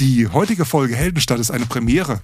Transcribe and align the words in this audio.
Die 0.00 0.26
heutige 0.26 0.64
Folge 0.64 0.96
Heldenstadt 0.96 1.38
ist 1.38 1.52
eine 1.52 1.66
Premiere. 1.66 2.20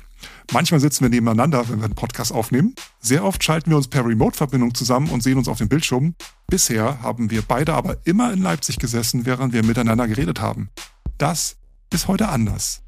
Manchmal 0.52 0.80
sitzen 0.80 1.04
wir 1.04 1.08
nebeneinander, 1.08 1.68
wenn 1.68 1.78
wir 1.78 1.84
einen 1.84 1.94
Podcast 1.94 2.33
aufnehmen. 2.33 2.75
Sehr 2.99 3.25
oft 3.25 3.44
schalten 3.44 3.70
wir 3.70 3.76
uns 3.76 3.86
per 3.86 4.04
Remote-Verbindung 4.04 4.75
zusammen 4.75 5.08
und 5.10 5.23
sehen 5.23 5.39
uns 5.39 5.46
auf 5.46 5.58
dem 5.58 5.68
Bildschirm. 5.68 6.17
Bisher 6.48 7.00
haben 7.00 7.30
wir 7.30 7.42
beide 7.42 7.75
aber 7.75 7.98
immer 8.02 8.32
in 8.32 8.43
Leipzig 8.43 8.80
gesessen, 8.80 9.25
während 9.25 9.52
wir 9.52 9.64
miteinander 9.64 10.09
geredet 10.09 10.41
haben. 10.41 10.70
Das 11.16 11.59
ist 11.93 12.09
heute 12.09 12.29
anders. 12.29 12.82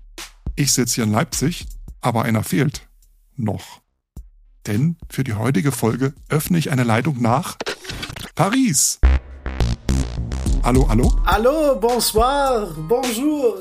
Ich 0.56 0.72
sitze 0.72 0.96
hier 0.96 1.04
in 1.04 1.12
Leipzig, 1.12 1.66
aber 2.00 2.24
einer 2.24 2.42
fehlt. 2.42 2.88
Noch. 3.36 3.82
Denn 4.66 4.96
für 5.08 5.22
die 5.22 5.34
heutige 5.34 5.70
Folge 5.70 6.12
öffne 6.28 6.58
ich 6.58 6.72
eine 6.72 6.82
Leitung 6.82 7.22
nach 7.22 7.56
Paris. 8.34 8.98
Hallo, 10.64 10.88
hallo? 10.88 11.16
Allô, 11.24 11.78
bonsoir, 11.78 12.74
bonjour. 12.88 13.58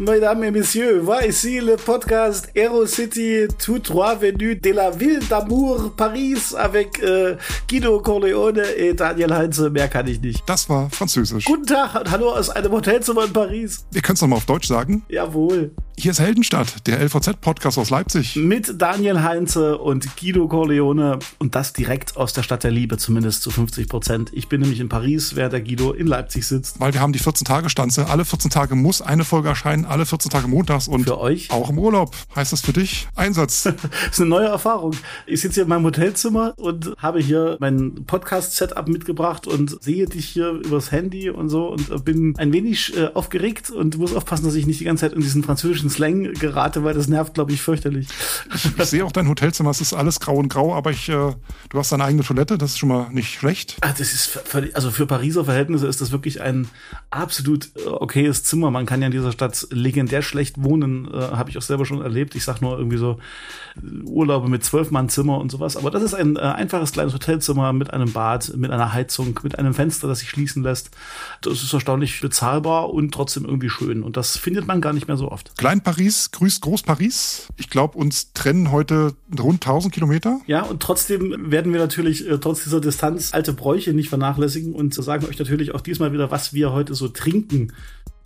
Mesdames 0.00 0.42
et 0.44 0.50
messieurs, 0.50 1.00
voici 1.02 1.60
le 1.60 1.76
podcast 1.76 2.48
Aero 2.56 2.86
City 2.86 3.46
tout 3.58 3.78
droit 3.78 4.14
venu 4.14 4.56
de 4.56 4.70
la 4.70 4.90
ville 4.90 5.20
d'amour 5.28 5.92
Paris 5.96 6.54
avec 6.56 7.02
äh, 7.02 7.36
Guido 7.68 8.00
Corleone 8.00 8.62
et 8.76 8.94
Daniel 8.94 9.32
Heinze. 9.32 9.70
Mehr 9.70 9.88
kann 9.88 10.06
ich 10.06 10.20
nicht. 10.20 10.42
Das 10.46 10.68
war 10.68 10.90
Französisch. 10.90 11.44
Guten 11.44 11.66
Tag 11.66 11.94
und 11.94 12.10
hallo 12.10 12.30
aus 12.30 12.50
einem 12.50 12.72
Hotelzimmer 12.72 13.24
in 13.26 13.32
Paris. 13.32 13.84
Wir 13.92 14.02
können 14.02 14.14
es 14.16 14.22
nochmal 14.22 14.38
auf 14.38 14.46
Deutsch 14.46 14.68
sagen. 14.68 15.02
Jawohl. 15.08 15.72
Hier 15.96 16.10
ist 16.10 16.18
Heldenstadt, 16.18 16.88
der 16.88 17.00
LVZ-Podcast 17.00 17.78
aus 17.78 17.90
Leipzig. 17.90 18.34
Mit 18.34 18.82
Daniel 18.82 19.22
Heinze 19.22 19.78
und 19.78 20.16
Guido 20.16 20.48
Corleone 20.48 21.20
und 21.38 21.54
das 21.54 21.72
direkt 21.72 22.16
aus 22.16 22.32
der 22.32 22.42
Stadt 22.42 22.64
der 22.64 22.72
Liebe, 22.72 22.98
zumindest 22.98 23.42
zu 23.42 23.50
50 23.52 23.88
Prozent. 23.88 24.30
Ich 24.32 24.48
bin 24.48 24.60
nämlich 24.60 24.80
in 24.80 24.88
Paris, 24.88 25.36
während 25.36 25.52
der 25.52 25.60
Guido 25.60 25.92
in 25.92 26.08
Leipzig 26.08 26.48
sitzt. 26.48 26.80
Weil 26.80 26.94
wir 26.94 27.00
haben 27.00 27.12
die 27.12 27.20
14-Tage-Stanze. 27.20 28.08
Alle 28.08 28.24
14 28.24 28.50
Tage 28.50 28.74
muss 28.74 29.02
eine 29.02 29.24
Folge 29.34 29.48
erscheinen, 29.48 29.84
alle 29.84 30.06
14 30.06 30.30
Tage 30.30 30.46
montags 30.46 30.86
und 30.86 31.02
Für 31.06 31.18
euch? 31.18 31.50
auch 31.50 31.68
im 31.68 31.76
Urlaub. 31.76 32.14
Heißt 32.36 32.52
das 32.52 32.60
für 32.60 32.72
dich? 32.72 33.08
Einsatz. 33.16 33.64
Das 33.74 34.12
ist 34.12 34.20
eine 34.20 34.30
neue 34.30 34.46
Erfahrung. 34.46 34.92
Ich 35.26 35.40
sitze 35.40 35.54
hier 35.54 35.62
in 35.64 35.68
meinem 35.68 35.84
Hotelzimmer 35.84 36.54
und 36.56 36.94
habe 36.98 37.18
hier 37.18 37.56
mein 37.58 38.04
Podcast-Setup 38.06 38.86
mitgebracht 38.88 39.46
und 39.48 39.82
sehe 39.82 40.06
dich 40.06 40.26
hier 40.26 40.50
übers 40.50 40.92
Handy 40.92 41.30
und 41.30 41.48
so 41.48 41.66
und 41.72 42.04
bin 42.04 42.34
ein 42.38 42.52
wenig 42.52 42.96
äh, 42.96 43.08
aufgeregt 43.14 43.70
und 43.70 43.98
muss 43.98 44.14
aufpassen, 44.14 44.44
dass 44.44 44.54
ich 44.54 44.66
nicht 44.66 44.78
die 44.78 44.84
ganze 44.84 45.00
Zeit 45.06 45.14
in 45.14 45.20
diesen 45.20 45.42
französischen 45.42 45.90
Slang 45.90 46.32
gerate, 46.34 46.84
weil 46.84 46.94
das 46.94 47.08
nervt, 47.08 47.34
glaube 47.34 47.52
ich, 47.52 47.60
fürchterlich. 47.62 48.06
Ich 48.54 48.84
sehe 48.84 49.04
auch 49.04 49.12
dein 49.12 49.28
Hotelzimmer, 49.28 49.70
es 49.70 49.80
ist 49.80 49.94
alles 49.94 50.20
grau 50.20 50.36
und 50.36 50.48
grau, 50.48 50.74
aber 50.74 50.92
ich, 50.92 51.08
äh, 51.08 51.12
du 51.70 51.78
hast 51.78 51.90
deine 51.90 52.04
eigene 52.04 52.22
Toilette, 52.22 52.56
das 52.56 52.72
ist 52.72 52.78
schon 52.78 52.90
mal 52.90 53.08
nicht 53.10 53.34
schlecht. 53.34 53.76
Ah, 53.80 53.94
das 53.96 54.12
ist 54.12 54.26
völlig, 54.26 54.76
also 54.76 54.90
für 54.92 55.06
Pariser 55.06 55.44
Verhältnisse 55.44 55.88
ist 55.88 56.00
das 56.00 56.12
wirklich 56.12 56.40
ein 56.40 56.68
absolut 57.10 57.70
äh, 57.76 57.88
okayes 57.88 58.44
Zimmer. 58.44 58.70
Man 58.70 58.86
kann 58.86 59.00
ja 59.00 59.06
in 59.06 59.12
dieser 59.24 59.32
Stadt 59.32 59.66
legendär 59.70 60.22
schlecht 60.22 60.62
wohnen, 60.62 61.08
äh, 61.12 61.16
habe 61.16 61.50
ich 61.50 61.58
auch 61.58 61.62
selber 61.62 61.86
schon 61.86 62.02
erlebt. 62.02 62.34
Ich 62.34 62.44
sag 62.44 62.60
nur 62.60 62.76
irgendwie 62.78 62.98
so 62.98 63.18
äh, 63.76 64.02
Urlaube 64.04 64.48
mit 64.48 64.64
zwölf 64.64 64.90
Mann 64.90 65.08
Zimmer 65.08 65.38
und 65.38 65.50
sowas. 65.50 65.76
Aber 65.76 65.90
das 65.90 66.02
ist 66.02 66.14
ein 66.14 66.36
äh, 66.36 66.40
einfaches 66.40 66.92
kleines 66.92 67.14
Hotelzimmer 67.14 67.72
mit 67.72 67.92
einem 67.92 68.12
Bad, 68.12 68.56
mit 68.56 68.70
einer 68.70 68.92
Heizung, 68.92 69.38
mit 69.42 69.58
einem 69.58 69.74
Fenster, 69.74 70.08
das 70.08 70.20
sich 70.20 70.28
schließen 70.28 70.62
lässt. 70.62 70.90
Das 71.40 71.62
ist 71.62 71.72
erstaunlich 71.72 72.20
bezahlbar 72.20 72.90
und 72.90 73.12
trotzdem 73.12 73.44
irgendwie 73.44 73.70
schön. 73.70 74.02
Und 74.02 74.16
das 74.16 74.36
findet 74.36 74.66
man 74.66 74.80
gar 74.80 74.92
nicht 74.92 75.08
mehr 75.08 75.16
so 75.16 75.30
oft. 75.30 75.56
Klein 75.56 75.80
Paris 75.80 76.30
grüßt 76.30 76.60
Groß 76.60 76.82
Paris. 76.82 77.48
Ich 77.56 77.70
glaube, 77.70 77.96
uns 77.98 78.32
trennen 78.32 78.70
heute 78.70 79.14
rund 79.38 79.64
1000 79.64 79.92
Kilometer. 79.94 80.40
Ja, 80.46 80.62
und 80.62 80.82
trotzdem 80.82 81.50
werden 81.50 81.72
wir 81.72 81.80
natürlich 81.80 82.28
äh, 82.28 82.38
trotz 82.38 82.64
dieser 82.64 82.80
Distanz 82.80 83.32
alte 83.32 83.52
Bräuche 83.52 83.94
nicht 83.94 84.10
vernachlässigen 84.10 84.74
und 84.74 84.94
sagen 84.94 85.26
euch 85.26 85.38
natürlich 85.38 85.74
auch 85.74 85.80
diesmal 85.80 86.12
wieder, 86.12 86.30
was 86.30 86.52
wir 86.52 86.72
heute 86.72 86.94
so 86.94 87.08
trinken. 87.08 87.72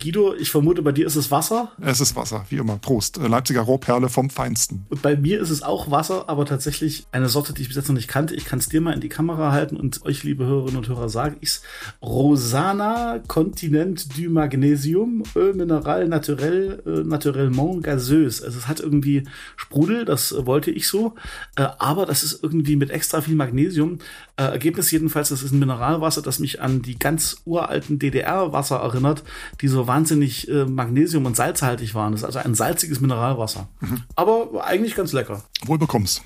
Guido, 0.01 0.33
ich 0.33 0.49
vermute, 0.49 0.81
bei 0.81 0.93
dir 0.93 1.05
ist 1.05 1.17
es 1.17 1.29
Wasser 1.29 1.73
Es 1.81 1.99
ist 1.99 2.15
Wasser, 2.15 2.45
wie 2.49 2.55
immer. 2.55 2.77
Prost. 2.77 3.17
Äh, 3.17 3.27
Leipziger 3.27 3.59
Rohperle 3.61 4.07
vom 4.07 4.29
Feinsten. 4.29 4.85
und 4.89 5.01
bei 5.01 5.17
mir 5.17 5.41
ist 5.41 5.49
es 5.49 5.61
auch 5.61 5.91
Wasser, 5.91 6.29
aber 6.29 6.45
tatsächlich 6.45 7.05
eine 7.11 7.27
Sorte, 7.27 7.53
die 7.53 7.63
ich 7.63 7.67
bis 7.67 7.75
jetzt 7.75 7.89
noch 7.89 7.95
nicht 7.95 8.07
kannte. 8.07 8.33
Ich 8.33 8.45
kann 8.45 8.59
es 8.59 8.69
dir 8.69 8.79
mal 8.79 8.93
in 8.93 9.01
die 9.01 9.09
Kamera 9.09 9.51
halten 9.51 9.75
und 9.75 10.05
euch, 10.05 10.23
liebe 10.23 10.45
Hörerinnen 10.45 10.77
und 10.77 10.87
Hörer, 10.87 11.09
sage 11.09 11.35
ich's. 11.41 11.63
Rosana 12.01 13.19
Continent 13.27 14.17
du 14.17 14.29
Magnesium, 14.29 15.23
Eau 15.35 15.53
Mineral 15.53 16.07
Naturel, 16.07 16.81
äh, 16.85 17.03
Naturellement 17.03 17.83
Gazeuse. 17.83 18.45
Also 18.45 18.57
es 18.57 18.67
hat 18.69 18.79
irgendwie 18.79 19.25
Sprudel, 19.57 20.05
das 20.05 20.33
wollte 20.45 20.71
ich 20.71 20.87
so, 20.87 21.15
äh, 21.57 21.67
aber 21.77 22.05
das 22.05 22.23
ist 22.23 22.41
irgendwie 22.41 22.77
mit 22.77 22.89
extra 22.89 23.19
viel 23.19 23.35
Magnesium. 23.35 23.97
Äh, 24.39 24.43
Ergebnis 24.43 24.89
jedenfalls, 24.89 25.27
das 25.29 25.43
ist 25.43 25.51
ein 25.51 25.59
Mineralwasser, 25.59 26.21
das 26.21 26.39
mich 26.39 26.61
an 26.61 26.81
die 26.81 26.97
ganz 26.97 27.41
uralten 27.43 27.99
DDR-Wasser 27.99 28.77
erinnert, 28.77 29.21
die 29.59 29.67
so 29.67 29.85
wahnsinnig 29.85 30.47
äh, 30.47 30.63
Magnesium- 30.63 31.25
und 31.25 31.35
salzhaltig 31.35 31.93
waren. 31.93 32.13
Das 32.13 32.21
ist 32.21 32.25
also 32.25 32.39
ein 32.39 32.55
salziges 32.55 33.01
Mineralwasser. 33.01 33.67
Aber 34.15 34.63
eigentlich 34.65 34.95
ganz 34.95 35.11
lecker. 35.11 35.43
Wohl 35.65 35.77
bekommst. 35.77 36.21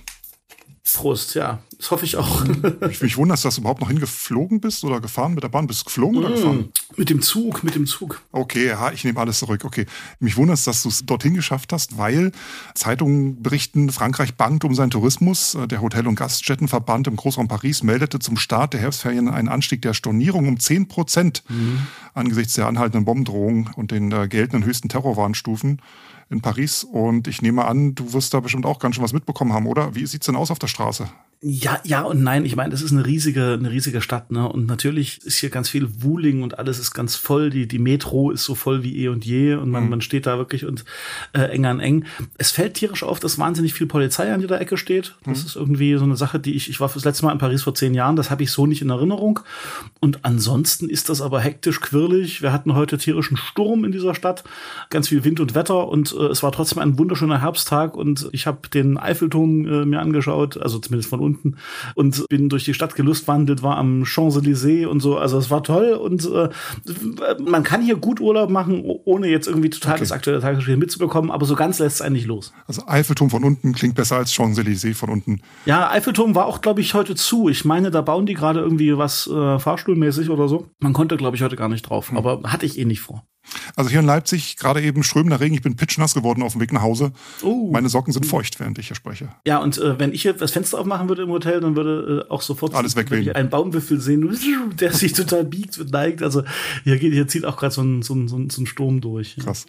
Prost, 0.91 1.33
ja. 1.35 1.59
Das 1.77 1.91
hoffe 1.91 2.05
ich 2.05 2.17
auch. 2.17 2.43
Ich 2.89 3.01
mich 3.01 3.17
wundern, 3.17 3.37
dass 3.41 3.55
du 3.55 3.61
überhaupt 3.61 3.81
noch 3.81 3.89
hingeflogen 3.89 4.59
bist 4.61 4.83
oder 4.83 4.99
gefahren 5.01 5.33
mit 5.33 5.43
der 5.43 5.49
Bahn. 5.49 5.65
Bist 5.67 5.81
du 5.81 5.85
geflogen 5.85 6.17
oder 6.17 6.29
gefahren? 6.31 6.69
mit 6.95 7.09
dem 7.09 7.21
Zug, 7.21 7.63
mit 7.63 7.73
dem 7.75 7.87
Zug. 7.87 8.21
Okay, 8.31 8.67
ja, 8.67 8.91
ich 8.91 9.03
nehme 9.03 9.19
alles 9.19 9.39
zurück. 9.39 9.65
Okay. 9.65 9.85
Mich 10.19 10.37
wundert 10.37 10.57
es, 10.59 10.65
dass 10.65 10.83
du 10.83 10.89
es 10.89 11.05
dorthin 11.05 11.33
geschafft 11.33 11.73
hast, 11.73 11.97
weil 11.97 12.31
Zeitungen 12.75 13.41
berichten, 13.41 13.91
Frankreich 13.91 14.35
bangt 14.35 14.63
um 14.63 14.75
seinen 14.75 14.91
Tourismus. 14.91 15.55
Äh, 15.55 15.67
Der 15.67 15.81
Hotel- 15.81 16.07
und 16.07 16.15
Gaststättenverband 16.15 17.07
im 17.07 17.15
Großraum 17.15 17.47
Paris 17.47 17.81
meldete 17.83 18.19
zum 18.19 18.37
Start 18.37 18.73
der 18.73 18.81
Herbstferien 18.81 19.27
einen 19.29 19.47
Anstieg 19.49 19.81
der 19.81 19.93
Stornierung 19.93 20.47
um 20.47 20.59
10 20.59 20.87
Prozent 20.87 21.43
angesichts 22.13 22.53
der 22.53 22.67
anhaltenden 22.67 23.05
Bombendrohung 23.05 23.69
und 23.75 23.91
den 23.91 24.11
äh, 24.11 24.27
geltenden 24.27 24.65
höchsten 24.65 24.89
Terrorwarnstufen 24.89 25.81
in 26.33 26.41
Paris. 26.41 26.83
Und 26.83 27.27
ich 27.27 27.41
nehme 27.41 27.65
an, 27.65 27.95
du 27.95 28.11
wirst 28.11 28.33
da 28.33 28.41
bestimmt 28.41 28.65
auch 28.65 28.79
ganz 28.79 28.95
schön 28.95 29.03
was 29.03 29.13
mitbekommen 29.13 29.53
haben, 29.53 29.67
oder? 29.67 29.95
Wie 29.95 30.05
sieht's 30.05 30.25
denn 30.25 30.35
aus 30.35 30.51
auf 30.51 30.59
der 30.59 30.67
Straße? 30.67 31.07
Ja, 31.45 31.81
ja 31.83 32.03
und 32.03 32.23
nein. 32.23 32.45
Ich 32.45 32.55
meine, 32.55 32.69
das 32.69 32.81
ist 32.81 32.93
eine 32.93 33.05
riesige, 33.05 33.57
eine 33.59 33.69
riesige 33.69 33.99
Stadt, 33.99 34.31
ne? 34.31 34.47
Und 34.47 34.65
natürlich 34.65 35.19
ist 35.25 35.39
hier 35.39 35.49
ganz 35.49 35.67
viel 35.67 35.89
Wuling 36.01 36.41
und 36.41 36.57
alles 36.57 36.79
ist 36.79 36.93
ganz 36.93 37.17
voll. 37.17 37.49
Die, 37.49 37.67
die 37.67 37.79
Metro 37.79 38.31
ist 38.31 38.45
so 38.45 38.55
voll 38.55 38.83
wie 38.83 39.03
eh 39.03 39.09
und 39.09 39.25
je 39.25 39.55
und 39.55 39.69
man, 39.69 39.89
man 39.89 39.99
steht 39.99 40.25
da 40.25 40.37
wirklich 40.37 40.65
und 40.65 40.85
äh, 41.33 41.41
eng 41.41 41.65
an 41.65 41.81
eng. 41.81 42.05
Es 42.37 42.51
fällt 42.51 42.75
tierisch 42.75 43.03
auf, 43.03 43.19
dass 43.19 43.39
wahnsinnig 43.39 43.73
viel 43.73 43.87
Polizei 43.87 44.33
an 44.33 44.39
jeder 44.39 44.61
Ecke 44.61 44.77
steht. 44.77 45.15
Das 45.25 45.43
ist 45.43 45.57
irgendwie 45.57 45.97
so 45.97 46.05
eine 46.05 46.15
Sache, 46.15 46.39
die 46.39 46.53
ich, 46.53 46.69
ich 46.69 46.79
war 46.79 46.89
das 46.93 47.03
letzte 47.03 47.25
Mal 47.25 47.33
in 47.33 47.39
Paris 47.39 47.63
vor 47.63 47.75
zehn 47.75 47.93
Jahren, 47.93 48.15
das 48.15 48.31
habe 48.31 48.43
ich 48.43 48.51
so 48.51 48.65
nicht 48.65 48.81
in 48.81 48.89
Erinnerung. 48.89 49.41
Und 49.99 50.23
ansonsten 50.23 50.87
ist 50.87 51.09
das 51.09 51.21
aber 51.21 51.41
hektisch, 51.41 51.81
quirlig. 51.81 52.41
Wir 52.41 52.53
hatten 52.53 52.73
heute 52.73 52.97
tierischen 52.97 53.35
Sturm 53.35 53.83
in 53.83 53.91
dieser 53.91 54.15
Stadt, 54.15 54.45
ganz 54.89 55.09
viel 55.09 55.25
Wind 55.25 55.41
und 55.41 55.55
Wetter 55.55 55.89
und 55.89 56.15
äh, 56.17 56.27
es 56.27 56.41
war 56.41 56.53
trotzdem 56.53 56.79
ein 56.79 56.97
wunderschöner 56.97 57.41
Herbsttag 57.41 57.97
und 57.97 58.29
ich 58.31 58.47
habe 58.47 58.69
den 58.69 58.97
Eiffelturm 58.97 59.65
äh, 59.65 59.85
mir 59.85 59.99
angeschaut, 59.99 60.55
also 60.55 60.79
zumindest 60.79 61.09
von 61.09 61.19
unten 61.19 61.32
und 61.95 62.27
bin 62.29 62.49
durch 62.49 62.65
die 62.65 62.73
Stadt 62.73 62.95
gelustwandelt, 62.95 63.63
war 63.63 63.77
am 63.77 64.03
Champs-Élysées 64.03 64.85
und 64.87 64.99
so. 64.99 65.17
Also 65.17 65.37
es 65.37 65.49
war 65.49 65.63
toll 65.63 65.93
und 65.93 66.29
äh, 66.31 66.49
man 67.43 67.63
kann 67.63 67.81
hier 67.81 67.95
gut 67.95 68.19
Urlaub 68.19 68.49
machen, 68.49 68.83
ohne 68.85 69.27
jetzt 69.27 69.47
irgendwie 69.47 69.69
total 69.69 69.93
Okay. 69.93 69.99
das 70.01 70.11
aktuelle 70.11 70.39
Tagesgeschehen 70.39 70.79
mitzubekommen, 70.79 71.29
aber 71.31 71.45
so 71.45 71.55
ganz 71.55 71.79
lässt 71.79 71.97
es 71.97 72.01
einen 72.01 72.13
nicht 72.15 72.25
los. 72.25 72.53
Also 72.67 72.83
Eiffelturm 72.87 73.29
von 73.29 73.43
unten 73.43 73.73
klingt 73.73 73.95
besser 73.95 74.17
als 74.17 74.33
Champs-Élysées 74.33 74.95
von 74.95 75.09
unten. 75.09 75.41
Ja, 75.65 75.89
Eiffelturm 75.91 76.35
war 76.35 76.45
auch, 76.45 76.61
glaube 76.61 76.81
ich, 76.81 76.93
heute 76.93 77.15
zu. 77.15 77.49
Ich 77.49 77.63
meine, 77.65 77.91
da 77.91 78.01
bauen 78.01 78.25
die 78.25 78.33
gerade 78.33 78.59
irgendwie 78.59 78.97
was 78.97 79.27
äh, 79.27 79.59
fahrstuhlmäßig 79.59 80.29
oder 80.29 80.47
so. 80.47 80.67
Man 80.79 80.93
konnte, 80.93 81.17
glaube 81.17 81.35
ich, 81.35 81.43
heute 81.43 81.55
gar 81.55 81.69
nicht 81.69 81.83
drauf, 81.83 82.11
aber 82.15 82.41
hatte 82.43 82.65
ich 82.65 82.79
eh 82.79 82.85
nicht 82.85 83.01
vor. 83.01 83.23
Also 83.75 83.89
hier 83.89 83.99
in 83.99 84.05
Leipzig, 84.05 84.57
gerade 84.57 84.81
eben 84.81 85.03
strömender 85.03 85.39
Regen, 85.39 85.55
ich 85.55 85.61
bin 85.61 85.75
pitschnass 85.75 86.13
geworden 86.13 86.43
auf 86.43 86.53
dem 86.53 86.61
Weg 86.61 86.71
nach 86.71 86.81
Hause. 86.81 87.11
Oh. 87.41 87.69
Meine 87.71 87.89
Socken 87.89 88.13
sind 88.13 88.25
feucht, 88.25 88.59
während 88.59 88.77
ich 88.79 88.87
hier 88.87 88.95
spreche. 88.95 89.29
Ja, 89.45 89.57
und 89.57 89.77
äh, 89.77 89.99
wenn 89.99 90.13
ich 90.13 90.23
jetzt 90.23 90.41
das 90.41 90.51
Fenster 90.51 90.79
aufmachen 90.79 91.09
würde 91.09 91.23
im 91.23 91.29
Hotel, 91.29 91.59
dann 91.59 91.75
würde 91.75 92.25
äh, 92.27 92.31
auch 92.31 92.41
sofort 92.41 92.73
Alles 92.73 92.95
wegwehen. 92.95 93.35
einen 93.35 93.49
Baumwipfel 93.49 93.99
sehen, 93.99 94.37
der 94.79 94.93
sich 94.93 95.13
total 95.13 95.43
biegt 95.43 95.77
und 95.77 95.91
neigt. 95.91 96.21
Also 96.23 96.43
hier 96.83 96.97
geht, 96.97 97.13
hier 97.13 97.27
zieht 97.27 97.45
auch 97.45 97.57
gerade 97.57 97.73
so 97.73 97.81
ein, 97.81 98.01
so, 98.01 98.13
ein, 98.13 98.27
so 98.27 98.37
ein 98.37 98.49
so 98.49 98.61
ein 98.61 98.65
Sturm 98.65 99.01
durch. 99.01 99.35
Krass. 99.37 99.65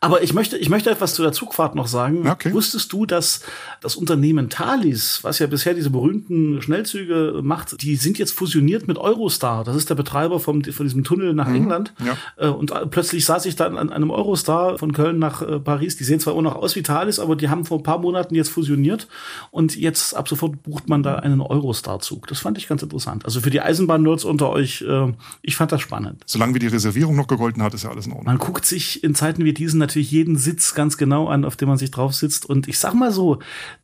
Aber 0.00 0.22
ich 0.22 0.32
möchte, 0.32 0.56
ich 0.56 0.68
möchte 0.68 0.90
etwas 0.90 1.14
zu 1.14 1.22
der 1.22 1.32
Zugfahrt 1.32 1.74
noch 1.74 1.86
sagen. 1.86 2.28
Okay. 2.28 2.52
Wusstest 2.52 2.92
du, 2.92 3.06
dass 3.06 3.40
das 3.80 3.96
Unternehmen 3.96 4.48
Thalys, 4.48 5.20
was 5.22 5.38
ja 5.38 5.46
bisher 5.46 5.74
diese 5.74 5.90
berühmten 5.90 6.62
Schnellzüge 6.62 7.40
macht, 7.42 7.82
die 7.82 7.96
sind 7.96 8.18
jetzt 8.18 8.32
fusioniert 8.32 8.88
mit 8.88 8.98
Eurostar. 8.98 9.64
Das 9.64 9.76
ist 9.76 9.90
der 9.90 9.94
Betreiber 9.94 10.40
vom, 10.40 10.64
von 10.64 10.86
diesem 10.86 11.04
Tunnel 11.04 11.34
nach 11.34 11.48
England. 11.48 11.92
Mhm. 11.98 12.06
ja. 12.06 12.16
Äh, 12.36 12.48
Und 12.48 12.72
plötzlich 12.90 13.24
saß 13.24 13.46
ich 13.46 13.56
dann 13.56 13.76
an 13.76 13.90
einem 13.90 14.10
Eurostar 14.10 14.78
von 14.78 14.92
Köln 14.92 15.18
nach 15.18 15.42
äh, 15.42 15.58
Paris. 15.58 15.96
Die 15.96 16.04
sehen 16.04 16.20
zwar 16.20 16.34
immer 16.34 16.42
noch 16.42 16.56
aus 16.56 16.76
wie 16.76 16.82
Thalys, 16.82 17.18
aber 17.18 17.36
die 17.36 17.48
haben 17.48 17.64
vor 17.64 17.78
ein 17.78 17.82
paar 17.82 17.98
Monaten 17.98 18.34
jetzt 18.34 18.50
fusioniert. 18.50 19.08
Und 19.50 19.76
jetzt 19.76 20.14
ab 20.14 20.28
sofort 20.28 20.62
bucht 20.62 20.88
man 20.88 21.02
da 21.02 21.16
einen 21.16 21.40
Eurostar-Zug. 21.40 22.26
Das 22.28 22.38
fand 22.40 22.58
ich 22.58 22.68
ganz 22.68 22.82
interessant. 22.82 23.24
Also 23.24 23.40
für 23.40 23.50
die 23.50 23.60
Eisenbahn-Nerds 23.60 24.24
unter 24.24 24.50
euch, 24.50 24.82
äh, 24.82 25.12
ich 25.42 25.56
fand 25.56 25.72
das 25.72 25.80
spannend. 25.80 26.22
Solange 26.26 26.54
wie 26.54 26.58
die 26.58 26.68
Reservierung 26.68 27.16
noch 27.16 27.26
gegolten 27.26 27.62
hat, 27.62 27.74
ist 27.74 27.84
ja 27.84 27.90
alles 27.90 28.06
in 28.06 28.12
Ordnung. 28.12 28.26
Man 28.26 28.38
guckt 28.38 28.64
sich 28.64 29.02
in 29.04 29.14
Zeiten 29.14 29.44
wie 29.44 29.52
diesen 29.52 29.71
natürlich 29.78 30.10
jeden 30.10 30.36
Sitz 30.36 30.74
ganz 30.74 30.96
genau 30.96 31.28
an, 31.28 31.44
auf 31.44 31.56
dem 31.56 31.68
man 31.68 31.78
sich 31.78 31.90
drauf 31.90 32.14
sitzt. 32.14 32.46
Und 32.46 32.68
ich 32.68 32.78
sag 32.78 32.94
mal 32.94 33.12
so, 33.12 33.38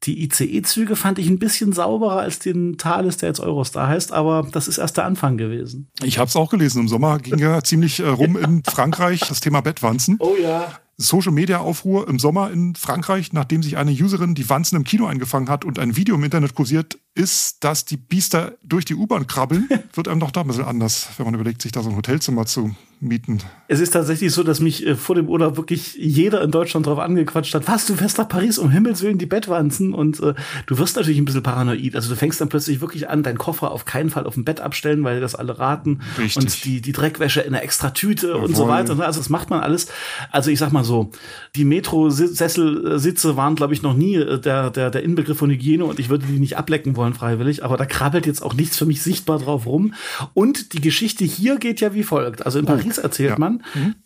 die 0.04 0.22
ICE-Züge 0.24 0.96
fand 0.96 1.18
ich 1.18 1.28
ein 1.28 1.38
bisschen 1.38 1.72
sauberer 1.72 2.20
als 2.20 2.38
den 2.38 2.78
Thales, 2.78 3.16
der 3.16 3.30
jetzt 3.30 3.40
Eurostar 3.40 3.88
heißt, 3.88 4.12
aber 4.12 4.46
das 4.50 4.68
ist 4.68 4.78
erst 4.78 4.96
der 4.96 5.04
Anfang 5.04 5.36
gewesen. 5.36 5.88
Ich 6.02 6.18
habe 6.18 6.28
es 6.28 6.36
auch 6.36 6.50
gelesen. 6.50 6.82
Im 6.82 6.88
Sommer 6.88 7.18
ging 7.18 7.38
ja 7.38 7.62
ziemlich 7.64 8.00
äh, 8.00 8.08
rum 8.08 8.36
in 8.36 8.62
Frankreich 8.64 9.20
das 9.20 9.40
Thema 9.40 9.60
Bettwanzen. 9.60 10.16
Oh 10.20 10.34
ja. 10.40 10.78
Social-Media-Aufruhr 11.00 12.08
im 12.08 12.18
Sommer 12.18 12.50
in 12.50 12.74
Frankreich, 12.74 13.32
nachdem 13.32 13.62
sich 13.62 13.76
eine 13.76 13.92
Userin 13.92 14.34
die 14.34 14.50
Wanzen 14.50 14.74
im 14.74 14.82
Kino 14.82 15.06
eingefangen 15.06 15.48
hat 15.48 15.64
und 15.64 15.78
ein 15.78 15.96
Video 15.96 16.16
im 16.16 16.24
Internet 16.24 16.56
kursiert, 16.56 16.98
ist, 17.14 17.62
dass 17.62 17.84
die 17.84 17.96
Biester 17.96 18.54
durch 18.64 18.84
die 18.84 18.96
U-Bahn 18.96 19.28
krabbeln, 19.28 19.68
wird 19.92 20.08
einem 20.08 20.18
doch 20.18 20.32
da 20.32 20.40
ein 20.40 20.48
bisschen 20.48 20.64
anders, 20.64 21.08
wenn 21.16 21.26
man 21.26 21.34
überlegt, 21.34 21.62
sich 21.62 21.70
da 21.70 21.82
so 21.82 21.90
ein 21.90 21.96
Hotelzimmer 21.96 22.46
zu 22.46 22.74
mieten. 23.00 23.38
Es 23.68 23.80
ist 23.80 23.90
tatsächlich 23.90 24.32
so, 24.32 24.42
dass 24.42 24.60
mich 24.60 24.86
äh, 24.86 24.96
vor 24.96 25.14
dem 25.14 25.28
Urlaub 25.28 25.56
wirklich 25.56 25.94
jeder 25.94 26.42
in 26.42 26.50
Deutschland 26.50 26.86
darauf 26.86 26.98
angequatscht 26.98 27.54
hat, 27.54 27.68
was, 27.68 27.86
du 27.86 27.94
fährst 27.94 28.18
nach 28.18 28.28
Paris, 28.28 28.58
um 28.58 28.70
Himmels 28.70 29.02
Willen 29.02 29.18
die 29.18 29.26
Bettwanzen 29.26 29.92
und 29.92 30.20
äh, 30.20 30.34
du 30.66 30.78
wirst 30.78 30.96
natürlich 30.96 31.18
ein 31.18 31.24
bisschen 31.24 31.42
paranoid. 31.42 31.94
Also 31.94 32.10
du 32.10 32.16
fängst 32.16 32.40
dann 32.40 32.48
plötzlich 32.48 32.80
wirklich 32.80 33.08
an, 33.08 33.22
deinen 33.22 33.38
Koffer 33.38 33.70
auf 33.70 33.84
keinen 33.84 34.10
Fall 34.10 34.26
auf 34.26 34.34
dem 34.34 34.44
Bett 34.44 34.60
abstellen, 34.60 35.04
weil 35.04 35.20
das 35.20 35.34
alle 35.34 35.58
raten 35.58 36.00
Richtig. 36.18 36.36
und 36.36 36.64
die, 36.64 36.80
die 36.80 36.92
Dreckwäsche 36.92 37.40
in 37.40 37.54
einer 37.54 37.62
extra 37.62 37.90
Tüte 37.90 38.36
und 38.36 38.56
so 38.56 38.68
weiter. 38.68 38.98
Also 39.00 39.20
das 39.20 39.28
macht 39.28 39.50
man 39.50 39.60
alles. 39.60 39.88
Also 40.30 40.50
ich 40.50 40.58
sag 40.58 40.72
mal 40.72 40.84
so, 40.84 41.10
die 41.54 41.64
Metro-Sesselsitze 41.64 43.36
waren, 43.36 43.54
glaube 43.54 43.74
ich, 43.74 43.82
noch 43.82 43.94
nie 43.94 44.16
äh, 44.16 44.40
der, 44.40 44.70
der, 44.70 44.90
der 44.90 45.02
Inbegriff 45.02 45.38
von 45.38 45.50
Hygiene 45.50 45.84
und 45.84 46.00
ich 46.00 46.08
würde 46.08 46.26
die 46.26 46.40
nicht 46.40 46.56
ablecken 46.56 46.96
wollen 46.96 47.14
freiwillig, 47.14 47.64
aber 47.64 47.76
da 47.76 47.86
krabbelt 47.86 48.26
jetzt 48.26 48.42
auch 48.42 48.54
nichts 48.54 48.76
für 48.76 48.86
mich 48.86 49.02
sichtbar 49.02 49.38
drauf 49.38 49.66
rum. 49.66 49.94
Und 50.34 50.72
die 50.72 50.80
Geschichte 50.80 51.24
hier 51.24 51.58
geht 51.58 51.80
ja 51.80 51.94
wie 51.94 52.02
folgt. 52.02 52.44
Also 52.44 52.58
in 52.58 52.64
Paris 52.64 52.87
erzählt 52.96 53.30
Ja. 53.32 53.38
man, 53.38 53.62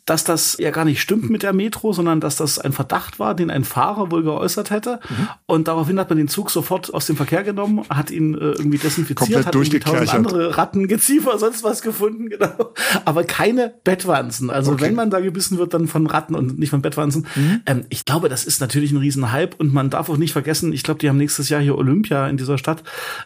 dass 0.06 0.25
das 0.25 0.56
ja 0.58 0.73
gar 0.73 0.84
nicht 0.84 1.00
stimmt 1.00 1.31
mit 1.31 1.44
der 1.44 1.52
Metro, 1.52 1.93
sondern 1.93 2.19
dass 2.20 2.34
das 2.34 2.58
ein 2.58 2.73
Verdacht 2.73 3.20
war, 3.20 3.37
den 3.37 3.50
ein 3.52 3.62
Fahrer 3.62 4.11
wohl 4.11 4.25
geäußert 4.25 4.70
hätte. 4.70 4.99
Und 5.46 5.69
daraufhin 5.69 6.00
hat 6.00 6.08
man 6.08 6.19
den 6.19 6.26
Zug 6.26 6.50
sofort 6.50 6.93
aus 6.93 7.06
dem 7.06 7.14
Verkehr 7.17 7.44
genommen, 7.44 7.82
hat 7.88 8.11
ihn 8.11 8.34
äh, 8.34 8.38
irgendwie 8.38 8.79
desinfiziert, 8.79 9.19
Komplett 9.19 9.46
hat 9.46 9.55
irgendwie 9.55 9.79
tausend 9.79 10.12
andere 10.14 10.58
Ratten, 10.58 10.88
Geziefer, 10.88 11.38
sonst 11.38 11.62
was 11.62 11.82
gefunden, 11.82 12.29
genau. 12.31 12.73
Aber 13.05 13.23
keine 13.23 13.75
Bettwanzen. 13.84 14.50
Also 14.50 14.73
Okay. 14.73 14.84
wenn 14.87 14.94
man 14.94 15.11
da 15.11 15.20
gebissen 15.20 15.58
wird, 15.58 15.75
dann 15.75 15.87
von 15.87 16.06
Ratten 16.06 16.34
und 16.34 16.58
nicht 16.58 16.70
von 16.70 16.81
Bettwanzen. 16.81 17.26
Ähm, 17.67 17.84
ich 17.90 18.06
glaube, 18.06 18.31
das 18.31 18.44
ist 18.44 18.61
natürlich 18.62 18.90
ein 18.90 18.96
Riesenhype 18.96 19.55
und 19.58 19.73
man 19.75 19.90
darf 19.90 20.08
auch 20.08 20.17
nicht 20.17 20.32
vergessen, 20.32 20.73
ich 20.73 20.82
glaube, 20.82 20.99
die 20.99 21.11
haben 21.11 21.19
nächstes 21.19 21.50
Jahr 21.50 21.61
hier 21.61 21.76
Olympia 21.76 22.26
in 22.29 22.38
dieser 22.38 22.56
Stadt. 22.56 22.82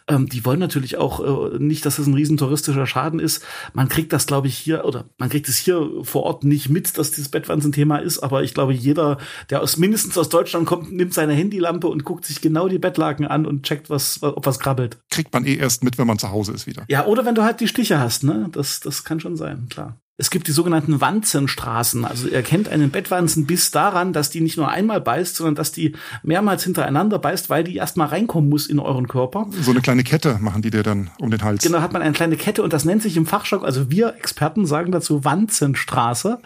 Ähm, 0.09 0.29
die 0.29 0.45
wollen 0.45 0.59
natürlich 0.59 0.97
auch 0.97 1.53
äh, 1.53 1.59
nicht, 1.61 1.87
dass 1.87 2.01
es 2.01 2.09
ein 2.09 2.15
riesen 2.15 2.37
touristischer 2.37 2.87
Schaden 2.87 3.21
ist. 3.21 3.45
Man 3.75 3.89
kriegt 3.89 4.13
das, 4.13 4.27
glaube 4.27 4.49
ich, 4.49 4.59
hier 4.59 4.85
oder 4.85 5.05
man 5.19 5.29
kriegt 5.29 5.46
es 5.49 5.57
hier 5.57 5.91
vor 6.03 6.25
Ort 6.25 6.45
nicht 6.45 6.69
mit, 6.69 6.99
dass 6.99 7.11
dieses 7.11 7.29
Bettwanzen-Thema 7.29 7.99
ist, 7.99 8.19
aber 8.19 8.43
ich 8.43 8.55
glaube, 8.55 8.73
jeder, 8.73 9.19
der 9.51 9.63
aus 9.63 9.77
mindestens 9.77 10.17
aus 10.19 10.29
Deutschland 10.29 10.67
kommt, 10.67 10.93
nimmt 10.93 11.15
seine 11.15 11.35
Handylampe 11.35 11.89
und 11.89 12.05
guckt 12.05 12.25
sich 12.25 12.41
genau 12.41 12.69
die 12.69 12.79
Bettlaken 12.79 13.27
an 13.27 13.47
und 13.47 13.65
checkt, 13.65 13.91
was, 13.91 14.23
ob 14.23 14.47
was 14.47 14.59
krabbelt. 14.59 14.99
Kriegt 15.11 15.33
man 15.33 15.45
eh 15.47 15.57
erst 15.57 15.85
mit, 15.85 15.99
wenn 15.99 16.07
man 16.07 16.19
zu 16.19 16.31
Hause 16.31 16.53
ist 16.53 16.67
wieder. 16.67 16.85
Ja, 16.89 17.07
oder 17.07 17.25
wenn 17.25 17.35
du 17.35 17.43
halt 17.43 17.61
die 17.61 17.69
Stiche 17.69 17.99
hast, 17.99 18.25
ne? 18.25 18.49
Das, 18.53 18.81
das 18.81 19.05
kann 19.05 19.21
schon 19.21 19.37
sein, 19.37 19.67
klar. 19.69 19.99
Es 20.19 20.31
gibt 20.31 20.49
die 20.49 20.53
sogenannten 20.53 20.99
Wanzenstraßen. 21.03 22.07
Also 22.07 22.29
ihr 22.29 22.43
kennt 22.43 22.71
einen 22.71 22.91
Bettwanzenbiss 22.91 23.71
daran, 23.71 24.15
dass 24.15 24.31
die 24.31 24.41
nicht 24.41 24.57
nur 24.57 24.71
einmal 24.71 24.99
beißt, 24.99 25.37
sondern 25.37 25.57
dass 25.57 25.73
die 25.73 25.95
mehrmals 26.23 26.65
hintereinander 26.65 27.19
beißt, 27.19 27.51
weil 27.51 27.65
die 27.65 27.77
erstmal 27.77 28.09
reinkommen 28.09 28.49
muss 28.49 28.67
in 28.67 28.79
euren 28.79 29.09
Körper. 29.09 29.47
So 29.61 29.73
eine 29.73 29.83
kleine 29.83 30.05
Kette 30.05 30.39
machen 30.41 30.63
die 30.63 30.71
dir 30.71 30.83
dann 30.83 31.11
um 31.19 31.31
den 31.31 31.43
Hals. 31.43 31.63
Genau, 31.63 31.83
hat 31.83 31.93
man 31.93 32.01
eine 32.01 32.13
kleine 32.13 32.37
Kette 32.37 32.63
und 32.63 32.73
das 32.73 32.87
nennt 32.87 33.03
sich 33.03 33.19
im 33.19 33.27
Fachjargon, 33.27 33.67
also 33.67 33.91
wir 33.91 34.15
Experten 34.17 34.65
sagen 34.65 34.91
dazu 34.91 35.23
Wanzenstraße. 35.25 36.39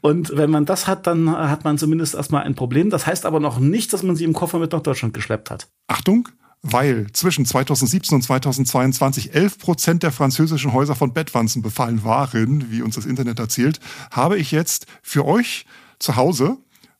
Und 0.00 0.36
wenn 0.36 0.50
man 0.50 0.64
das 0.64 0.88
hat, 0.88 1.06
dann 1.06 1.30
hat 1.30 1.62
man 1.62 1.78
zumindest 1.78 2.16
erstmal 2.16 2.42
ein 2.42 2.56
Problem. 2.56 2.90
Das 2.90 3.06
heißt 3.06 3.26
aber 3.26 3.38
noch 3.38 3.60
nicht, 3.60 3.92
dass 3.92 4.02
man 4.02 4.16
sie 4.16 4.24
im 4.24 4.32
Koffer 4.32 4.58
mit 4.58 4.72
nach 4.72 4.82
Deutschland 4.82 5.14
geschleppt 5.14 5.52
hat. 5.52 5.68
Achtung, 5.86 6.28
weil 6.66 7.06
zwischen 7.12 7.44
2017 7.44 8.16
und 8.16 8.22
2022 8.22 9.34
11 9.34 9.58
Prozent 9.58 10.02
der 10.02 10.12
französischen 10.12 10.72
Häuser 10.72 10.94
von 10.94 11.12
Bettwanzen 11.12 11.60
befallen 11.62 12.04
waren, 12.04 12.70
wie 12.70 12.80
uns 12.82 12.94
das 12.94 13.04
Internet 13.06 13.38
erzählt, 13.38 13.80
habe 14.10 14.38
ich 14.38 14.50
jetzt 14.50 14.86
für 15.02 15.26
euch 15.26 15.66
zu 15.98 16.16
Hause, 16.16 16.56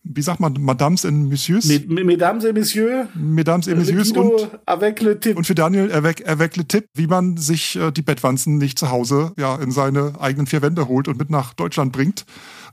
wie 0.07 0.21
sagt 0.21 0.39
man, 0.39 0.53
Madames 0.61 1.05
et 1.05 1.15
Messieurs, 1.15 1.65
Mes- 1.65 1.87
Mesdames 2.05 2.45
et 2.45 2.53
Messieurs, 2.55 3.07
Mesdames 3.15 3.67
et 3.67 3.75
Messieurs 3.75 4.13
und 4.13 4.51
avec 4.67 5.01
le 5.01 5.19
Tipp. 5.19 5.35
und 5.39 5.47
für 5.47 5.55
Daniel 5.55 5.91
avec, 5.93 6.29
avec 6.29 6.57
le 6.59 6.67
Tipp, 6.69 6.85
wie 6.93 7.07
man 7.07 7.39
sich 7.39 7.77
äh, 7.77 7.91
die 7.91 8.03
Bettwanzen 8.03 8.59
nicht 8.59 8.79
zu 8.79 8.91
Hause 8.91 9.33
ja 9.39 9.57
in 9.57 9.71
seine 9.71 10.13
eigenen 10.21 10.47
vier 10.47 10.61
Wände 10.61 10.89
holt 10.89 11.09
und 11.09 11.19
mit 11.19 11.31
nach 11.31 11.55
Deutschland 11.55 11.93
bringt 11.93 12.27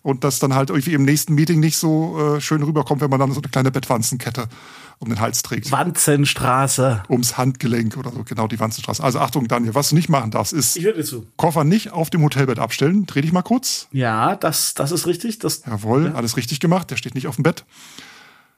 und 0.03 0.23
das 0.23 0.39
dann 0.39 0.53
halt 0.55 0.69
irgendwie 0.69 0.93
im 0.93 1.03
nächsten 1.03 1.35
Meeting 1.35 1.59
nicht 1.59 1.77
so 1.77 2.35
äh, 2.37 2.41
schön 2.41 2.63
rüberkommt, 2.63 3.01
wenn 3.01 3.09
man 3.09 3.19
dann 3.19 3.31
so 3.31 3.41
eine 3.41 3.49
kleine 3.49 3.71
Bettwanzenkette 3.71 4.47
um 4.99 5.09
den 5.09 5.19
Hals 5.19 5.41
trägt. 5.41 5.71
Wanzenstraße. 5.71 7.03
ums 7.09 7.37
Handgelenk 7.37 7.97
oder 7.97 8.11
so, 8.11 8.23
genau 8.23 8.47
die 8.47 8.59
Wanzenstraße. 8.59 9.03
Also 9.03 9.19
Achtung, 9.19 9.47
Daniel, 9.47 9.75
was 9.75 9.89
du 9.89 9.95
nicht 9.95 10.09
machen 10.09 10.31
darfst, 10.31 10.53
ist 10.53 10.77
Ich 10.77 10.83
höre 10.83 10.93
dir 10.93 11.03
zu. 11.03 11.25
Koffer 11.37 11.63
nicht 11.63 11.91
auf 11.91 12.09
dem 12.09 12.23
Hotelbett 12.23 12.59
abstellen. 12.59 13.05
Dreh 13.05 13.21
dich 13.21 13.31
mal 13.31 13.41
kurz. 13.41 13.87
Ja, 13.91 14.35
das, 14.35 14.73
das 14.73 14.91
ist 14.91 15.07
richtig. 15.07 15.39
Das, 15.39 15.63
Jawohl, 15.65 16.13
alles 16.15 16.37
richtig 16.37 16.59
gemacht. 16.59 16.91
Der 16.91 16.97
steht 16.97 17.15
nicht 17.15 17.27
auf 17.27 17.35
dem 17.35 17.43
Bett. 17.43 17.65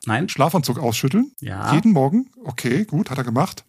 nein. 0.06 0.28
Schlafanzug 0.30 0.80
ausschütteln. 0.80 1.32
Ja. 1.40 1.74
Jeden 1.74 1.92
Morgen. 1.94 2.30
Okay, 2.44 2.86
gut, 2.86 3.10
hat 3.10 3.18
er 3.18 3.24
gemacht. 3.24 3.64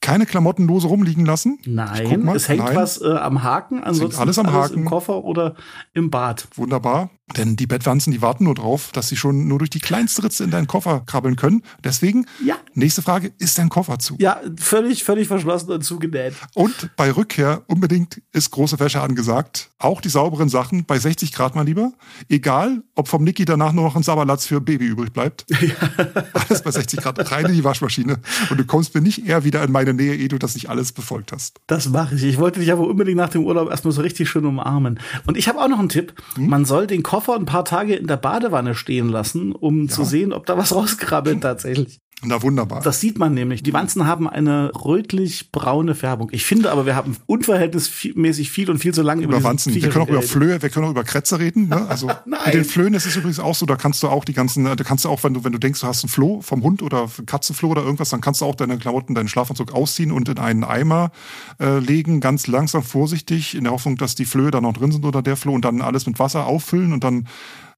Keine 0.00 0.24
Klamotten 0.24 0.66
lose 0.66 0.86
rumliegen 0.86 1.26
lassen. 1.26 1.58
Nein, 1.66 2.24
mal. 2.24 2.34
es 2.34 2.48
hängt 2.48 2.64
Nein. 2.64 2.74
was 2.76 3.02
äh, 3.02 3.12
am 3.16 3.42
Haken, 3.42 3.84
ansonsten 3.84 4.18
alles 4.18 4.38
am 4.38 4.50
Haken. 4.50 4.78
im 4.78 4.84
Koffer 4.86 5.24
oder 5.24 5.56
im 5.92 6.08
Bad. 6.10 6.48
Wunderbar. 6.54 7.10
Denn 7.36 7.56
die 7.56 7.66
Bettwanzen, 7.66 8.12
die 8.12 8.22
warten 8.22 8.44
nur 8.44 8.54
drauf, 8.54 8.90
dass 8.92 9.08
sie 9.08 9.16
schon 9.16 9.46
nur 9.48 9.58
durch 9.58 9.70
die 9.70 9.78
kleinste 9.80 10.24
Ritze 10.24 10.44
in 10.44 10.50
deinen 10.50 10.66
Koffer 10.66 11.02
krabbeln 11.06 11.36
können. 11.36 11.62
Deswegen, 11.84 12.26
Ja. 12.44 12.56
nächste 12.74 13.02
Frage, 13.02 13.32
ist 13.38 13.56
dein 13.58 13.68
Koffer 13.68 13.98
zu? 13.98 14.16
Ja, 14.18 14.40
völlig, 14.58 15.04
völlig 15.04 15.28
verschlossen 15.28 15.70
und 15.70 15.82
zugenäht. 15.84 16.34
Und 16.54 16.90
bei 16.96 17.10
Rückkehr 17.12 17.62
unbedingt 17.66 18.20
ist 18.32 18.50
große 18.50 18.78
Wäsche 18.80 19.00
angesagt. 19.00 19.70
Auch 19.78 20.00
die 20.00 20.08
sauberen 20.08 20.48
Sachen 20.48 20.84
bei 20.84 20.98
60 20.98 21.32
Grad 21.32 21.54
mal 21.54 21.64
lieber. 21.64 21.92
Egal, 22.28 22.82
ob 22.94 23.08
vom 23.08 23.22
Niki 23.24 23.44
danach 23.44 23.72
nur 23.72 23.84
noch 23.84 23.96
ein 23.96 24.02
Saberlatz 24.02 24.46
für 24.46 24.60
Baby 24.60 24.86
übrig 24.86 25.12
bleibt. 25.12 25.46
Alles 26.48 26.62
bei 26.62 26.70
60 26.70 27.00
Grad 27.00 27.30
rein 27.30 27.46
in 27.46 27.54
die 27.54 27.64
Waschmaschine. 27.64 28.18
Und 28.50 28.58
du 28.58 28.64
kommst 28.64 28.94
mir 28.94 29.00
nicht 29.00 29.26
eher 29.26 29.44
wieder 29.44 29.62
in 29.62 29.72
meine 29.72 29.94
Nähe, 29.94 30.14
ehe 30.16 30.28
du 30.28 30.38
das 30.38 30.54
nicht 30.54 30.68
alles 30.68 30.92
befolgt 30.92 31.32
hast. 31.32 31.60
Das 31.66 31.88
mache 31.88 32.14
ich. 32.16 32.24
Ich 32.24 32.38
wollte 32.38 32.60
dich 32.60 32.72
aber 32.72 32.86
unbedingt 32.86 33.16
nach 33.18 33.28
dem 33.30 33.44
Urlaub 33.44 33.70
erstmal 33.70 33.92
so 33.92 34.02
richtig 34.02 34.28
schön 34.28 34.44
umarmen. 34.44 34.98
Und 35.26 35.36
ich 35.36 35.48
habe 35.48 35.60
auch 35.60 35.68
noch 35.68 35.78
einen 35.78 35.88
Tipp. 35.88 36.12
Hm? 36.34 36.48
Man 36.48 36.64
soll 36.64 36.86
den 36.86 37.02
Koffer 37.02 37.19
ein 37.28 37.46
paar 37.46 37.64
Tage 37.64 37.94
in 37.94 38.06
der 38.06 38.16
Badewanne 38.16 38.74
stehen 38.74 39.08
lassen, 39.08 39.52
um 39.52 39.88
zu 39.88 40.04
sehen, 40.04 40.32
ob 40.32 40.46
da 40.46 40.56
was 40.56 40.74
rauskrabbelt 40.74 41.40
tatsächlich. 41.40 42.00
Na 42.22 42.42
wunderbar. 42.42 42.82
Das 42.82 43.00
sieht 43.00 43.18
man 43.18 43.32
nämlich. 43.32 43.62
Die 43.62 43.72
Wanzen 43.72 44.06
haben 44.06 44.28
eine 44.28 44.72
rötlich-braune 44.74 45.94
Färbung. 45.94 46.28
Ich 46.32 46.44
finde 46.44 46.70
aber, 46.70 46.84
wir 46.84 46.94
haben 46.94 47.16
unverhältnismäßig 47.26 48.50
viel 48.50 48.70
und 48.70 48.78
viel 48.78 48.92
zu 48.92 49.00
lange 49.00 49.22
über, 49.22 49.38
über 49.38 49.44
Wanzen. 49.44 49.74
Wir 49.74 49.88
können 49.88 50.04
auch 50.04 50.08
über. 50.08 50.20
Flöhe, 50.20 50.60
wir 50.60 50.68
können 50.68 50.86
auch 50.86 50.90
über 50.90 51.04
Krätze 51.04 51.38
reden. 51.38 51.68
Ne? 51.68 51.86
Also 51.88 52.08
mit 52.26 52.54
den 52.54 52.64
Flöhen 52.64 52.92
ist 52.92 53.06
es 53.06 53.16
übrigens 53.16 53.40
auch 53.40 53.54
so, 53.54 53.64
da 53.64 53.76
kannst 53.76 54.02
du 54.02 54.08
auch 54.08 54.26
die 54.26 54.34
ganzen, 54.34 54.64
da 54.64 54.76
kannst 54.76 55.06
du 55.06 55.08
auch, 55.08 55.24
wenn 55.24 55.32
du, 55.32 55.44
wenn 55.44 55.52
du 55.52 55.58
denkst, 55.58 55.80
du 55.80 55.86
hast 55.86 56.04
einen 56.04 56.10
Floh 56.10 56.42
vom 56.42 56.62
Hund 56.62 56.82
oder 56.82 57.08
Katzenfloh 57.24 57.70
oder 57.70 57.82
irgendwas, 57.82 58.10
dann 58.10 58.20
kannst 58.20 58.42
du 58.42 58.44
auch 58.44 58.54
deine 58.54 58.76
Klamotten, 58.76 59.14
deinen 59.14 59.28
Schlafanzug 59.28 59.72
ausziehen 59.72 60.12
und 60.12 60.28
in 60.28 60.38
einen 60.38 60.62
Eimer 60.62 61.12
äh, 61.58 61.78
legen, 61.78 62.20
ganz 62.20 62.46
langsam, 62.46 62.82
vorsichtig, 62.82 63.54
in 63.54 63.64
der 63.64 63.72
Hoffnung, 63.72 63.96
dass 63.96 64.14
die 64.14 64.26
Flöhe 64.26 64.50
da 64.50 64.60
noch 64.60 64.74
drin 64.74 64.92
sind 64.92 65.06
oder 65.06 65.22
der 65.22 65.36
Floh 65.36 65.54
und 65.54 65.64
dann 65.64 65.80
alles 65.80 66.06
mit 66.06 66.18
Wasser 66.18 66.46
auffüllen 66.46 66.92
und 66.92 67.02
dann 67.02 67.28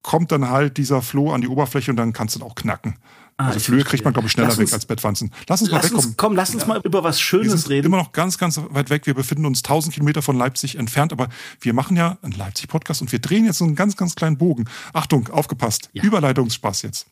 kommt 0.02 0.32
dann 0.32 0.50
halt 0.50 0.78
dieser 0.78 1.00
Floh 1.00 1.32
an 1.32 1.40
die 1.40 1.48
Oberfläche 1.48 1.92
und 1.92 1.96
dann 1.96 2.12
kannst 2.12 2.34
du 2.34 2.40
ihn 2.40 2.44
auch 2.44 2.56
knacken. 2.56 2.96
Also 3.36 3.52
Ah, 3.52 3.56
ich 3.56 3.62
Flöhe 3.64 3.84
kriegt 3.84 4.04
man, 4.04 4.12
glaube 4.12 4.26
ich, 4.26 4.32
schneller 4.32 4.48
Lass 4.48 4.58
weg 4.58 4.64
uns- 4.64 4.72
als 4.74 4.86
Bettwanzen. 4.86 5.30
Lass 5.48 5.60
uns 5.62 5.70
mal 5.70 5.76
Lass 5.78 5.84
wegkommen. 5.86 6.06
uns, 6.06 6.16
komm, 6.16 6.36
lass 6.36 6.54
uns 6.54 6.66
mal 6.66 6.80
über 6.84 7.02
was 7.04 7.16
Wir 7.18 7.22
Schönes 7.22 7.52
sind 7.62 7.70
reden. 7.70 7.86
immer 7.86 7.96
noch 7.98 8.12
ganz, 8.12 8.38
ganz 8.38 8.60
weit 8.70 8.90
weg. 8.90 9.06
Wir 9.06 9.14
befinden 9.14 9.46
uns 9.46 9.62
1000 9.62 9.94
Kilometer 9.94 10.22
von 10.22 10.36
Leipzig 10.36 10.76
entfernt, 10.76 11.12
aber 11.12 11.28
wir 11.60 11.74
machen 11.74 11.96
ja 11.96 12.18
einen 12.22 12.32
Leipzig-Podcast 12.32 13.02
und 13.02 13.10
wir 13.12 13.18
drehen 13.18 13.44
jetzt 13.44 13.58
so 13.58 13.64
einen 13.64 13.74
ganz, 13.74 13.96
ganz 13.96 14.14
kleinen 14.14 14.38
Bogen. 14.38 14.64
Achtung, 14.92 15.28
aufgepasst. 15.28 15.90
Ja. 15.92 16.02
Überleitungsspaß 16.04 16.82
jetzt. 16.82 17.06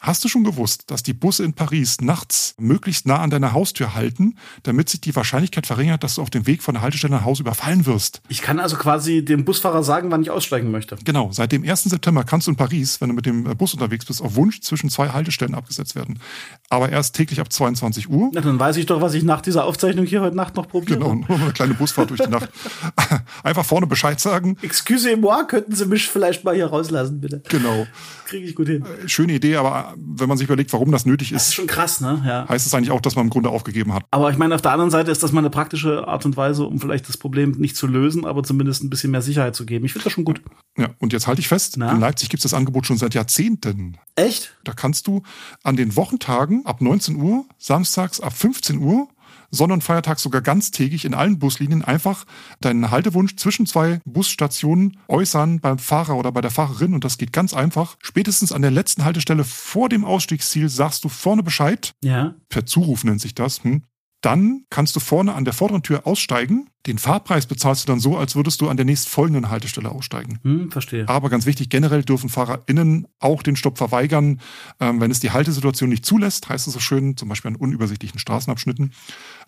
Hast 0.00 0.22
du 0.24 0.28
schon 0.28 0.44
gewusst, 0.44 0.92
dass 0.92 1.02
die 1.02 1.12
Busse 1.12 1.42
in 1.42 1.54
Paris 1.54 2.00
nachts 2.00 2.54
möglichst 2.56 3.04
nah 3.06 3.18
an 3.18 3.30
deiner 3.30 3.52
Haustür 3.52 3.96
halten, 3.96 4.36
damit 4.62 4.88
sich 4.88 5.00
die 5.00 5.16
Wahrscheinlichkeit 5.16 5.66
verringert, 5.66 6.04
dass 6.04 6.14
du 6.14 6.22
auf 6.22 6.30
dem 6.30 6.46
Weg 6.46 6.62
von 6.62 6.74
der 6.74 6.82
Haltestelle 6.82 7.14
nach 7.14 7.24
Hause 7.24 7.42
überfallen 7.42 7.84
wirst? 7.84 8.22
Ich 8.28 8.40
kann 8.40 8.60
also 8.60 8.76
quasi 8.76 9.24
dem 9.24 9.44
Busfahrer 9.44 9.82
sagen, 9.82 10.12
wann 10.12 10.22
ich 10.22 10.30
aussteigen 10.30 10.70
möchte. 10.70 10.96
Genau, 11.04 11.32
seit 11.32 11.50
dem 11.50 11.68
1. 11.68 11.82
September 11.84 12.22
kannst 12.22 12.46
du 12.46 12.52
in 12.52 12.56
Paris, 12.56 13.00
wenn 13.00 13.08
du 13.08 13.14
mit 13.16 13.26
dem 13.26 13.50
äh, 13.50 13.56
Bus 13.56 13.74
unterwegs 13.74 14.04
bist, 14.04 14.22
auf 14.22 14.36
Wunsch 14.36 14.60
zwischen 14.60 14.88
zwei 14.88 15.08
Haltestellen 15.08 15.56
abgesetzt 15.56 15.96
werden. 15.96 16.20
Aber 16.70 16.90
erst 16.90 17.14
täglich 17.16 17.40
ab 17.40 17.50
22 17.50 18.10
Uhr. 18.10 18.30
Na, 18.34 18.42
dann 18.42 18.60
weiß 18.60 18.76
ich 18.76 18.84
doch, 18.84 19.00
was 19.00 19.14
ich 19.14 19.22
nach 19.22 19.40
dieser 19.40 19.64
Aufzeichnung 19.64 20.04
hier 20.04 20.20
heute 20.20 20.36
Nacht 20.36 20.54
noch 20.56 20.68
probiere. 20.68 20.98
Genau, 20.98 21.10
eine 21.34 21.52
kleine 21.52 21.72
Busfahrt 21.74 22.10
durch 22.10 22.20
die 22.20 22.28
Nacht. 22.28 22.50
Einfach 23.42 23.64
vorne 23.64 23.86
Bescheid 23.86 24.20
sagen. 24.20 24.56
Excusez-moi, 24.60 25.44
könnten 25.46 25.74
Sie 25.74 25.86
mich 25.86 26.08
vielleicht 26.08 26.44
mal 26.44 26.54
hier 26.54 26.66
rauslassen, 26.66 27.20
bitte? 27.20 27.42
Genau. 27.48 27.86
Kriege 28.26 28.46
ich 28.46 28.54
gut 28.54 28.68
hin. 28.68 28.84
Schöne 29.06 29.32
Idee, 29.32 29.56
aber 29.56 29.94
wenn 29.96 30.28
man 30.28 30.36
sich 30.36 30.46
überlegt, 30.46 30.70
warum 30.74 30.92
das 30.92 31.06
nötig 31.06 31.30
Das 31.30 31.42
ist 31.42 31.48
ist, 31.48 31.54
schon 31.54 31.66
krass, 31.66 32.02
ne? 32.02 32.22
Ja. 32.26 32.46
heißt 32.48 32.66
es 32.66 32.74
eigentlich 32.74 32.90
auch, 32.90 33.00
dass 33.00 33.16
man 33.16 33.24
im 33.24 33.30
Grunde 33.30 33.48
aufgegeben 33.48 33.94
hat. 33.94 34.02
Aber 34.10 34.30
ich 34.30 34.36
meine, 34.36 34.54
auf 34.54 34.60
der 34.60 34.72
anderen 34.72 34.90
Seite 34.90 35.10
ist 35.10 35.22
das 35.22 35.32
mal 35.32 35.40
eine 35.40 35.50
praktische 35.50 36.06
Art 36.06 36.26
und 36.26 36.36
Weise, 36.36 36.64
um 36.64 36.78
vielleicht 36.78 37.08
das 37.08 37.16
Problem 37.16 37.52
nicht 37.52 37.76
zu 37.76 37.86
lösen, 37.86 38.26
aber 38.26 38.42
zumindest 38.42 38.84
ein 38.84 38.90
bisschen 38.90 39.10
mehr 39.10 39.22
Sicherheit 39.22 39.56
zu 39.56 39.64
geben. 39.64 39.86
Ich 39.86 39.92
finde 39.92 40.04
das 40.04 40.12
schon 40.12 40.24
gut. 40.24 40.42
Ja, 40.76 40.90
und 40.98 41.14
jetzt 41.14 41.26
halte 41.26 41.40
ich 41.40 41.48
fest, 41.48 41.76
Na? 41.78 41.92
in 41.92 42.00
Leipzig 42.00 42.28
gibt 42.28 42.44
es 42.44 42.50
das 42.50 42.52
Angebot 42.58 42.86
schon 42.86 42.98
seit 42.98 43.14
Jahrzehnten. 43.14 43.96
Echt? 44.16 44.54
Da 44.64 44.72
kannst 44.72 45.06
du 45.06 45.22
an 45.62 45.76
den 45.76 45.96
Wochentagen 45.96 46.57
ab 46.64 46.80
19 46.80 47.16
Uhr, 47.16 47.44
samstags 47.58 48.20
ab 48.20 48.32
15 48.32 48.78
Uhr 48.78 49.08
sondern 49.50 49.80
feiertags 49.80 50.22
sogar 50.22 50.42
ganztägig 50.42 51.04
in 51.04 51.14
allen 51.14 51.38
Buslinien 51.38 51.84
einfach 51.84 52.24
deinen 52.60 52.90
Haltewunsch 52.90 53.36
zwischen 53.36 53.66
zwei 53.66 54.00
Busstationen 54.04 54.98
äußern 55.08 55.60
beim 55.60 55.78
Fahrer 55.78 56.16
oder 56.16 56.32
bei 56.32 56.40
der 56.40 56.50
Fahrerin 56.50 56.94
und 56.94 57.04
das 57.04 57.18
geht 57.18 57.32
ganz 57.32 57.54
einfach. 57.54 57.96
Spätestens 58.00 58.52
an 58.52 58.62
der 58.62 58.70
letzten 58.70 59.04
Haltestelle 59.04 59.44
vor 59.44 59.88
dem 59.88 60.04
Ausstiegsziel 60.04 60.68
sagst 60.68 61.04
du 61.04 61.08
vorne 61.08 61.42
Bescheid. 61.42 61.94
Ja. 62.02 62.34
Per 62.48 62.66
Zuruf 62.66 63.04
nennt 63.04 63.20
sich 63.20 63.34
das. 63.34 63.64
Hm. 63.64 63.84
Dann 64.20 64.64
kannst 64.68 64.96
du 64.96 65.00
vorne 65.00 65.34
an 65.34 65.44
der 65.44 65.54
vorderen 65.54 65.82
Tür 65.82 66.06
aussteigen. 66.06 66.68
Den 66.88 66.98
Fahrpreis 66.98 67.44
bezahlst 67.44 67.86
du 67.86 67.92
dann 67.92 68.00
so, 68.00 68.16
als 68.16 68.34
würdest 68.34 68.62
du 68.62 68.68
an 68.70 68.78
der 68.78 68.86
nächstfolgenden 68.86 69.50
Haltestelle 69.50 69.90
aussteigen. 69.90 70.38
Hm, 70.42 70.70
verstehe. 70.70 71.06
Aber 71.06 71.28
ganz 71.28 71.44
wichtig, 71.44 71.68
generell 71.68 72.02
dürfen 72.02 72.30
FahrerInnen 72.30 73.06
auch 73.20 73.42
den 73.42 73.56
Stopp 73.56 73.76
verweigern, 73.76 74.40
ähm, 74.80 74.98
wenn 74.98 75.10
es 75.10 75.20
die 75.20 75.30
Haltesituation 75.30 75.90
nicht 75.90 76.06
zulässt, 76.06 76.48
heißt 76.48 76.66
es 76.66 76.72
so 76.72 76.80
schön, 76.80 77.14
zum 77.18 77.28
Beispiel 77.28 77.50
an 77.50 77.56
unübersichtlichen 77.56 78.18
Straßenabschnitten. 78.18 78.92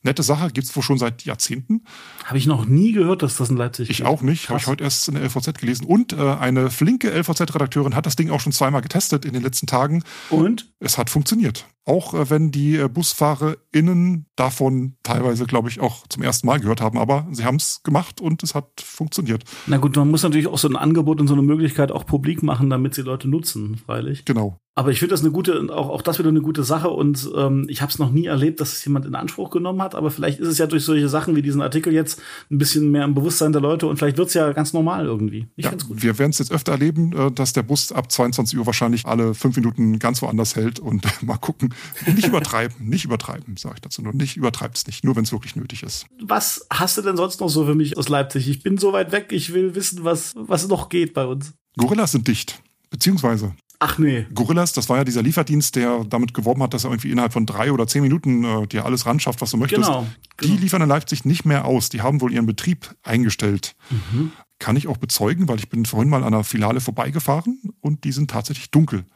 Nette 0.03 0.23
Sache, 0.23 0.51
gibt's 0.51 0.75
wohl 0.75 0.83
schon 0.83 0.97
seit 0.99 1.25
Jahrzehnten. 1.25 1.85
Habe 2.25 2.39
ich 2.39 2.47
noch 2.47 2.65
nie 2.65 2.93
gehört, 2.93 3.23
dass 3.23 3.37
das 3.37 3.51
in 3.51 3.57
Leipzig 3.57 3.91
Ich 3.91 3.99
geht. 3.99 4.07
auch 4.07 4.23
nicht, 4.23 4.49
habe 4.49 4.59
ich 4.59 4.67
heute 4.67 4.83
erst 4.85 5.09
in 5.09 5.15
der 5.15 5.25
LVZ 5.25 5.59
gelesen. 5.59 5.85
Und 5.85 6.15
äh, 6.15 6.17
eine 6.17 6.71
flinke 6.71 7.11
LVZ-Redakteurin 7.11 7.95
hat 7.95 8.07
das 8.07 8.17
Ding 8.17 8.31
auch 8.31 8.41
schon 8.41 8.53
zweimal 8.53 8.81
getestet 8.81 9.25
in 9.27 9.35
den 9.35 9.43
letzten 9.43 9.67
Tagen. 9.67 10.03
Und? 10.31 10.73
Es 10.81 10.97
hat 10.97 11.11
funktioniert. 11.11 11.67
Auch 11.85 12.15
äh, 12.15 12.31
wenn 12.31 12.51
die 12.51 12.77
äh, 12.77 12.89
BusfahrerInnen 12.89 14.27
davon 14.37 14.97
teilweise, 15.03 15.45
glaube 15.47 15.69
ich, 15.69 15.81
auch 15.81 16.07
zum 16.09 16.23
ersten 16.23 16.47
Mal 16.47 16.61
gehört 16.61 16.81
haben. 16.81 16.99
Aber 16.99 17.27
sie 17.31 17.45
haben 17.45 17.57
es 17.57 17.83
gemacht 17.83 18.21
und 18.21 18.43
es 18.43 18.55
hat 18.55 18.81
funktioniert. 18.81 19.45
Na 19.67 19.77
gut, 19.77 19.97
man 19.97 20.11
muss 20.11 20.23
natürlich 20.23 20.47
auch 20.47 20.59
so 20.59 20.69
ein 20.69 20.77
Angebot 20.77 21.21
und 21.21 21.27
so 21.27 21.35
eine 21.35 21.43
Möglichkeit 21.43 21.93
auch 21.93 22.07
publik 22.07 22.43
machen, 22.43 22.71
damit 22.71 22.95
sie 22.95 23.03
Leute 23.03 23.29
nutzen, 23.29 23.77
freilich. 23.77 24.25
Genau. 24.25 24.59
Aber 24.77 24.93
ich 24.93 25.01
finde 25.01 25.13
das 25.15 25.21
eine 25.23 25.33
gute, 25.33 25.67
auch, 25.75 25.89
auch 25.89 26.01
das 26.01 26.19
wieder 26.21 26.29
eine 26.29 26.41
gute 26.41 26.63
Sache 26.63 26.89
und 26.91 27.29
ähm, 27.37 27.67
ich 27.69 27.83
habe 27.83 27.91
es 27.91 27.99
noch 27.99 28.11
nie 28.13 28.27
erlebt, 28.27 28.61
dass 28.61 28.73
es 28.73 28.85
jemand 28.85 29.05
in 29.05 29.17
Anspruch 29.17 29.51
genommen 29.51 29.83
hat, 29.83 29.97
aber 29.97 30.11
vielleicht 30.13 30.39
ist 30.39 30.47
es 30.47 30.59
ja 30.59 30.67
durch 30.69 30.85
solche 30.85 31.09
Sachen 31.09 31.35
wie 31.35 31.43
diesen 31.43 31.61
Artikel 31.61 31.93
jetzt 31.93 32.23
ein 32.51 32.59
bisschen 32.59 32.91
mehr 32.91 33.05
im 33.05 33.15
Bewusstsein 33.15 33.53
der 33.53 33.61
Leute 33.61 33.89
und 33.89 33.97
vielleicht 33.97 34.17
wird's 34.17 34.33
ja 34.35 34.53
ganz 34.53 34.73
normal 34.73 35.05
irgendwie. 35.07 35.49
Ich 35.57 35.65
Ja, 35.65 35.71
find's 35.71 35.89
gut. 35.89 36.03
wir 36.03 36.19
werden 36.21 36.31
es 36.31 36.39
jetzt 36.39 36.53
öfter 36.53 36.73
erleben, 36.73 37.13
äh, 37.13 37.33
dass 37.33 37.53
der 37.53 37.65
Bus 37.65 37.91
ab 37.91 38.13
22 38.13 38.59
Uhr 38.59 38.65
wahrscheinlich 38.65 39.07
alle 39.07 39.35
fünf 39.35 39.57
Minuten 39.57 39.99
ganz 39.99 40.23
woanders 40.23 40.55
hält 40.55 40.79
und 40.79 41.05
mal 41.23 41.37
gucken. 41.37 41.75
Nicht 42.07 42.29
übertreiben, 42.29 42.89
nicht 42.89 43.05
übertreiben, 43.05 43.57
sage 43.57 43.75
ich 43.77 43.81
dazu 43.83 44.03
nur. 44.03 44.13
Nicht 44.15 44.37
übertreibt 44.37 44.77
es 44.79 44.87
nicht, 44.87 45.05
nur 45.05 45.17
wenn 45.17 45.25
es 45.25 45.33
wirklich 45.33 45.57
nötig 45.57 45.83
ist. 45.83 46.07
Was 46.23 46.67
hast 46.73 46.97
du 46.97 47.03
denn 47.03 47.17
sonst 47.17 47.41
noch 47.41 47.49
so 47.49 47.67
für 47.67 47.75
mich 47.75 47.99
aus 47.99 48.09
Leipzig? 48.09 48.49
Ich 48.49 48.63
bin 48.63 48.79
so 48.79 48.93
weit 48.93 49.11
weg, 49.11 49.27
ich 49.33 49.53
will 49.53 49.75
wissen, 49.75 50.05
was, 50.05 50.33
was 50.37 50.69
noch 50.69 50.89
geht 50.89 51.13
bei 51.13 51.27
uns. 51.27 51.55
Gorillas 51.77 52.13
sind 52.13 52.29
dicht. 52.29 52.63
Beziehungsweise 52.91 53.53
Ach 53.83 53.97
nee. 53.97 54.27
Gorillas, 54.35 54.75
das 54.75 54.91
war 54.91 54.99
ja 54.99 55.05
dieser 55.05 55.23
Lieferdienst, 55.23 55.75
der 55.75 56.05
damit 56.05 56.35
geworben 56.35 56.63
hat, 56.63 56.75
dass 56.75 56.85
er 56.85 56.91
irgendwie 56.91 57.11
innerhalb 57.11 57.33
von 57.33 57.47
drei 57.47 57.73
oder 57.73 57.87
zehn 57.87 58.03
Minuten 58.03 58.45
äh, 58.45 58.67
dir 58.67 58.85
alles 58.85 59.07
ran 59.07 59.19
schafft, 59.19 59.41
was 59.41 59.51
du 59.51 59.57
möchtest. 59.57 59.87
Genau. 59.87 60.07
Die 60.43 60.49
genau. 60.49 60.61
liefern 60.61 60.83
in 60.83 60.89
Leipzig 60.89 61.25
nicht 61.25 61.47
mehr 61.47 61.65
aus. 61.65 61.89
Die 61.89 62.03
haben 62.03 62.21
wohl 62.21 62.31
ihren 62.31 62.45
Betrieb 62.45 62.95
eingestellt. 63.03 63.75
Mhm. 63.89 64.33
Kann 64.59 64.77
ich 64.77 64.87
auch 64.87 64.99
bezeugen, 64.99 65.49
weil 65.49 65.59
ich 65.59 65.71
bin 65.71 65.87
vorhin 65.87 66.11
mal 66.11 66.23
an 66.23 66.35
einer 66.35 66.45
Filiale 66.45 66.81
vorbeigefahren 66.81 67.59
und 67.81 68.05
die 68.05 68.13
sind 68.13 68.31
tatsächlich 68.31 68.71
dunkel. 68.71 69.07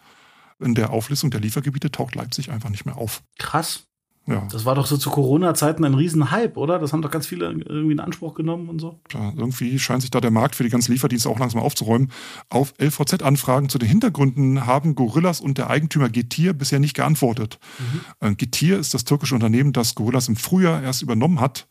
In 0.58 0.74
der 0.74 0.90
Auflistung 0.90 1.30
der 1.30 1.40
Liefergebiete 1.40 1.92
taucht 1.92 2.14
Leipzig 2.14 2.50
einfach 2.50 2.70
nicht 2.70 2.86
mehr 2.86 2.96
auf. 2.96 3.22
Krass. 3.38 3.86
Ja, 4.26 4.46
Das 4.50 4.64
war 4.64 4.74
doch 4.74 4.86
so 4.86 4.96
zu 4.96 5.10
Corona-Zeiten 5.10 5.84
ein 5.84 5.94
Riesenhype, 5.94 6.58
oder? 6.58 6.78
Das 6.78 6.92
haben 6.92 7.02
doch 7.02 7.10
ganz 7.10 7.26
viele 7.26 7.46
irgendwie 7.46 7.92
in 7.92 8.00
Anspruch 8.00 8.34
genommen 8.34 8.68
und 8.70 8.80
so. 8.80 8.98
da, 9.10 9.32
irgendwie 9.36 9.78
scheint 9.78 10.00
sich 10.00 10.10
da 10.10 10.20
der 10.20 10.30
Markt 10.30 10.54
für 10.54 10.64
die 10.64 10.70
ganzen 10.70 10.92
Lieferdienste 10.92 11.28
auch 11.28 11.38
langsam 11.38 11.60
aufzuräumen. 11.60 12.10
Auf 12.48 12.72
LVZ-Anfragen 12.80 13.68
zu 13.68 13.78
den 13.78 13.88
Hintergründen 13.88 14.66
haben 14.66 14.94
Gorillas 14.94 15.40
und 15.40 15.58
der 15.58 15.68
Eigentümer 15.68 16.08
Getir 16.08 16.54
bisher 16.54 16.78
nicht 16.78 16.94
geantwortet. 16.94 17.58
Äh, 18.20 18.34
Getir 18.34 18.78
ist 18.78 18.94
das 18.94 19.04
türkische 19.04 19.34
Unternehmen, 19.34 19.72
das 19.72 19.94
Gorillas 19.94 20.28
im 20.28 20.36
Frühjahr 20.36 20.82
erst 20.82 21.02
übernommen 21.02 21.40
hat. 21.40 21.66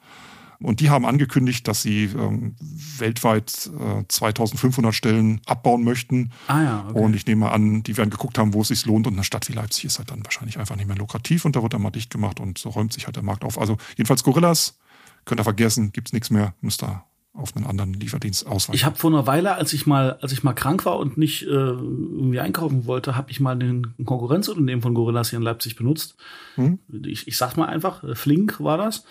Und 0.59 0.79
die 0.79 0.89
haben 0.89 1.05
angekündigt, 1.05 1.67
dass 1.67 1.81
sie 1.81 2.05
ähm, 2.05 2.55
weltweit 2.59 3.69
äh, 3.79 4.03
2500 4.07 4.93
Stellen 4.93 5.41
abbauen 5.45 5.83
möchten. 5.83 6.31
Ah 6.47 6.63
ja, 6.63 6.85
okay. 6.89 6.99
Und 6.99 7.15
ich 7.15 7.25
nehme 7.25 7.51
an, 7.51 7.83
die 7.83 7.97
werden 7.97 8.09
geguckt 8.09 8.37
haben, 8.37 8.53
wo 8.53 8.61
es 8.61 8.69
sich 8.69 8.85
lohnt. 8.85 9.07
Und 9.07 9.13
eine 9.13 9.23
Stadt 9.23 9.47
wie 9.49 9.53
Leipzig 9.53 9.85
ist 9.85 9.99
halt 9.99 10.11
dann 10.11 10.23
wahrscheinlich 10.23 10.59
einfach 10.59 10.75
nicht 10.75 10.87
mehr 10.87 10.97
lukrativ. 10.97 11.45
Und 11.45 11.55
da 11.55 11.61
wird 11.61 11.73
dann 11.73 11.81
mal 11.81 11.91
dicht 11.91 12.11
gemacht 12.11 12.39
und 12.39 12.57
so 12.57 12.69
räumt 12.69 12.93
sich 12.93 13.05
halt 13.05 13.15
der 13.15 13.23
Markt 13.23 13.43
auf. 13.43 13.59
Also 13.59 13.77
jedenfalls 13.97 14.23
Gorillas, 14.23 14.77
könnt 15.25 15.39
ihr 15.39 15.45
vergessen, 15.45 15.91
gibt's 15.91 16.13
nichts 16.13 16.29
mehr, 16.29 16.53
müsst 16.61 16.83
ihr 16.83 17.03
auf 17.35 17.55
einen 17.55 17.65
anderen 17.65 17.93
Lieferdienst 17.93 18.45
ausweichen. 18.45 18.75
Ich 18.75 18.85
habe 18.85 18.95
vor 18.95 19.09
einer 19.09 19.25
Weile, 19.25 19.55
als 19.55 19.73
ich 19.73 19.87
mal, 19.87 20.19
als 20.21 20.31
ich 20.31 20.43
mal 20.43 20.53
krank 20.53 20.85
war 20.85 20.99
und 20.99 21.17
nicht 21.17 21.43
äh, 21.43 21.47
irgendwie 21.47 22.39
einkaufen 22.39 22.85
wollte, 22.85 23.15
habe 23.15 23.31
ich 23.31 23.39
mal 23.39 23.57
den 23.57 23.95
Konkurrenzunternehmen 24.05 24.83
von 24.83 24.93
Gorillas 24.93 25.31
hier 25.31 25.37
in 25.37 25.43
Leipzig 25.43 25.75
benutzt. 25.75 26.15
Hm? 26.55 26.77
Ich, 27.05 27.27
ich 27.27 27.37
sag 27.37 27.57
mal 27.57 27.65
einfach, 27.65 28.03
Flink 28.15 28.59
war 28.59 28.77
das. 28.77 29.05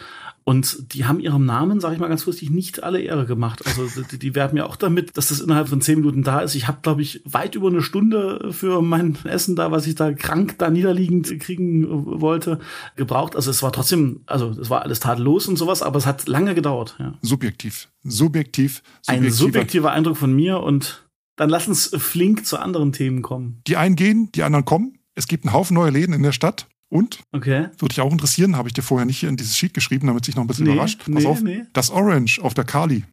Und 0.45 0.93
die 0.93 1.05
haben 1.05 1.21
ihrem 1.21 1.45
Namen, 1.45 1.79
sage 1.79 1.95
ich 1.95 2.01
mal 2.01 2.09
ganz 2.09 2.27
lustig, 2.27 2.51
nicht 2.51 2.83
alle 2.83 3.01
Ehre 3.01 3.27
gemacht. 3.27 3.65
Also 3.65 3.87
die, 4.11 4.19
die 4.19 4.35
werben 4.35 4.57
ja 4.57 4.67
auch 4.67 4.75
damit, 4.75 5.17
dass 5.17 5.29
das 5.29 5.41
innerhalb 5.41 5.69
von 5.69 5.81
zehn 5.81 6.01
Minuten 6.01 6.25
da 6.25 6.41
ist. 6.41 6.57
Ich 6.57 6.67
habe, 6.67 6.79
glaube 6.83 7.03
ich, 7.03 7.23
weit 7.25 7.55
über 7.55 7.69
eine 7.69 7.83
Stunde 7.83 8.49
für 8.53 8.83
mein 8.83 9.17
Essen 9.25 9.55
da, 9.55 9.71
was 9.71 9.87
ich 9.87 9.95
da 9.95 10.13
krank 10.13 10.59
da 10.59 10.69
niederliegend 10.71 11.39
kriegen 11.39 12.21
wollte, 12.21 12.59
gebraucht. 12.97 13.37
Also 13.37 13.51
es 13.51 13.63
war 13.63 13.73
trotzdem, 13.73 14.23
also 14.27 14.51
es 14.51 14.69
war 14.69 14.83
alles 14.83 14.99
tadellos 15.01 15.47
und 15.47 15.57
sowas, 15.57 15.83
aber 15.83 15.99
es 15.99 16.07
hat 16.07 16.27
lange 16.27 16.55
gedauert. 16.55 16.97
Ja. 16.99 17.15
Subjektiv. 17.23 17.89
Subjektiv. 18.03 18.83
Ein 19.07 19.21
subjektiver- 19.23 19.31
subjektiver 19.33 19.93
Eindruck 19.93 20.17
von 20.17 20.33
mir 20.35 20.61
und 20.61 21.07
dann 21.37 21.51
lass 21.51 21.69
uns 21.69 21.87
flink 21.97 22.47
zu 22.47 22.59
anderen 22.59 22.93
Themen 22.93 23.23
kommen. 23.23 23.61
Die 23.67 23.77
einen 23.77 23.97
gehen, 23.97 24.31
die 24.35 24.43
anderen 24.43 24.65
kommen. 24.65 24.99
Es 25.15 25.29
gibt 25.29 25.45
einen 25.45 25.53
Haufen 25.53 25.75
neue 25.75 25.91
Läden 25.91 26.15
in 26.15 26.23
der 26.23 26.33
Stadt. 26.33 26.67
Und, 26.93 27.21
Okay. 27.33 27.69
würde 27.79 27.89
dich 27.95 28.01
auch 28.03 28.13
interessieren, 28.13 28.55
habe 28.57 28.69
ich 28.69 28.75
dir 28.75 28.83
vorher 28.83 29.07
nicht 29.07 29.19
hier 29.19 29.31
in 29.31 29.39
dieses 29.39 29.57
Sheet 29.57 29.73
geschrieben, 29.73 30.07
damit 30.09 30.27
sich 30.27 30.37
noch 30.37 30.45
ein 30.45 30.47
bisschen 30.47 30.67
Nee, 30.67 30.75
überrascht. 30.75 30.99
Pass 30.99 31.09
nee, 31.09 31.27
auf. 31.27 31.41
nee. 31.41 31.63
Das 31.73 31.89
Orange 31.91 32.39
auf 32.43 32.53
der 32.53 32.65
Kali. 32.65 33.05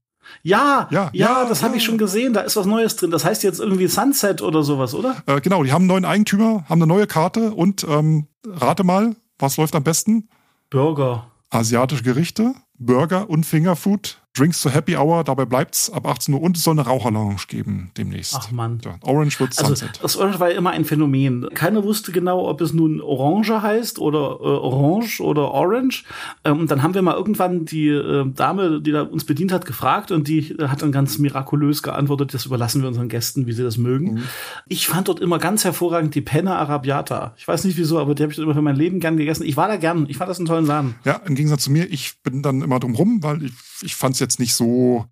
Ja, 0.43 0.88
Ja, 0.91 1.09
ja, 1.13 1.27
ja, 1.43 1.45
das 1.48 1.63
habe 1.63 1.74
ja. 1.74 1.77
ich 1.77 1.83
schon 1.86 1.98
gesehen. 1.98 2.33
Da 2.33 2.41
ist 2.41 2.57
was 2.57 2.65
Neues 2.65 2.98
drin. 2.98 3.09
Das 3.09 3.24
heißt 3.24 3.41
jetzt 3.43 3.59
irgendwie 3.62 3.88
Sunset 3.88 4.41
oder 4.41 4.63
sowas, 4.63 4.93
oder? 4.93 5.24
Äh, 5.27 5.39
genau, 5.39 5.63
die 5.63 5.71
haben 5.71 5.83
einen 5.83 5.88
neuen 5.88 6.05
Eigentümer, 6.05 6.65
haben 6.67 6.81
eine 6.81 6.88
neue 6.88 7.07
Karte 7.07 7.53
und 7.53 7.86
ähm, 7.89 8.27
rate 8.45 8.83
mal, 8.83 9.15
was 9.39 9.55
läuft 9.55 9.74
am 9.75 9.83
besten? 9.83 10.27
Burger. 10.69 11.31
Asiatische 11.50 12.03
Gerichte, 12.03 12.53
Burger 12.77 13.29
und 13.29 13.45
Fingerfood, 13.45 14.21
Drinks 14.38 14.62
zur 14.62 14.71
Happy 14.71 14.95
Hour, 14.95 15.24
dabei 15.24 15.45
bleibt's 15.45 15.89
ab 15.89 16.07
18 16.07 16.33
Uhr 16.33 16.41
und 16.41 16.55
es 16.55 16.63
soll 16.63 16.74
eine 16.74 16.86
Raucherlounge 16.86 17.36
geben 17.48 17.91
demnächst. 17.98 18.36
Ach 18.38 18.51
Mann. 18.51 18.79
Ja, 18.86 18.95
Orange 19.01 19.39
wird 19.39 19.57
Also 19.57 19.74
Sunset. 19.75 20.00
das 20.01 20.15
Orange 20.17 20.39
war 20.39 20.51
ja 20.51 20.57
immer 20.57 20.69
ein 20.69 20.86
Phänomen. 20.86 21.48
Keiner 21.53 21.83
wusste 21.83 22.12
genau, 22.12 22.48
ob 22.48 22.62
es 22.62 22.71
nun 22.71 23.01
Orange 23.01 23.62
heißt 23.62 23.98
oder 24.00 24.19
äh, 24.39 24.43
Orange 24.43 25.19
oder 25.21 25.51
Orange. 25.51 26.03
Ähm, 26.45 26.59
und 26.59 26.71
dann 26.71 26.83
haben 26.83 26.93
wir 26.93 27.01
mal 27.01 27.15
irgendwann 27.15 27.65
die 27.65 27.88
äh, 27.88 28.31
Dame, 28.31 28.81
die 28.81 28.91
da 28.91 29.01
uns 29.01 29.25
bedient 29.25 29.51
hat, 29.51 29.65
gefragt 29.65 30.12
und 30.12 30.27
die 30.27 30.51
äh, 30.51 30.67
hat 30.67 30.83
dann 30.83 30.91
ganz 30.91 31.17
mirakulös 31.17 31.81
geantwortet, 31.83 32.33
das 32.33 32.45
überlassen 32.45 32.81
wir 32.81 32.88
unseren 32.88 33.09
Gästen, 33.09 33.48
wie 33.48 33.51
sie 33.51 33.63
das 33.63 33.77
mögen. 33.77 34.13
Mhm. 34.13 34.24
Ich 34.67 34.88
fand 34.88 35.07
dort 35.07 35.19
immer 35.19 35.39
ganz 35.39 35.63
hervorragend 35.65 36.13
die 36.13 36.21
Penne 36.21 36.55
Arabiata. 36.55 37.33
Ich 37.38 37.48
weiß 37.48 37.63
nicht 37.63 37.77
wieso, 37.77 38.00
aber 38.00 38.13
die 38.15 38.24
habe 38.24 38.31
ich 38.31 38.38
immer 38.39 38.53
für 38.53 38.62
mein 38.62 38.75
Leben 38.75 39.00
gern 39.00 39.17
gegessen. 39.17 39.43
Ich 39.43 39.57
war 39.57 39.67
da 39.67 39.75
gern. 39.77 40.05
Ich 40.07 40.17
fand 40.17 40.29
das 40.29 40.38
einen 40.38 40.45
tollen 40.45 40.67
Laden. 40.67 40.95
Ja, 41.03 41.19
im 41.25 41.33
Gegensatz 41.36 41.63
zu 41.63 41.71
mir, 41.71 41.91
ich 41.91 42.21
bin 42.21 42.43
dann 42.43 42.62
immer 42.62 42.79
drum 42.79 42.93
rum, 42.95 43.19
weil 43.24 43.43
ich, 43.43 43.53
ich 43.81 43.95
fand 43.95 44.13
es 44.13 44.19
jetzt 44.19 44.28
nicht 44.38 44.53
so 44.53 45.05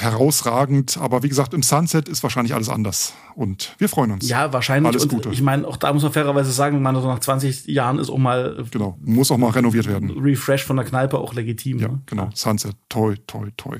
herausragend. 0.00 0.96
Aber 0.96 1.22
wie 1.22 1.28
gesagt, 1.28 1.52
im 1.52 1.62
Sunset 1.62 2.08
ist 2.08 2.22
wahrscheinlich 2.22 2.54
alles 2.54 2.68
anders. 2.68 3.12
Und 3.34 3.74
wir 3.78 3.88
freuen 3.88 4.12
uns. 4.12 4.28
Ja, 4.28 4.52
wahrscheinlich. 4.52 4.88
Alles 4.88 5.02
und 5.02 5.10
Gute. 5.10 5.28
ich 5.30 5.42
meine, 5.42 5.66
auch 5.66 5.76
da 5.76 5.92
muss 5.92 6.02
man 6.02 6.12
fairerweise 6.12 6.52
sagen, 6.52 6.80
man 6.80 6.94
so 6.94 7.06
nach 7.06 7.18
20 7.18 7.66
Jahren 7.66 7.98
ist 7.98 8.08
auch 8.08 8.18
mal 8.18 8.64
Genau. 8.70 8.96
Muss 9.02 9.30
auch 9.30 9.38
mal 9.38 9.50
renoviert 9.50 9.86
äh, 9.86 9.90
werden. 9.90 10.10
Refresh 10.18 10.64
von 10.64 10.76
der 10.76 10.84
Kneipe 10.84 11.18
auch 11.18 11.34
legitim. 11.34 11.78
Ja, 11.78 11.88
ne? 11.88 12.02
genau. 12.06 12.30
Sunset. 12.34 12.76
Toi, 12.88 13.16
toi, 13.26 13.50
toi. 13.56 13.78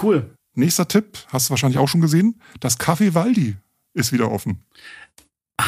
Cool. 0.00 0.34
Nächster 0.54 0.86
Tipp, 0.86 1.18
hast 1.28 1.48
du 1.48 1.50
wahrscheinlich 1.50 1.78
auch 1.78 1.88
schon 1.88 2.02
gesehen. 2.02 2.40
Das 2.60 2.78
Café 2.78 3.14
Waldi 3.14 3.56
ist 3.94 4.12
wieder 4.12 4.30
offen. 4.30 4.64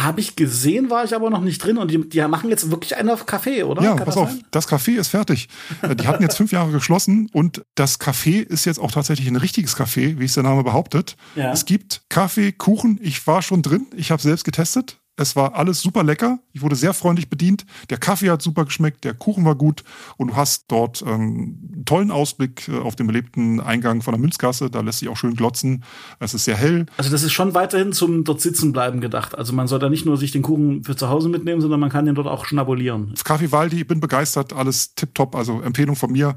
Habe 0.04 0.20
ich 0.20 0.36
gesehen, 0.36 0.90
war 0.90 1.04
ich 1.04 1.14
aber 1.14 1.30
noch 1.30 1.40
nicht 1.40 1.58
drin. 1.64 1.78
Und 1.78 1.90
die, 1.90 2.08
die 2.08 2.20
machen 2.28 2.50
jetzt 2.50 2.70
wirklich 2.70 2.96
einen 2.96 3.10
auf 3.10 3.26
Kaffee, 3.26 3.62
oder? 3.64 3.82
Ja, 3.82 3.94
Kann 3.96 4.04
pass 4.04 4.14
das 4.14 4.16
auf, 4.22 4.30
sein? 4.30 4.44
das 4.50 4.68
Café 4.68 4.98
ist 4.98 5.08
fertig. 5.08 5.48
Äh, 5.82 5.96
Die 5.96 6.06
hatten 6.06 6.22
jetzt 6.22 6.36
fünf 6.36 6.52
Jahre 6.52 6.70
geschlossen 6.72 7.28
und 7.32 7.64
das 7.74 8.00
Café 8.00 8.42
ist 8.42 8.64
jetzt 8.64 8.78
auch 8.78 8.90
tatsächlich 8.92 9.26
ein 9.28 9.36
richtiges 9.36 9.76
Café, 9.76 10.18
wie 10.18 10.24
es 10.24 10.34
der 10.34 10.42
Name 10.42 10.62
behauptet. 10.64 11.16
Ja. 11.34 11.52
Es 11.52 11.64
gibt 11.64 12.02
Kaffee, 12.08 12.52
Kuchen. 12.52 12.98
Ich 13.02 13.26
war 13.26 13.42
schon 13.42 13.62
drin, 13.62 13.86
ich 13.96 14.10
habe 14.10 14.20
selbst 14.22 14.44
getestet. 14.44 14.98
Es 15.16 15.36
war 15.36 15.54
alles 15.54 15.80
super 15.80 16.02
lecker. 16.02 16.40
Ich 16.52 16.62
wurde 16.62 16.74
sehr 16.74 16.92
freundlich 16.92 17.28
bedient. 17.28 17.64
Der 17.88 17.98
Kaffee 17.98 18.30
hat 18.30 18.42
super 18.42 18.64
geschmeckt, 18.64 19.04
der 19.04 19.14
Kuchen 19.14 19.44
war 19.44 19.54
gut 19.54 19.84
und 20.16 20.28
du 20.28 20.36
hast 20.36 20.64
dort 20.68 21.02
ähm, 21.02 21.58
einen 21.72 21.84
tollen 21.84 22.10
Ausblick 22.10 22.68
äh, 22.68 22.78
auf 22.78 22.96
den 22.96 23.06
belebten 23.06 23.60
Eingang 23.60 24.02
von 24.02 24.12
der 24.12 24.20
Münzgasse. 24.20 24.70
Da 24.70 24.80
lässt 24.80 24.98
sich 24.98 25.08
auch 25.08 25.16
schön 25.16 25.36
glotzen. 25.36 25.84
Es 26.18 26.34
ist 26.34 26.44
sehr 26.44 26.56
hell. 26.56 26.86
Also 26.96 27.10
das 27.10 27.22
ist 27.22 27.32
schon 27.32 27.54
weiterhin 27.54 27.92
zum 27.92 28.24
dort 28.24 28.40
sitzen 28.40 28.72
bleiben 28.72 29.00
gedacht. 29.00 29.38
Also 29.38 29.52
man 29.52 29.68
soll 29.68 29.78
da 29.78 29.88
nicht 29.88 30.04
nur 30.04 30.16
sich 30.16 30.32
den 30.32 30.42
Kuchen 30.42 30.82
für 30.82 30.96
zu 30.96 31.08
Hause 31.08 31.28
mitnehmen, 31.28 31.60
sondern 31.60 31.78
man 31.78 31.90
kann 31.90 32.06
den 32.06 32.16
dort 32.16 32.26
auch 32.26 32.44
schnabulieren. 32.44 33.14
Kaffee 33.24 33.52
Waldi, 33.52 33.80
ich 33.80 33.86
bin 33.86 34.00
begeistert, 34.00 34.52
alles 34.52 34.94
tipptopp, 34.94 35.36
also 35.36 35.60
Empfehlung 35.60 35.94
von 35.94 36.10
mir. 36.10 36.36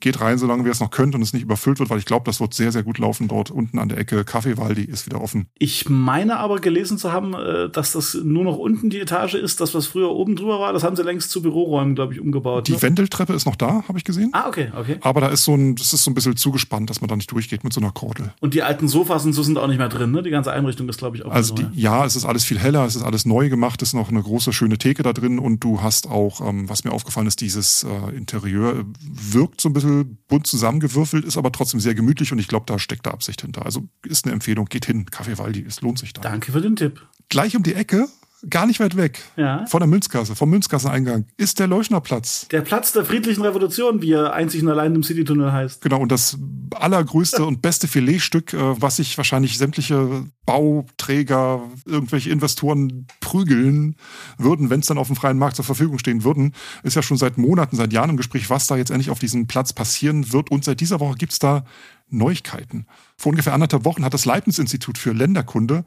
Geht 0.00 0.20
rein, 0.20 0.38
solange 0.38 0.64
wir 0.64 0.72
es 0.72 0.80
noch 0.80 0.90
könnt 0.90 1.14
und 1.14 1.20
es 1.20 1.32
nicht 1.32 1.42
überfüllt 1.42 1.78
wird, 1.78 1.90
weil 1.90 1.98
ich 1.98 2.06
glaube, 2.06 2.24
das 2.24 2.40
wird 2.40 2.54
sehr, 2.54 2.72
sehr 2.72 2.82
gut 2.82 2.98
laufen 2.98 3.28
dort 3.28 3.50
unten 3.50 3.78
an 3.78 3.90
der 3.90 3.98
Ecke. 3.98 4.24
Kaffeewaldi 4.24 4.82
ist 4.82 5.04
wieder 5.06 5.20
offen. 5.20 5.46
Ich 5.58 5.90
meine 5.90 6.38
aber 6.38 6.58
gelesen 6.58 6.96
zu 6.96 7.12
haben, 7.12 7.34
äh, 7.34 7.68
dass 7.68 7.92
das 7.92 8.14
nur 8.14 8.44
noch 8.44 8.56
unten 8.56 8.88
die 8.88 8.98
Etage 8.98 9.34
ist. 9.34 9.60
Das, 9.60 9.74
was 9.74 9.86
früher 9.86 10.10
oben 10.10 10.36
drüber 10.36 10.58
war, 10.58 10.72
das 10.72 10.84
haben 10.84 10.96
sie 10.96 11.02
längst 11.02 11.30
zu 11.30 11.42
Büroräumen, 11.42 11.94
glaube 11.94 12.14
ich, 12.14 12.20
umgebaut. 12.20 12.68
Die 12.68 12.72
ne? 12.72 12.82
Wendeltreppe 12.82 13.34
ist 13.34 13.44
noch 13.44 13.56
da, 13.56 13.84
habe 13.86 13.98
ich 13.98 14.04
gesehen. 14.04 14.30
Ah, 14.32 14.48
okay, 14.48 14.72
okay. 14.74 14.96
Aber 15.02 15.20
da 15.20 15.28
ist 15.28 15.44
so 15.44 15.54
ein, 15.54 15.76
das 15.76 15.92
ist 15.92 16.02
so 16.02 16.10
ein 16.10 16.14
bisschen 16.14 16.36
zugespannt, 16.36 16.88
dass 16.88 17.02
man 17.02 17.08
da 17.08 17.16
nicht 17.16 17.30
durchgeht 17.30 17.62
mit 17.62 17.74
so 17.74 17.80
einer 17.80 17.92
Kordel. 17.92 18.32
Und 18.40 18.54
die 18.54 18.62
alten 18.62 18.88
Sofas 18.88 19.26
und 19.26 19.34
so 19.34 19.42
sind 19.42 19.58
auch 19.58 19.68
nicht 19.68 19.78
mehr 19.78 19.90
drin, 19.90 20.12
ne? 20.12 20.22
Die 20.22 20.30
ganze 20.30 20.52
Einrichtung 20.52 20.88
ist, 20.88 20.98
glaube 20.98 21.18
ich, 21.18 21.26
auch 21.26 21.30
Also 21.30 21.54
so, 21.54 21.62
die, 21.62 21.80
ja, 21.80 22.06
es 22.06 22.16
ist 22.16 22.24
alles 22.24 22.44
viel 22.44 22.58
heller, 22.58 22.86
es 22.86 22.96
ist 22.96 23.02
alles 23.02 23.26
neu 23.26 23.50
gemacht, 23.50 23.82
es 23.82 23.90
ist 23.90 23.94
noch 23.94 24.08
eine 24.08 24.22
große, 24.22 24.54
schöne 24.54 24.78
Theke 24.78 25.02
da 25.02 25.12
drin 25.12 25.38
und 25.38 25.62
du 25.62 25.82
hast 25.82 26.08
auch, 26.08 26.40
ähm, 26.40 26.70
was 26.70 26.84
mir 26.84 26.92
aufgefallen 26.92 27.26
ist, 27.26 27.42
dieses 27.42 27.84
äh, 27.84 28.16
Interieur 28.16 28.80
äh, 28.80 28.84
wirkt 29.00 29.60
so 29.60 29.68
ein 29.68 29.72
bisschen 29.72 29.89
bunt 30.28 30.46
zusammengewürfelt, 30.46 31.24
ist 31.24 31.36
aber 31.36 31.52
trotzdem 31.52 31.80
sehr 31.80 31.94
gemütlich 31.94 32.32
und 32.32 32.38
ich 32.38 32.48
glaube, 32.48 32.66
da 32.66 32.78
steckt 32.78 33.06
da 33.06 33.10
Absicht 33.10 33.42
hinter. 33.42 33.64
Also 33.64 33.88
ist 34.04 34.24
eine 34.24 34.34
Empfehlung, 34.34 34.66
geht 34.66 34.86
hin, 34.86 35.06
Kaffee 35.06 35.38
Waldi, 35.38 35.64
es 35.66 35.80
lohnt 35.80 35.98
sich 35.98 36.12
da. 36.12 36.22
Danke 36.22 36.52
für 36.52 36.60
den 36.60 36.76
Tipp. 36.76 37.06
Gleich 37.28 37.56
um 37.56 37.62
die 37.62 37.74
Ecke, 37.74 38.08
gar 38.48 38.66
nicht 38.66 38.80
weit 38.80 38.96
weg, 38.96 39.22
Ja. 39.36 39.66
von 39.66 39.80
der 39.80 39.86
Münzkasse, 39.88 40.34
vom 40.34 40.50
Münzkasseneingang, 40.50 41.26
ist 41.36 41.58
der 41.58 41.66
Leuschnerplatz. 41.66 42.48
Der 42.48 42.62
Platz 42.62 42.92
der 42.92 43.04
friedlichen 43.04 43.42
Revolution, 43.42 44.00
wie 44.02 44.12
er 44.12 44.32
einzig 44.32 44.62
und 44.62 44.68
allein 44.68 44.94
im 44.94 45.02
Citytunnel 45.02 45.52
heißt. 45.52 45.82
Genau, 45.82 46.00
und 46.00 46.10
das 46.10 46.38
allergrößte 46.74 47.44
und 47.44 47.60
beste 47.62 47.88
Filetstück, 47.88 48.54
äh, 48.54 48.80
was 48.80 48.96
sich 48.96 49.16
wahrscheinlich 49.18 49.58
sämtliche 49.58 50.24
Bauträger, 50.46 51.62
irgendwelche 51.84 52.30
Investoren 52.30 53.06
prügeln 53.20 53.96
würden, 54.38 54.70
wenn 54.70 54.80
es 54.80 54.86
dann 54.86 54.98
auf 54.98 55.08
dem 55.08 55.16
freien 55.16 55.38
Markt 55.38 55.56
zur 55.56 55.64
Verfügung 55.64 55.98
stehen 55.98 56.24
würden, 56.24 56.54
ist 56.82 56.96
ja 56.96 57.02
schon 57.02 57.16
seit 57.16 57.38
Monaten, 57.38 57.76
seit 57.76 57.92
Jahren 57.92 58.10
im 58.10 58.16
Gespräch, 58.16 58.50
was 58.50 58.66
da 58.66 58.76
jetzt 58.76 58.90
endlich 58.90 59.10
auf 59.10 59.18
diesem 59.18 59.46
Platz 59.46 59.72
passieren 59.72 60.32
wird. 60.32 60.50
Und 60.50 60.64
seit 60.64 60.80
dieser 60.80 61.00
Woche 61.00 61.16
gibt's 61.16 61.38
da 61.38 61.64
Neuigkeiten. 62.12 62.86
Vor 63.16 63.30
ungefähr 63.30 63.54
anderthalb 63.54 63.84
Wochen 63.84 64.04
hat 64.04 64.14
das 64.14 64.24
Leibniz-Institut 64.24 64.98
für 64.98 65.12
Länderkunde 65.12 65.84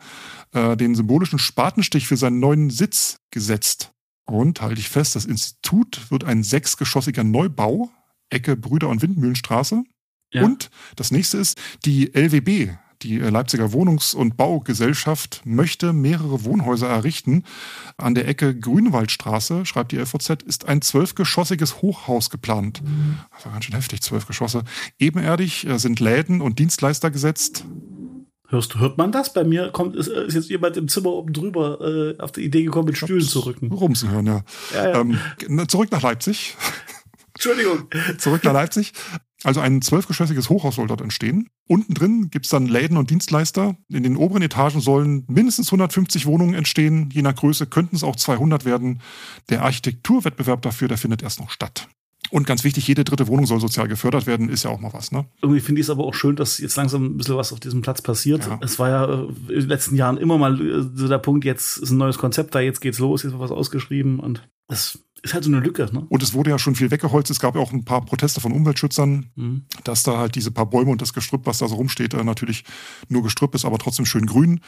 äh, 0.53 0.75
den 0.77 0.95
symbolischen 0.95 1.39
Spatenstich 1.39 2.07
für 2.07 2.17
seinen 2.17 2.39
neuen 2.39 2.69
Sitz 2.69 3.17
gesetzt. 3.31 3.91
Und 4.25 4.61
halte 4.61 4.79
ich 4.79 4.89
fest, 4.89 5.15
das 5.15 5.25
Institut 5.25 6.09
wird 6.09 6.23
ein 6.23 6.43
sechsgeschossiger 6.43 7.23
Neubau, 7.23 7.89
Ecke 8.29 8.55
Brüder- 8.55 8.89
und 8.89 9.01
Windmühlenstraße. 9.01 9.83
Ja. 10.33 10.43
Und 10.43 10.69
das 10.95 11.11
nächste 11.11 11.37
ist, 11.37 11.57
die 11.85 12.13
LWB, 12.13 12.77
die 13.03 13.19
äh, 13.19 13.29
Leipziger 13.29 13.71
Wohnungs- 13.71 14.15
und 14.15 14.37
Baugesellschaft, 14.37 15.41
möchte 15.45 15.93
mehrere 15.93 16.43
Wohnhäuser 16.43 16.87
errichten. 16.87 17.43
An 17.97 18.15
der 18.15 18.27
Ecke 18.27 18.57
Grünwaldstraße, 18.57 19.65
schreibt 19.65 19.91
die 19.91 19.97
LVZ, 19.97 20.41
ist 20.43 20.67
ein 20.67 20.81
zwölfgeschossiges 20.81 21.81
Hochhaus 21.81 22.29
geplant. 22.29 22.81
Das 23.35 23.45
war 23.45 23.53
ganz 23.53 23.65
schön 23.65 23.75
heftig, 23.75 24.01
zwölf 24.01 24.25
Geschosse. 24.25 24.63
Ebenerdig 24.97 25.67
äh, 25.67 25.77
sind 25.77 25.99
Läden 25.99 26.41
und 26.41 26.59
Dienstleister 26.59 27.11
gesetzt. 27.11 27.65
Hörst, 28.49 28.75
hört 28.75 28.97
man 28.97 29.11
das? 29.11 29.33
Bei 29.33 29.43
mir 29.43 29.71
kommt, 29.71 29.95
ist, 29.95 30.07
ist 30.07 30.35
jetzt 30.35 30.49
jemand 30.49 30.77
im 30.77 30.87
Zimmer 30.87 31.09
oben 31.09 31.33
drüber 31.33 31.81
äh, 31.81 32.19
auf 32.19 32.31
die 32.31 32.41
Idee 32.41 32.63
gekommen, 32.63 32.85
mit 32.85 32.97
Stühlen 32.97 33.21
zu 33.21 33.39
rücken. 33.39 33.71
Rumsen 33.71 34.11
hören, 34.11 34.27
ja. 34.27 34.43
Ja, 34.73 34.89
ja. 34.89 35.01
Ähm, 35.01 35.67
zurück 35.67 35.91
nach 35.91 36.03
Leipzig. 36.03 36.55
Entschuldigung. 37.33 37.87
Zurück 38.19 38.43
nach 38.43 38.53
Leipzig. 38.53 38.93
Also 39.43 39.59
ein 39.59 39.81
zwölfgeschossiges 39.81 40.49
Hochhaus 40.49 40.75
soll 40.75 40.87
dort 40.87 41.01
entstehen. 41.01 41.49
Unten 41.67 41.93
drin 41.93 42.29
gibt's 42.29 42.49
dann 42.49 42.65
Läden 42.67 42.97
und 42.97 43.09
Dienstleister. 43.09 43.75
In 43.89 44.03
den 44.03 44.17
oberen 44.17 44.41
Etagen 44.41 44.79
sollen 44.79 45.25
mindestens 45.27 45.67
150 45.67 46.25
Wohnungen 46.25 46.53
entstehen. 46.53 47.09
Je 47.11 47.21
nach 47.21 47.35
Größe 47.35 47.67
könnten 47.67 47.95
es 47.95 48.03
auch 48.03 48.15
200 48.15 48.65
werden. 48.65 49.01
Der 49.49 49.63
Architekturwettbewerb 49.63 50.61
dafür, 50.61 50.87
der 50.87 50.97
findet 50.97 51.23
erst 51.23 51.39
noch 51.39 51.49
statt. 51.49 51.87
Und 52.31 52.47
ganz 52.47 52.63
wichtig, 52.63 52.87
jede 52.87 53.03
dritte 53.03 53.27
Wohnung 53.27 53.45
soll 53.45 53.59
sozial 53.59 53.87
gefördert 53.87 54.25
werden, 54.25 54.49
ist 54.49 54.63
ja 54.63 54.71
auch 54.71 54.79
mal 54.79 54.93
was, 54.93 55.11
ne? 55.11 55.25
Irgendwie 55.41 55.59
finde 55.59 55.81
ich 55.81 55.85
es 55.85 55.91
aber 55.91 56.03
auch 56.03 56.15
schön, 56.15 56.35
dass 56.35 56.57
jetzt 56.57 56.75
langsam 56.75 57.05
ein 57.05 57.17
bisschen 57.17 57.35
was 57.35 57.53
auf 57.53 57.59
diesem 57.59 57.81
Platz 57.81 58.01
passiert. 58.01 58.47
Ja. 58.47 58.59
Es 58.61 58.79
war 58.79 58.89
ja 58.89 59.05
äh, 59.05 59.27
in 59.49 59.59
den 59.59 59.69
letzten 59.69 59.95
Jahren 59.95 60.17
immer 60.17 60.37
mal 60.37 60.59
äh, 60.59 60.81
so 60.95 61.07
der 61.07 61.19
Punkt, 61.19 61.45
jetzt 61.45 61.77
ist 61.77 61.91
ein 61.91 61.97
neues 61.97 62.17
Konzept 62.17 62.55
da, 62.55 62.59
jetzt 62.59 62.81
geht's 62.81 62.97
los, 62.97 63.23
jetzt 63.23 63.33
wird 63.33 63.41
was 63.41 63.51
ausgeschrieben 63.51 64.19
und 64.19 64.47
das 64.67 64.99
ist 65.23 65.33
halt 65.33 65.43
so 65.45 65.49
eine 65.49 65.59
Lücke, 65.61 65.89
ne? 65.91 66.05
Und 66.09 66.21
es 66.21 66.33
wurde 66.33 66.49
ja 66.51 66.59
schon 66.59 66.75
viel 66.75 66.91
weggeholzt. 66.91 67.31
Es 67.31 67.39
gab 67.39 67.55
ja 67.55 67.61
auch 67.61 67.71
ein 67.71 67.85
paar 67.85 68.05
Proteste 68.05 68.41
von 68.41 68.51
Umweltschützern, 68.51 69.31
Mhm. 69.35 69.63
dass 69.85 70.03
da 70.03 70.17
halt 70.17 70.35
diese 70.35 70.51
paar 70.51 70.65
Bäume 70.69 70.91
und 70.91 71.01
das 71.01 71.13
Gestrüpp, 71.13 71.45
was 71.45 71.57
da 71.59 71.67
so 71.67 71.75
rumsteht, 71.75 72.13
äh, 72.13 72.23
natürlich 72.23 72.63
nur 73.09 73.23
Gestrüpp 73.23 73.55
ist, 73.55 73.65
aber 73.65 73.77
trotzdem 73.79 74.05
schön 74.05 74.25
grün 74.25 74.59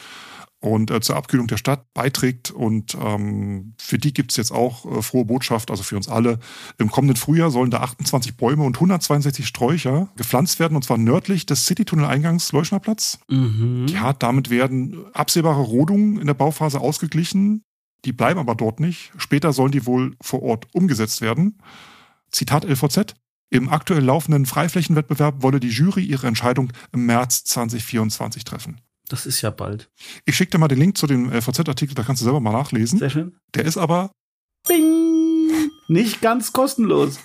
und 0.62 0.90
äh, 0.90 1.02
zur 1.02 1.18
Abkühlung 1.18 1.48
der 1.48 1.58
Stadt 1.58 1.94
beiträgt. 1.94 2.50
Und 2.52 2.96
ähm, 3.00 3.74
für 3.78 3.98
die 4.00 4.14
gibt's 4.14 4.38
jetzt 4.38 4.52
auch 4.52 4.86
äh, 4.86 5.02
frohe 5.02 5.26
Botschaft, 5.26 5.70
also 5.70 5.84
für 5.84 5.98
uns 5.98 6.08
alle. 6.08 6.40
Im 6.78 6.90
kommenden 6.90 7.18
Frühjahr 7.18 7.52
sollen 7.52 7.70
da 7.70 7.82
28 7.82 8.38
Bäume 8.38 8.64
und 8.64 8.78
162 8.78 9.46
Sträucher 9.46 10.10
gepflanzt 10.16 10.60
werden, 10.60 10.76
und 10.78 10.84
zwar 10.86 10.98
nördlich 10.98 11.46
des 11.46 11.66
Citytunnel-Eingangs 11.66 12.54
Leuschnerplatz. 12.54 13.20
Mhm. 13.30 13.88
Ja, 13.90 14.14
damit 14.14 14.50
werden 14.50 15.06
absehbare 15.14 15.62
Rodungen 15.62 16.18
in 16.18 16.28
der 16.28 16.34
Bauphase 16.34 16.80
ausgeglichen. 16.80 17.62
Die 18.06 18.14
bleiben 18.14 18.40
aber 18.40 18.56
dort 18.56 18.80
nicht. 18.80 19.12
Später 19.18 19.52
sollen 19.52 19.72
die 19.72 19.86
wohl 19.86 20.16
vor 20.22 20.44
Ort 20.44 20.68
umgesetzt 20.74 21.22
werden. 21.22 21.60
Zitat 22.32 22.64
LVZ. 22.64 23.16
Im 23.50 23.70
aktuell 23.70 24.04
laufenden 24.04 24.46
Freiflächenwettbewerb 24.46 25.42
wolle 25.42 25.60
die 25.60 25.70
Jury 25.70 26.04
ihre 26.04 26.28
Entscheidung 26.28 26.72
im 26.92 27.06
März 27.06 27.44
2024 27.46 28.44
treffen. 28.44 28.82
Das 29.08 29.26
ist 29.26 29.42
ja 29.42 29.52
bald. 29.52 29.90
Ich 30.26 30.36
schicke 30.36 30.52
dir 30.52 30.58
mal 30.58 30.68
den 30.68 30.80
Link 30.80 30.98
zu 30.98 31.06
dem 31.08 31.32
LVZ-Artikel, 31.32 31.94
da 31.94 32.04
kannst 32.04 32.22
du 32.22 32.26
selber 32.26 32.40
mal 32.40 32.52
nachlesen. 32.52 32.98
Sehr 33.00 33.12
schön. 33.12 33.36
Der 33.54 33.66
ist 33.66 33.78
aber 33.78 34.12
Bing! 34.68 35.70
Nicht 35.88 36.22
ganz 36.22 36.54
kostenlos. 36.54 37.20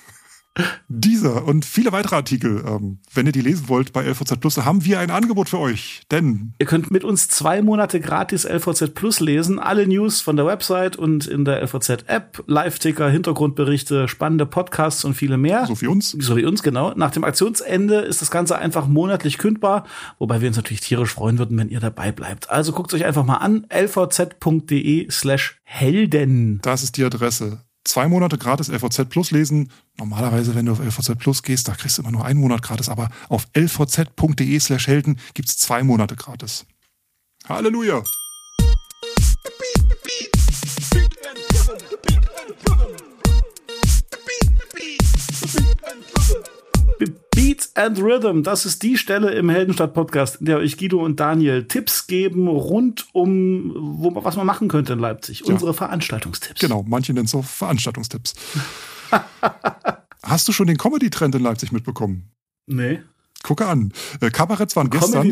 Dieser 0.88 1.44
und 1.44 1.64
viele 1.64 1.92
weitere 1.92 2.16
Artikel. 2.16 2.64
Ähm, 2.66 2.98
wenn 3.14 3.26
ihr 3.26 3.32
die 3.32 3.40
lesen 3.40 3.68
wollt 3.68 3.92
bei 3.92 4.04
LVZ 4.04 4.40
Plus, 4.40 4.56
haben 4.58 4.84
wir 4.84 4.98
ein 4.98 5.10
Angebot 5.10 5.48
für 5.48 5.58
euch. 5.58 6.02
Denn 6.10 6.54
Ihr 6.58 6.66
könnt 6.66 6.90
mit 6.90 7.04
uns 7.04 7.28
zwei 7.28 7.62
Monate 7.62 8.00
gratis 8.00 8.44
LVZ 8.44 8.94
Plus 8.94 9.20
lesen. 9.20 9.58
Alle 9.58 9.86
News 9.86 10.20
von 10.20 10.36
der 10.36 10.46
Website 10.46 10.96
und 10.96 11.26
in 11.26 11.44
der 11.44 11.62
LVZ 11.62 12.04
App, 12.06 12.42
Live-Ticker, 12.46 13.08
Hintergrundberichte, 13.08 14.08
spannende 14.08 14.46
Podcasts 14.46 15.04
und 15.04 15.14
viele 15.14 15.36
mehr. 15.36 15.66
so 15.66 15.80
wie 15.80 15.86
uns, 15.86 16.10
So 16.10 16.36
wie 16.36 16.44
uns, 16.44 16.62
genau. 16.62 16.92
Nach 16.96 17.10
dem 17.10 17.24
Aktionsende 17.24 17.96
ist 18.00 18.20
das 18.20 18.30
Ganze 18.30 18.58
einfach 18.58 18.88
monatlich 18.88 19.38
kündbar, 19.38 19.86
wobei 20.18 20.40
wir 20.40 20.48
uns 20.48 20.56
natürlich 20.56 20.80
tierisch 20.80 21.14
freuen 21.14 21.38
würden, 21.38 21.56
wenn 21.58 21.68
ihr 21.68 21.80
dabei 21.80 22.10
bleibt. 22.12 22.50
Also 22.50 22.72
guckt 22.72 22.92
euch 22.92 23.04
einfach 23.04 23.24
mal 23.24 23.36
an, 23.36 23.66
lvz.de 23.70 25.10
slash 25.10 25.60
Helden. 25.62 26.58
Das 26.62 26.82
ist 26.82 26.96
die 26.96 27.04
Adresse. 27.04 27.60
Zwei 27.84 28.08
Monate 28.08 28.36
gratis 28.36 28.68
LVZ 28.68 29.08
Plus 29.08 29.30
lesen. 29.30 29.70
Normalerweise, 29.98 30.54
wenn 30.54 30.66
du 30.66 30.72
auf 30.72 30.80
LVZ 30.80 31.18
Plus 31.18 31.42
gehst, 31.42 31.66
da 31.66 31.74
kriegst 31.74 31.98
du 31.98 32.02
immer 32.02 32.12
nur 32.12 32.24
einen 32.24 32.40
Monat 32.40 32.62
gratis, 32.62 32.88
aber 32.88 33.08
auf 33.28 33.46
lvz.de 33.54 34.60
slash 34.60 34.86
Helden 34.86 35.18
gibt's 35.34 35.56
zwei 35.56 35.82
Monate 35.82 36.16
gratis. 36.16 36.66
Halleluja! 37.48 38.02
Beats 47.06 47.74
and 47.76 47.98
Rhythm, 48.00 48.42
das 48.42 48.66
ist 48.66 48.82
die 48.82 48.98
Stelle 48.98 49.32
im 49.32 49.48
Heldenstadt-Podcast, 49.48 50.36
in 50.36 50.46
der 50.46 50.58
euch 50.58 50.76
Guido 50.76 51.02
und 51.04 51.20
Daniel 51.20 51.64
Tipps 51.64 52.06
geben 52.06 52.48
rund 52.48 53.06
um, 53.12 53.72
wo, 53.74 54.14
was 54.22 54.36
man 54.36 54.46
machen 54.46 54.68
könnte 54.68 54.92
in 54.92 54.98
Leipzig. 54.98 55.44
Unsere 55.44 55.74
Veranstaltungstipps. 55.74 56.60
Genau, 56.60 56.84
manche 56.86 57.12
nennen 57.12 57.26
es 57.26 57.34
auch 57.34 57.44
Veranstaltungstipps. 57.44 58.34
Hast 60.22 60.48
du 60.48 60.52
schon 60.52 60.66
den 60.66 60.76
Comedy-Trend 60.76 61.34
in 61.34 61.42
Leipzig 61.42 61.72
mitbekommen? 61.72 62.30
Nee. 62.66 63.00
Gucke 63.42 63.66
an. 63.66 63.92
Äh, 64.20 64.30
Kabaretts 64.30 64.76
waren 64.76 64.90
gestern. 64.90 65.22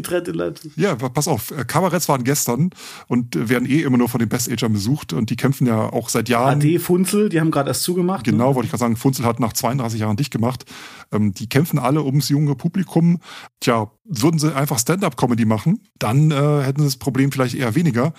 Ja, 0.77 0.94
pass 0.97 1.29
auf. 1.29 1.51
äh, 1.51 1.64
Kabaretts 1.64 2.09
waren 2.09 2.25
gestern 2.25 2.71
und 3.07 3.37
äh, 3.37 3.49
werden 3.49 3.68
eh 3.68 3.83
immer 3.83 3.99
nur 3.99 4.09
von 4.09 4.18
den 4.18 4.29
Best-Agern 4.29 4.73
besucht 4.73 5.12
und 5.12 5.31
die 5.31 5.37
kämpfen 5.37 5.66
ja 5.66 5.92
auch 5.92 6.09
seit 6.09 6.29
Jahren. 6.29 6.59
AD 6.59 6.79
Funzel, 6.79 7.29
die 7.29 7.38
haben 7.40 7.51
gerade 7.51 7.68
erst 7.68 7.83
zugemacht. 7.83 8.27
ne? 8.27 8.33
Genau, 8.33 8.55
wollte 8.55 8.66
ich 8.66 8.71
gerade 8.71 8.81
sagen, 8.81 8.97
Funzel 8.97 9.25
hat 9.27 9.40
nach 9.40 9.53
32 9.53 10.01
Jahren 10.01 10.16
dicht 10.16 10.33
gemacht. 10.33 10.64
Ähm, 11.12 11.35
die 11.35 11.49
kämpfen 11.49 11.79
alle 11.79 12.03
ums 12.03 12.29
junge 12.31 12.55
Publikum. 12.55 13.21
Tja, 13.61 13.90
würden 14.09 14.38
sie 14.38 14.55
einfach 14.55 14.79
Stand-up-Comedy 14.79 15.44
machen, 15.44 15.81
dann 15.99 16.31
äh, 16.31 16.62
hätten 16.62 16.81
sie 16.81 16.87
das 16.87 16.97
Problem 16.97 17.31
vielleicht 17.31 17.55
eher 17.55 17.75
weniger, 17.75 18.14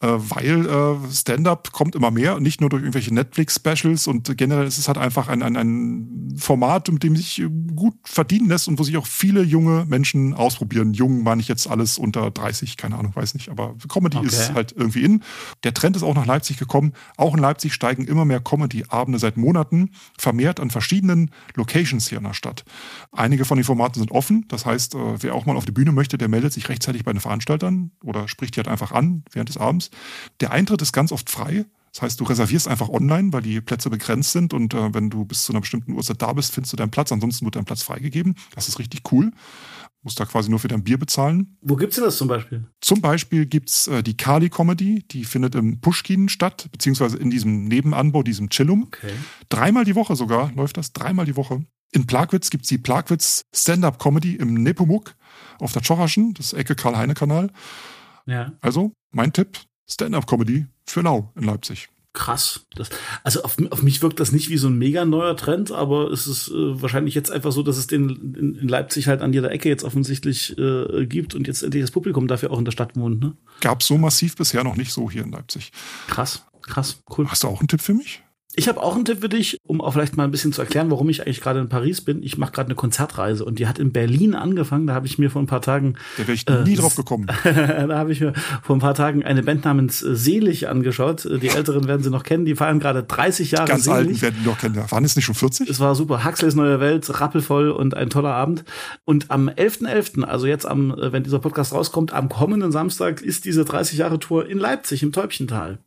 äh, 0.00 0.08
weil 0.08 0.66
äh, 0.66 1.12
Stand-up 1.12 1.72
kommt 1.72 1.94
immer 1.94 2.10
mehr, 2.10 2.40
nicht 2.40 2.60
nur 2.60 2.70
durch 2.70 2.82
irgendwelche 2.82 3.12
Netflix-Specials 3.12 4.06
und 4.06 4.36
generell 4.38 4.66
ist 4.66 4.78
es 4.78 4.88
halt 4.88 4.98
einfach 4.98 5.28
ein, 5.28 5.42
ein, 5.42 5.56
ein 5.56 6.34
Format, 6.38 6.90
mit 6.90 7.02
dem 7.02 7.14
sich 7.14 7.40
äh, 7.40 7.48
gut 7.76 7.94
verdienen 8.04 8.48
lässt 8.48 8.68
und 8.68 8.78
wo 8.78 8.82
sich 8.84 8.96
auch 8.96 9.06
viele 9.06 9.42
junge 9.42 9.84
Menschen 9.86 10.34
ausprobieren. 10.34 10.94
Jung 10.94 11.22
meine 11.22 11.40
ich 11.42 11.48
jetzt 11.48 11.68
alles 11.68 11.98
unter 11.98 12.30
30, 12.30 12.76
keine 12.76 12.96
Ahnung, 12.96 13.14
weiß 13.14 13.34
nicht, 13.34 13.50
aber 13.50 13.74
Comedy 13.88 14.14
Okay. 14.16 14.28
ist 14.28 14.54
halt 14.54 14.72
irgendwie 14.72 15.02
in. 15.04 15.22
Der 15.64 15.74
Trend 15.74 15.96
ist 15.96 16.02
auch 16.02 16.14
nach 16.14 16.26
Leipzig 16.26 16.56
gekommen. 16.56 16.92
Auch 17.16 17.34
in 17.34 17.40
Leipzig 17.40 17.74
steigen 17.74 18.04
immer 18.06 18.24
mehr 18.24 18.40
Comedy-Abende 18.40 19.18
seit 19.18 19.36
Monaten, 19.36 19.90
vermehrt 20.18 20.60
an 20.60 20.70
verschiedenen 20.70 21.30
Locations 21.54 22.08
hier 22.08 22.18
in 22.18 22.24
der 22.24 22.34
Stadt. 22.34 22.64
Einige 23.12 23.44
von 23.44 23.56
den 23.56 23.64
Formaten 23.64 24.00
sind 24.00 24.10
offen, 24.10 24.46
das 24.48 24.66
heißt, 24.66 24.94
äh, 24.94 25.22
auch 25.34 25.46
mal 25.46 25.56
auf 25.56 25.64
die 25.64 25.72
Bühne 25.72 25.92
möchte, 25.92 26.18
der 26.18 26.28
meldet 26.28 26.52
sich 26.52 26.68
rechtzeitig 26.68 27.04
bei 27.04 27.12
den 27.12 27.20
Veranstaltern 27.20 27.90
oder 28.02 28.28
spricht 28.28 28.56
die 28.56 28.60
halt 28.60 28.68
einfach 28.68 28.92
an 28.92 29.24
während 29.32 29.48
des 29.48 29.58
Abends. 29.58 29.90
Der 30.40 30.52
Eintritt 30.52 30.82
ist 30.82 30.92
ganz 30.92 31.12
oft 31.12 31.30
frei. 31.30 31.66
Das 31.92 32.02
heißt, 32.02 32.20
du 32.20 32.24
reservierst 32.24 32.66
einfach 32.66 32.88
online, 32.88 33.32
weil 33.32 33.42
die 33.42 33.60
Plätze 33.60 33.88
begrenzt 33.88 34.32
sind 34.32 34.52
und 34.52 34.74
äh, 34.74 34.92
wenn 34.92 35.10
du 35.10 35.24
bis 35.24 35.44
zu 35.44 35.52
einer 35.52 35.60
bestimmten 35.60 35.92
Uhrzeit 35.92 36.20
da 36.20 36.32
bist, 36.32 36.52
findest 36.52 36.72
du 36.72 36.76
deinen 36.76 36.90
Platz. 36.90 37.12
Ansonsten 37.12 37.44
wird 37.44 37.54
dein 37.54 37.64
Platz 37.64 37.82
freigegeben. 37.82 38.34
Das 38.54 38.66
ist 38.66 38.80
richtig 38.80 39.12
cool. 39.12 39.30
Musst 40.02 40.18
da 40.18 40.26
quasi 40.26 40.50
nur 40.50 40.58
für 40.58 40.68
dein 40.68 40.82
Bier 40.82 40.98
bezahlen. 40.98 41.56
Wo 41.62 41.76
gibt's 41.76 41.94
denn 41.94 42.04
das 42.04 42.16
zum 42.16 42.26
Beispiel? 42.26 42.66
Zum 42.80 43.00
Beispiel 43.00 43.46
gibt's 43.46 43.86
äh, 43.86 44.02
die 44.02 44.16
Kali 44.16 44.50
Comedy, 44.50 45.04
die 45.08 45.24
findet 45.24 45.54
im 45.54 45.80
Pushkin 45.80 46.28
statt, 46.28 46.68
beziehungsweise 46.72 47.16
in 47.16 47.30
diesem 47.30 47.64
Nebenanbau, 47.64 48.24
diesem 48.24 48.50
Chillum. 48.50 48.88
Okay. 48.88 49.12
Dreimal 49.48 49.84
die 49.84 49.94
Woche 49.94 50.16
sogar 50.16 50.52
läuft 50.52 50.76
das, 50.76 50.92
dreimal 50.92 51.26
die 51.26 51.36
Woche. 51.36 51.64
In 51.92 52.06
Plagwitz 52.06 52.50
gibt's 52.50 52.68
die 52.68 52.78
Plagwitz 52.78 53.44
Stand-Up 53.54 54.00
Comedy 54.00 54.34
im 54.34 54.54
Nepomuk 54.54 55.14
auf 55.58 55.72
der 55.72 55.82
Tschochaschen, 55.82 56.34
das 56.34 56.52
Ecke 56.52 56.74
Karl-Heine-Kanal. 56.74 57.50
Ja. 58.26 58.52
Also, 58.60 58.92
mein 59.12 59.32
Tipp, 59.32 59.58
Stand-Up 59.88 60.26
Comedy 60.26 60.66
für 60.86 61.02
Lau 61.02 61.32
in 61.36 61.44
Leipzig. 61.44 61.88
Krass. 62.14 62.64
Das, 62.76 62.90
also 63.24 63.42
auf, 63.42 63.56
auf 63.70 63.82
mich 63.82 64.00
wirkt 64.00 64.20
das 64.20 64.30
nicht 64.30 64.48
wie 64.48 64.56
so 64.56 64.68
ein 64.68 64.78
mega 64.78 65.04
neuer 65.04 65.36
Trend, 65.36 65.72
aber 65.72 66.12
es 66.12 66.28
ist 66.28 66.48
äh, 66.48 66.80
wahrscheinlich 66.80 67.16
jetzt 67.16 67.32
einfach 67.32 67.50
so, 67.50 67.64
dass 67.64 67.76
es 67.76 67.88
den 67.88 68.08
in, 68.08 68.54
in 68.54 68.68
Leipzig 68.68 69.08
halt 69.08 69.20
an 69.20 69.32
jeder 69.32 69.50
Ecke 69.50 69.68
jetzt 69.68 69.82
offensichtlich 69.82 70.56
äh, 70.56 71.06
gibt 71.06 71.34
und 71.34 71.48
jetzt 71.48 71.64
endlich 71.64 71.82
das 71.82 71.90
Publikum 71.90 72.28
dafür 72.28 72.52
auch 72.52 72.58
in 72.60 72.64
der 72.64 72.72
Stadt 72.72 72.96
wohnt. 72.96 73.20
Ne? 73.20 73.36
Gab 73.60 73.82
so 73.82 73.98
massiv 73.98 74.36
bisher 74.36 74.62
noch 74.62 74.76
nicht 74.76 74.92
so 74.92 75.10
hier 75.10 75.24
in 75.24 75.32
Leipzig. 75.32 75.72
Krass, 76.06 76.46
krass, 76.62 77.02
cool. 77.18 77.26
Hast 77.28 77.42
du 77.42 77.48
auch 77.48 77.58
einen 77.58 77.68
Tipp 77.68 77.80
für 77.80 77.94
mich? 77.94 78.22
Ich 78.56 78.68
habe 78.68 78.80
auch 78.82 78.94
einen 78.94 79.04
Tipp 79.04 79.20
für 79.20 79.28
dich, 79.28 79.58
um 79.66 79.80
auch 79.80 79.92
vielleicht 79.92 80.16
mal 80.16 80.24
ein 80.24 80.30
bisschen 80.30 80.52
zu 80.52 80.60
erklären, 80.62 80.90
warum 80.90 81.08
ich 81.08 81.22
eigentlich 81.22 81.40
gerade 81.40 81.58
in 81.60 81.68
Paris 81.68 82.00
bin. 82.00 82.22
Ich 82.22 82.38
mache 82.38 82.52
gerade 82.52 82.68
eine 82.68 82.76
Konzertreise 82.76 83.44
und 83.44 83.58
die 83.58 83.66
hat 83.66 83.78
in 83.80 83.92
Berlin 83.92 84.34
angefangen. 84.34 84.86
Da 84.86 84.94
habe 84.94 85.06
ich 85.06 85.18
mir 85.18 85.28
vor 85.30 85.42
ein 85.42 85.46
paar 85.46 85.60
Tagen. 85.62 85.94
Da 86.16 86.22
wäre 86.28 86.32
ich 86.34 86.46
nie 86.64 86.76
drauf 86.76 86.94
gekommen. 86.94 87.26
da 87.44 87.98
habe 87.98 88.12
ich 88.12 88.20
mir 88.20 88.32
vor 88.62 88.76
ein 88.76 88.80
paar 88.80 88.94
Tagen 88.94 89.24
eine 89.24 89.42
Band 89.42 89.64
namens 89.64 90.02
äh, 90.02 90.14
Selig 90.14 90.68
angeschaut. 90.68 91.24
Äh, 91.24 91.38
Die 91.40 91.48
Älteren 91.48 91.88
werden 91.88 92.02
sie 92.02 92.10
noch 92.10 92.22
kennen. 92.22 92.44
Die 92.44 92.54
feiern 92.54 92.78
gerade 92.78 93.02
30 93.02 93.50
Jahre 93.50 93.66
Ganz 93.68 93.84
Selig. 93.84 93.96
alten 93.98 94.22
werden 94.22 94.36
die 94.42 94.46
noch 94.48 94.58
kennen. 94.58 94.76
Waren 94.88 95.04
es 95.04 95.16
nicht 95.16 95.24
schon 95.24 95.34
40? 95.34 95.68
Es 95.68 95.80
war 95.80 95.94
super. 95.96 96.24
Huxleys 96.24 96.54
neue 96.54 96.78
Welt, 96.78 97.20
rappelvoll 97.20 97.70
und 97.70 97.94
ein 97.94 98.08
toller 98.10 98.34
Abend. 98.34 98.64
Und 99.04 99.30
am 99.32 99.48
11.11., 99.48 100.22
also 100.22 100.46
jetzt 100.46 100.66
am, 100.66 100.92
äh, 100.92 101.12
wenn 101.12 101.24
dieser 101.24 101.40
Podcast 101.40 101.72
rauskommt, 101.72 102.12
am 102.12 102.28
kommenden 102.28 102.70
Samstag 102.70 103.20
ist 103.20 103.44
diese 103.46 103.64
30 103.64 103.98
Jahre 103.98 104.18
Tour 104.20 104.48
in 104.48 104.58
Leipzig 104.58 105.02
im 105.02 105.10
Täubchental. 105.12 105.78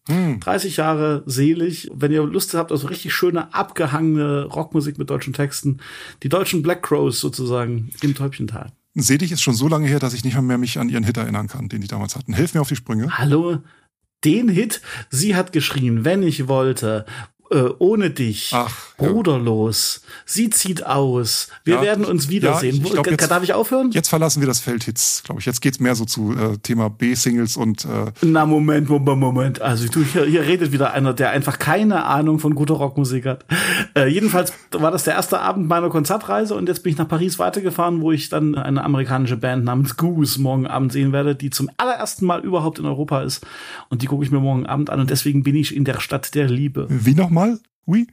30 0.41 0.77
Jahre 0.77 1.23
selig. 1.25 1.89
Wenn 1.93 2.11
ihr 2.11 2.23
Lust 2.23 2.56
habt 2.57 2.71
auf 2.71 2.79
so 2.79 2.87
richtig 2.87 3.13
schöne, 3.13 3.53
abgehangene 3.53 4.45
Rockmusik 4.45 4.97
mit 4.97 5.09
deutschen 5.09 5.33
Texten, 5.33 5.79
die 6.23 6.29
deutschen 6.29 6.61
Black 6.61 6.83
Crows 6.83 7.19
sozusagen 7.19 7.91
im 8.01 8.15
Täubchental. 8.15 8.71
Sedig 8.95 9.31
ist 9.31 9.41
schon 9.41 9.53
so 9.53 9.67
lange 9.67 9.87
her, 9.87 9.99
dass 9.99 10.13
ich 10.13 10.23
nicht 10.23 10.35
mal 10.35 10.41
mehr 10.41 10.57
mich 10.57 10.79
an 10.79 10.89
ihren 10.89 11.03
Hit 11.03 11.17
erinnern 11.17 11.47
kann, 11.47 11.69
den 11.69 11.81
die 11.81 11.87
damals 11.87 12.15
hatten. 12.15 12.33
Hilf 12.33 12.53
mir 12.53 12.61
auf 12.61 12.69
die 12.69 12.75
Sprünge. 12.75 13.17
Hallo, 13.17 13.59
den 14.25 14.49
Hit, 14.49 14.81
sie 15.09 15.35
hat 15.35 15.53
geschrien, 15.53 16.03
wenn 16.03 16.23
ich 16.23 16.47
wollte, 16.47 17.05
äh, 17.51 17.69
ohne 17.79 18.09
dich, 18.09 18.51
Ach, 18.53 18.69
ja. 18.99 19.07
bruderlos, 19.09 20.01
sie 20.25 20.49
zieht 20.49 20.85
aus, 20.85 21.47
wir 21.63 21.75
Ja, 21.75 21.81
werden 21.81 22.05
uns 22.05 22.29
wiedersehen. 22.29 22.75
ja, 22.77 22.83
ich 22.85 22.91
glaub, 22.91 23.05
Wo- 23.05 23.11
jetzt- 23.11 23.31
Darf 23.31 23.43
ich 23.43 23.53
aufhören? 23.53 23.91
Jetzt 23.91 24.09
verlassen 24.09 24.41
wir 24.41 24.47
das 24.47 24.59
Feld 24.59 24.83
Hits, 24.83 25.21
glaube 25.23 25.39
ich. 25.41 25.45
Jetzt 25.45 25.61
geht's 25.61 25.79
mehr 25.79 25.95
so 25.95 26.05
zu 26.05 26.33
äh, 26.33 26.57
Thema 26.57 26.89
B-Singles 26.89 27.57
und 27.57 27.85
äh, 27.85 28.11
Na, 28.21 28.45
Moment, 28.45 28.89
Moment, 28.89 29.19
Moment. 29.19 29.61
Also 29.61 29.87
du, 29.89 30.01
hier, 30.03 30.25
hier 30.25 30.41
redet 30.43 30.71
wieder 30.71 30.93
einer, 30.93 31.13
der 31.13 31.31
einfach 31.31 31.59
keine 31.59 32.05
Ahnung 32.05 32.39
von 32.39 32.55
guter 32.55 32.75
Rockmusik 32.75 33.25
hat. 33.25 33.45
Äh, 33.95 34.07
jedenfalls 34.07 34.53
war 34.71 34.91
das 34.91 35.03
der 35.03 35.13
erste 35.15 35.39
Abend 35.39 35.67
meiner 35.67 35.89
Konzertreise 35.89 36.55
und 36.55 36.67
jetzt 36.69 36.83
bin 36.83 36.91
ich 36.93 36.97
nach 36.97 37.07
Paris 37.07 37.37
weitergefahren, 37.39 38.01
wo 38.01 38.11
ich 38.11 38.29
dann 38.29 38.55
eine 38.55 38.83
amerikanische 38.83 39.37
Band 39.37 39.65
namens 39.65 39.97
Goose 39.97 40.41
morgen 40.41 40.67
Abend 40.67 40.91
sehen 40.93 41.11
werde, 41.11 41.35
die 41.35 41.49
zum 41.49 41.69
allerersten 41.77 42.25
Mal 42.25 42.41
überhaupt 42.43 42.79
in 42.79 42.85
Europa 42.85 43.21
ist. 43.21 43.45
Und 43.89 44.01
die 44.01 44.07
gucke 44.07 44.23
ich 44.23 44.31
mir 44.31 44.39
morgen 44.39 44.65
Abend 44.65 44.89
an 44.89 44.99
und 44.99 45.09
deswegen 45.09 45.43
bin 45.43 45.55
ich 45.55 45.75
in 45.75 45.83
der 45.85 45.99
Stadt 45.99 46.33
der 46.35 46.47
Liebe. 46.49 46.87
wie 46.89 47.13
nochmal? 47.13 47.36
Oui? 47.85 48.07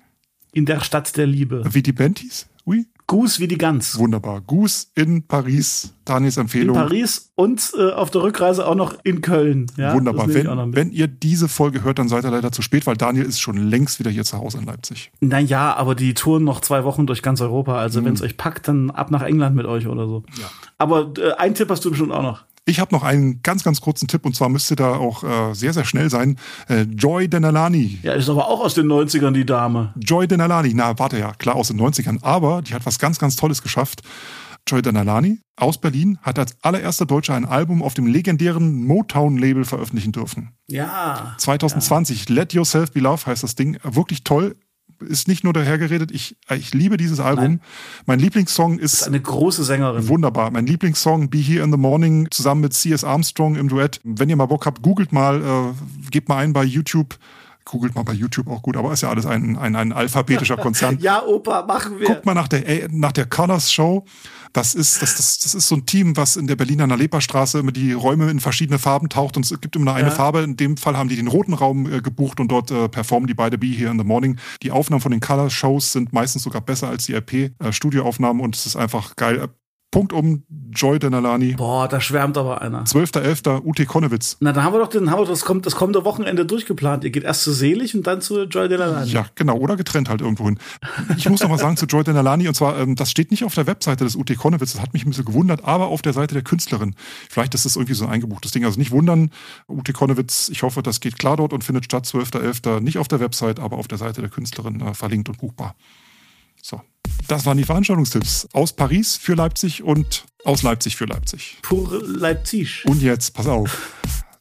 In 0.53 0.67
der 0.67 0.81
Stadt 0.81 1.17
der 1.17 1.27
Liebe. 1.27 1.63
Wie 1.71 1.83
die 1.83 1.95
hieß? 1.97 2.47
Oui? 2.65 2.87
Goose 3.07 3.39
wie 3.41 3.49
die 3.49 3.59
Gans. 3.59 3.99
Wunderbar. 3.99 4.41
Goose 4.41 4.87
in 4.95 5.27
Paris. 5.27 5.93
Daniels 6.07 6.37
In 6.39 6.43
Empfehlung. 6.43 6.75
Paris 6.75 7.31
und 7.35 7.73
äh, 7.79 7.91
auf 7.93 8.11
der 8.11 8.23
Rückreise 8.23 8.67
auch 8.67 8.75
noch 8.75 8.97
in 9.05 9.21
Köln. 9.21 9.67
Ja, 9.77 9.93
Wunderbar. 9.95 10.33
Wenn, 10.33 10.75
wenn 10.75 10.91
ihr 10.91 11.07
diese 11.07 11.49
Folge 11.49 11.83
hört, 11.83 11.99
dann 11.99 12.09
seid 12.09 12.25
ihr 12.25 12.31
leider 12.31 12.51
zu 12.51 12.63
spät, 12.63 12.87
weil 12.87 12.97
Daniel 12.97 13.27
ist 13.27 13.41
schon 13.41 13.57
längst 13.59 13.99
wieder 13.99 14.11
hier 14.11 14.25
zu 14.25 14.39
Hause 14.39 14.59
in 14.59 14.65
Leipzig. 14.65 15.13
Naja, 15.21 15.75
aber 15.75 15.95
die 15.95 16.15
touren 16.15 16.45
noch 16.45 16.61
zwei 16.61 16.85
Wochen 16.85 17.07
durch 17.07 17.21
ganz 17.23 17.43
Europa. 17.43 17.77
Also 17.77 18.01
Mhm. 18.01 18.05
wenn 18.07 18.15
es 18.15 18.23
euch 18.23 18.39
packt, 18.39 18.69
dann 18.69 18.91
ab 18.91 19.11
nach 19.11 19.23
England 19.23 19.55
mit 19.55 19.67
euch 19.67 19.87
oder 19.87 20.07
so. 20.07 20.23
Ja. 20.41 20.51
Aber 20.79 21.13
äh, 21.19 21.33
einen 21.33 21.55
Tipp 21.55 21.69
hast 21.71 21.85
du 21.85 21.91
bestimmt 21.91 22.13
auch 22.13 22.23
noch. 22.23 22.45
Ich 22.67 22.81
habe 22.81 22.95
noch 22.95 23.03
einen 23.03 23.43
ganz, 23.43 23.63
ganz 23.63 23.83
kurzen 23.83 24.09
Tipp 24.09 24.25
und 24.25 24.35
zwar 24.35 24.49
müsste 24.49 24.75
da 24.75 24.95
auch 24.95 25.23
äh, 25.23 25.55
sehr, 25.55 25.75
sehr 25.75 25.85
schnell 25.85 26.09
sein. 26.09 26.39
Äh, 26.69 26.83
Joy 26.83 27.29
Denalani. 27.29 27.99
Ja, 28.03 28.15
ist 28.15 28.31
aber 28.31 28.49
auch 28.49 28.61
aus 28.61 28.73
den 28.73 28.87
90ern 28.87 29.33
die 29.33 29.45
Dame. 29.45 29.93
Joy 29.97 30.27
Denalani, 30.27 30.73
na 30.73 30.99
warte 30.99 31.19
ja, 31.19 31.33
klar 31.35 31.57
aus 31.57 31.69
den 31.69 31.79
90ern, 31.79 32.23
aber 32.23 32.63
die 32.63 32.73
hat 32.73 32.87
was 32.87 32.99
ganz, 32.99 33.19
ganz 33.19 33.37
Tolles 33.37 33.63
geschafft. 33.63 34.03
Joy 34.67 34.81
Denalani 34.81 35.41
aus 35.57 35.79
Berlin 35.79 36.19
hat 36.23 36.39
als 36.39 36.57
allererster 36.63 37.05
Deutscher 37.05 37.35
ein 37.35 37.45
Album 37.45 37.83
auf 37.83 37.93
dem 37.93 38.07
legendären 38.07 38.83
Motown-Label 38.87 39.67
veröffentlichen 39.67 40.13
dürfen. 40.13 40.55
Ja. 40.67 41.35
2020, 41.37 42.31
Let 42.31 42.55
Yourself 42.55 42.93
Be 42.93 43.01
Love 43.01 43.27
heißt 43.27 43.43
das 43.43 43.57
Ding. 43.57 43.79
Wirklich 43.83 44.25
toll. 44.25 44.57
Ist 45.09 45.29
nicht 45.29 45.45
nur 45.45 45.53
dahergeredet, 45.53 46.11
ich, 46.11 46.37
ich 46.51 46.75
liebe 46.75 46.97
dieses 46.97 47.21
Album. 47.21 47.45
Nein. 47.45 47.61
Mein 48.07 48.19
Lieblingssong 48.19 48.79
ist 48.79 48.95
Ist 48.95 49.07
eine 49.07 49.21
große 49.21 49.65
Sängerin. 49.65 50.09
Wunderbar. 50.09 50.51
Mein 50.51 50.67
Lieblingssong 50.67 51.31
Be 51.31 51.39
Here 51.39 51.65
in 51.65 51.71
the 51.71 51.79
Morning 51.79 52.29
zusammen 52.31 52.61
mit 52.61 52.75
C.S. 52.75 53.05
Armstrong 53.05 53.57
im 53.57 53.69
Duett. 53.69 54.01
Wenn 54.05 54.29
ihr 54.29 54.37
mal 54.37 54.47
Bock 54.47 54.67
habt, 54.67 54.83
googelt 54.83 55.13
mal, 55.13 55.43
äh, 55.43 56.11
gebt 56.11 56.29
mal 56.29 56.39
ein 56.39 56.53
bei 56.53 56.65
YouTube. 56.65 57.19
Googelt 57.65 57.95
mal 57.95 58.03
bei 58.03 58.13
YouTube 58.13 58.49
auch 58.49 58.63
gut, 58.63 58.77
aber 58.77 58.93
ist 58.93 59.01
ja 59.01 59.09
alles 59.09 59.25
ein, 59.25 59.57
ein, 59.57 59.75
ein 59.75 59.93
alphabetischer 59.93 60.57
Konzern. 60.59 60.99
Ja, 61.01 61.23
Opa, 61.25 61.65
machen 61.65 61.99
wir. 61.99 62.09
Guckt 62.09 62.27
mal 62.27 62.35
nach 62.35 62.49
der, 62.49 62.69
äh, 62.69 62.89
nach 62.91 63.13
der 63.13 63.25
Colors 63.27 63.73
Show. 63.73 64.05
Das 64.55 64.75
ist, 64.75 65.03
das, 65.03 65.17
das, 65.17 65.39
das 65.41 65.55
ist 65.55 65.67
so 65.67 65.75
ein 65.75 65.85
Team, 65.85 66.17
was 66.17 66.37
in 66.37 66.47
der 66.47 66.55
Berliner 66.55 66.87
Nalepa-Straße 66.87 67.59
immer 67.59 67.73
die 67.73 67.93
Räume 67.93 68.31
in 68.31 68.39
verschiedene 68.39 68.79
Farben 68.79 69.09
taucht 69.09 69.37
und 69.37 69.45
es 69.45 69.61
gibt 69.61 69.75
immer 69.75 69.87
nur 69.87 69.95
eine 69.95 70.09
Ja. 70.09 70.15
Farbe. 70.15 70.43
In 70.43 70.57
dem 70.57 70.77
Fall 70.77 70.97
haben 70.97 71.09
die 71.09 71.17
den 71.17 71.27
roten 71.27 71.55
Raum 71.55 71.93
äh, 71.93 72.01
gebucht 72.01 72.39
und 72.39 72.49
dort 72.53 72.71
äh, 72.71 72.89
performen 72.89 73.27
die 73.27 73.35
beide 73.35 73.59
Be 73.59 73.67
Here 73.67 73.91
in 73.91 73.99
the 73.99 74.05
Morning. 74.05 74.39
Die 74.63 74.71
Aufnahmen 74.71 75.01
von 75.01 75.11
den 75.11 75.21
Colors 75.21 75.53
Shows 75.53 75.91
sind 75.93 76.13
meistens 76.13 76.45
sogar 76.45 76.61
besser 76.61 76.89
als 76.89 77.05
die 77.07 77.15
LP-Studioaufnahmen 77.15 78.41
und 78.41 78.55
es 78.55 78.65
ist 78.65 78.77
einfach 78.77 79.17
geil. 79.17 79.49
Punkt 79.95 80.13
um 80.13 80.43
Joy 80.73 80.99
Denalani. 80.99 81.53
Boah, 81.53 81.87
da 81.87 82.01
schwärmt 82.01 82.37
aber 82.37 82.61
einer. 82.61 82.83
12.11. 82.83 83.63
UT 83.65 83.87
Konnewitz. 83.87 84.37
Na, 84.41 84.53
dann 84.53 84.65
haben 84.65 84.73
wir 84.75 84.81
doch 84.81 84.89
den, 84.89 85.09
haben 85.09 85.21
wir 85.21 85.27
das, 85.27 85.45
kommt, 85.45 85.67
das 85.67 85.77
kommende 85.77 86.05
Wochenende 86.05 86.45
durchgeplant. 86.45 87.05
Ihr 87.05 87.11
geht 87.11 87.23
erst 87.23 87.45
zu 87.45 87.53
Selig 87.53 87.95
und 87.95 88.05
dann 88.05 88.21
zu 88.21 88.43
Joy 88.43 88.69
de 88.69 88.77
la 88.77 88.87
Lande. 88.87 89.09
Ja, 89.09 89.27
genau. 89.37 89.57
Oder 89.57 89.77
getrennt 89.77 90.09
halt 90.09 90.21
irgendwo 90.21 90.47
hin. 90.47 90.59
Ich 91.17 91.29
muss 91.29 91.43
noch 91.43 91.49
mal 91.49 91.59
sagen 91.59 91.77
zu 91.77 91.87
Joy 91.87 92.03
Denalani, 92.03 92.49
und 92.49 92.55
zwar, 92.55 92.77
ähm, 92.77 92.97
das 92.97 93.13
steht 93.13 93.31
nicht 93.31 93.45
auf 93.45 93.55
der 93.55 93.69
Webseite 93.69 94.03
des 94.03 94.17
UT 94.17 94.37
Konnewitz, 94.37 94.73
das 94.73 94.83
hat 94.83 94.93
mich 94.95 95.07
ein 95.07 95.11
bisschen 95.11 95.27
gewundert, 95.27 95.63
aber 95.63 95.87
auf 95.87 96.03
der 96.03 96.13
Seite 96.13 96.35
der 96.35 96.43
Künstlerin. 96.43 96.97
Vielleicht 97.31 97.55
ist 97.55 97.65
das 97.65 97.77
irgendwie 97.77 97.95
so 97.95 98.05
ein 98.05 98.11
eingebuchtes 98.11 98.51
Ding. 98.51 98.65
Also 98.65 98.81
nicht 98.81 98.91
wundern, 98.91 99.31
UT 99.69 99.95
Konnewitz, 99.95 100.49
ich 100.49 100.65
hoffe, 100.65 100.83
das 100.83 100.99
geht 100.99 101.21
klar 101.21 101.37
dort 101.37 101.53
und 101.53 101.63
findet 101.63 101.85
statt 101.85 102.05
12.11. 102.05 102.81
Nicht 102.81 102.99
auf 102.99 103.07
der 103.07 103.21
Website, 103.21 103.61
aber 103.61 103.79
auf 103.79 103.87
der 103.87 103.99
Seite 103.99 104.23
der 104.23 104.31
Künstlerin 104.31 104.81
äh, 104.81 104.93
verlinkt 104.93 105.29
und 105.29 105.39
buchbar. 105.39 105.77
So. 106.65 106.81
Das 107.29 107.45
waren 107.45 107.59
die 107.59 107.65
Veranstaltungstipps 107.65 108.49
aus 108.55 108.73
Paris 108.73 109.17
für 109.17 109.35
Leipzig 109.35 109.83
und 109.83 110.25
aus 110.45 110.63
Leipzig 110.63 110.97
für 110.97 111.05
Leipzig. 111.05 111.59
Pur 111.61 112.03
Leipzig. 112.03 112.87
Und 112.87 113.03
jetzt, 113.03 113.35
pass 113.35 113.47
auf. 113.47 113.93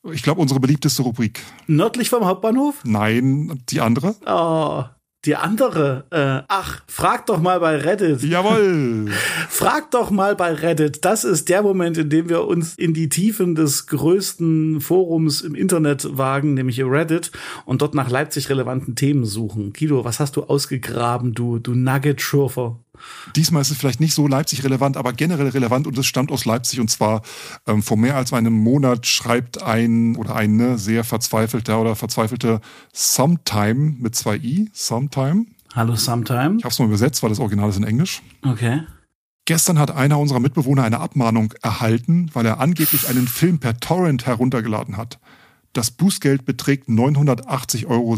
Ich 0.09 0.23
glaube, 0.23 0.39
unsere 0.39 0.61
beliebteste 0.61 1.01
Rubrik. 1.01 1.41
Nördlich 1.67 2.09
vom 2.09 2.23
Hauptbahnhof? 2.23 2.79
Nein, 2.85 3.61
die 3.69 3.81
andere. 3.81 4.15
Oh, 4.25 4.85
die 5.25 5.35
andere. 5.35 6.05
Äh, 6.09 6.45
ach, 6.47 6.81
frag 6.87 7.25
doch 7.27 7.39
mal 7.39 7.59
bei 7.59 7.77
Reddit. 7.77 8.23
Jawohl. 8.23 9.09
Frag 9.49 9.91
doch 9.91 10.11
mal 10.11 10.35
bei 10.35 10.53
Reddit. 10.53 11.05
Das 11.05 11.23
ist 11.23 11.49
der 11.49 11.61
Moment, 11.61 11.97
in 11.97 12.09
dem 12.09 12.29
wir 12.29 12.45
uns 12.45 12.75
in 12.75 12.93
die 12.93 13.07
Tiefen 13.07 13.55
des 13.55 13.87
größten 13.87 14.81
Forums 14.81 15.41
im 15.41 15.55
Internet 15.55 16.17
wagen, 16.17 16.53
nämlich 16.53 16.83
Reddit, 16.83 17.31
und 17.65 17.81
dort 17.81 17.95
nach 17.95 18.09
Leipzig 18.09 18.49
relevanten 18.49 18.95
Themen 18.95 19.25
suchen. 19.25 19.71
Guido, 19.71 20.03
was 20.03 20.19
hast 20.19 20.35
du 20.35 20.43
ausgegraben, 20.43 21.33
du, 21.33 21.59
du 21.59 21.73
Nugget-Schürfer? 21.73 22.82
Diesmal 23.35 23.61
ist 23.61 23.71
es 23.71 23.77
vielleicht 23.77 23.99
nicht 23.99 24.13
so 24.13 24.27
Leipzig 24.27 24.63
relevant, 24.63 24.97
aber 24.97 25.13
generell 25.13 25.47
relevant 25.49 25.87
und 25.87 25.97
es 25.97 26.05
stammt 26.05 26.31
aus 26.31 26.45
Leipzig 26.45 26.79
und 26.79 26.89
zwar 26.89 27.21
ähm, 27.67 27.81
vor 27.81 27.97
mehr 27.97 28.15
als 28.15 28.33
einem 28.33 28.53
Monat 28.53 29.07
schreibt 29.07 29.63
ein 29.63 30.15
oder 30.15 30.35
eine 30.35 30.77
sehr 30.77 31.03
verzweifelter 31.03 31.81
oder 31.81 31.95
verzweifelte 31.95 32.61
Sometime 32.91 33.95
mit 33.99 34.15
zwei 34.15 34.35
i, 34.37 34.69
Sometime. 34.73 35.45
Hallo, 35.75 35.95
Sometime. 35.95 36.57
Ich 36.57 36.63
habe 36.63 36.71
es 36.71 36.79
mal 36.79 36.85
übersetzt, 36.85 37.23
weil 37.23 37.29
das 37.29 37.39
Original 37.39 37.69
ist 37.69 37.77
in 37.77 37.83
Englisch. 37.83 38.21
Okay. 38.43 38.83
Gestern 39.45 39.79
hat 39.79 39.91
einer 39.91 40.19
unserer 40.19 40.39
Mitbewohner 40.39 40.83
eine 40.83 40.99
Abmahnung 40.99 41.53
erhalten, 41.61 42.29
weil 42.33 42.45
er 42.45 42.59
angeblich 42.59 43.09
einen 43.09 43.27
Film 43.27 43.59
per 43.59 43.79
Torrent 43.79 44.25
heruntergeladen 44.25 44.95
hat. 44.95 45.19
Das 45.73 45.91
Bußgeld 45.91 46.45
beträgt 46.45 46.87
980,60 46.87 47.87
Euro. 47.87 48.15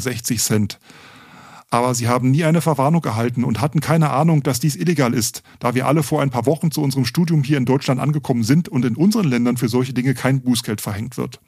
Aber 1.75 1.93
sie 1.93 2.07
haben 2.07 2.31
nie 2.31 2.45
eine 2.45 2.61
Verwarnung 2.61 3.03
erhalten 3.03 3.43
und 3.43 3.59
hatten 3.59 3.81
keine 3.81 4.11
Ahnung, 4.11 4.43
dass 4.43 4.61
dies 4.61 4.77
illegal 4.77 5.13
ist, 5.13 5.43
da 5.59 5.75
wir 5.75 5.87
alle 5.87 6.03
vor 6.03 6.21
ein 6.21 6.29
paar 6.29 6.45
Wochen 6.45 6.71
zu 6.71 6.81
unserem 6.81 7.03
Studium 7.03 7.43
hier 7.43 7.57
in 7.57 7.65
Deutschland 7.65 7.99
angekommen 7.99 8.43
sind 8.43 8.69
und 8.69 8.85
in 8.85 8.95
unseren 8.95 9.27
Ländern 9.27 9.57
für 9.57 9.67
solche 9.67 9.91
Dinge 9.91 10.13
kein 10.13 10.41
Bußgeld 10.41 10.79
verhängt 10.79 11.17
wird. 11.17 11.41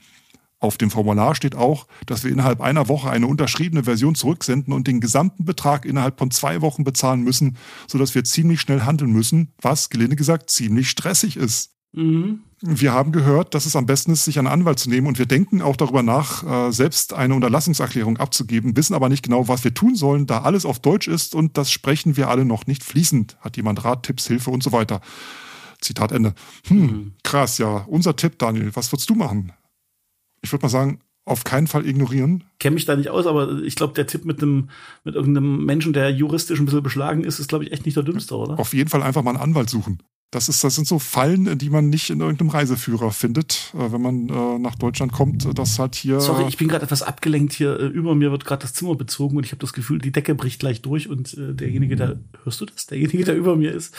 Auf 0.59 0.77
dem 0.77 0.91
Formular 0.91 1.33
steht 1.33 1.55
auch, 1.55 1.87
dass 2.07 2.25
wir 2.25 2.31
innerhalb 2.31 2.59
einer 2.59 2.89
Woche 2.89 3.09
eine 3.09 3.25
unterschriebene 3.25 3.85
Version 3.85 4.15
zurücksenden 4.15 4.73
und 4.73 4.87
den 4.87 4.99
gesamten 4.99 5.45
Betrag 5.45 5.85
innerhalb 5.85 6.19
von 6.19 6.29
zwei 6.29 6.59
Wochen 6.59 6.83
bezahlen 6.83 7.21
müssen, 7.21 7.55
sodass 7.87 8.13
wir 8.13 8.25
ziemlich 8.25 8.59
schnell 8.59 8.81
handeln 8.81 9.13
müssen, 9.13 9.53
was, 9.61 9.89
gelinde 9.89 10.17
gesagt, 10.17 10.49
ziemlich 10.49 10.89
stressig 10.89 11.37
ist. 11.37 11.71
Mhm. 11.93 12.41
Wir 12.61 12.91
haben 12.91 13.11
gehört, 13.11 13.53
dass 13.53 13.67
es 13.67 13.75
am 13.75 13.85
besten 13.85 14.11
ist, 14.11 14.25
sich 14.25 14.39
einen 14.39 14.47
Anwalt 14.47 14.79
zu 14.79 14.89
nehmen 14.89 15.05
und 15.05 15.19
wir 15.19 15.27
denken 15.27 15.61
auch 15.61 15.75
darüber 15.75 16.01
nach, 16.01 16.43
äh, 16.43 16.71
selbst 16.71 17.13
eine 17.13 17.35
Unterlassungserklärung 17.35 18.17
abzugeben, 18.17 18.75
wissen 18.75 18.95
aber 18.95 19.09
nicht 19.09 19.23
genau, 19.23 19.47
was 19.47 19.63
wir 19.63 19.75
tun 19.75 19.95
sollen, 19.95 20.25
da 20.25 20.41
alles 20.41 20.65
auf 20.65 20.79
Deutsch 20.79 21.07
ist 21.07 21.35
und 21.35 21.55
das 21.57 21.71
sprechen 21.71 22.17
wir 22.17 22.29
alle 22.29 22.45
noch 22.45 22.65
nicht 22.65 22.83
fließend. 22.83 23.37
Hat 23.41 23.57
jemand 23.57 23.83
Rat, 23.85 24.03
Tipps, 24.03 24.25
Hilfe 24.25 24.49
und 24.49 24.63
so 24.63 24.71
weiter. 24.71 25.01
Zitat 25.81 26.11
Ende. 26.11 26.33
Hm, 26.67 26.77
mhm. 26.77 27.13
krass, 27.23 27.59
ja. 27.59 27.85
Unser 27.87 28.15
Tipp, 28.15 28.39
Daniel, 28.39 28.75
was 28.75 28.91
würdest 28.91 29.09
du 29.09 29.13
machen? 29.13 29.53
Ich 30.41 30.51
würde 30.51 30.65
mal 30.65 30.69
sagen, 30.69 30.99
auf 31.25 31.43
keinen 31.43 31.67
Fall 31.67 31.85
ignorieren. 31.85 32.45
Kenne 32.59 32.75
mich 32.75 32.85
da 32.85 32.95
nicht 32.95 33.09
aus, 33.09 33.27
aber 33.27 33.61
ich 33.61 33.75
glaube, 33.75 33.93
der 33.93 34.07
Tipp 34.07 34.25
mit 34.25 34.41
einem 34.41 34.69
mit 35.03 35.13
irgendeinem 35.13 35.63
Menschen, 35.65 35.93
der 35.93 36.09
juristisch 36.09 36.59
ein 36.59 36.65
bisschen 36.65 36.81
beschlagen 36.81 37.23
ist, 37.23 37.37
ist 37.37 37.49
glaube 37.49 37.65
ich 37.65 37.71
echt 37.71 37.85
nicht 37.85 37.97
der 37.97 38.03
dümmste, 38.03 38.35
oder? 38.35 38.57
Auf 38.57 38.73
jeden 38.73 38.89
Fall 38.89 39.03
einfach 39.03 39.21
mal 39.21 39.31
einen 39.31 39.41
Anwalt 39.41 39.69
suchen. 39.69 40.01
Das, 40.29 40.49
ist, 40.49 40.61
das 40.61 40.75
sind 40.75 40.85
so 40.85 40.99
Fallen, 40.99 41.57
die 41.57 41.69
man 41.69 41.89
nicht 41.89 42.09
in 42.09 42.19
irgendeinem 42.19 42.49
Reiseführer 42.49 43.11
findet, 43.11 43.73
äh, 43.73 43.91
wenn 43.93 44.01
man 44.01 44.27
äh, 44.27 44.59
nach 44.59 44.75
Deutschland 44.75 45.13
kommt. 45.13 45.47
Das 45.57 45.79
halt 45.79 45.95
hier. 45.95 46.19
Sorry, 46.19 46.45
ich 46.49 46.57
bin 46.57 46.67
gerade 46.67 46.83
etwas 46.83 47.01
abgelenkt 47.01 47.53
hier. 47.53 47.79
Äh, 47.79 47.85
über 47.85 48.13
mir 48.13 48.31
wird 48.31 48.43
gerade 48.43 48.63
das 48.63 48.73
Zimmer 48.73 48.95
bezogen 48.95 49.37
und 49.37 49.45
ich 49.45 49.51
habe 49.51 49.61
das 49.61 49.71
Gefühl, 49.71 49.99
die 49.99 50.11
Decke 50.11 50.35
bricht 50.35 50.59
gleich 50.59 50.81
durch 50.81 51.07
und 51.07 51.33
äh, 51.37 51.53
derjenige, 51.53 51.95
der 51.95 52.19
hörst 52.43 52.59
du 52.59 52.65
das? 52.65 52.87
Derjenige, 52.87 53.23
der 53.23 53.37
über 53.37 53.55
mir 53.55 53.71
ist, 53.71 53.95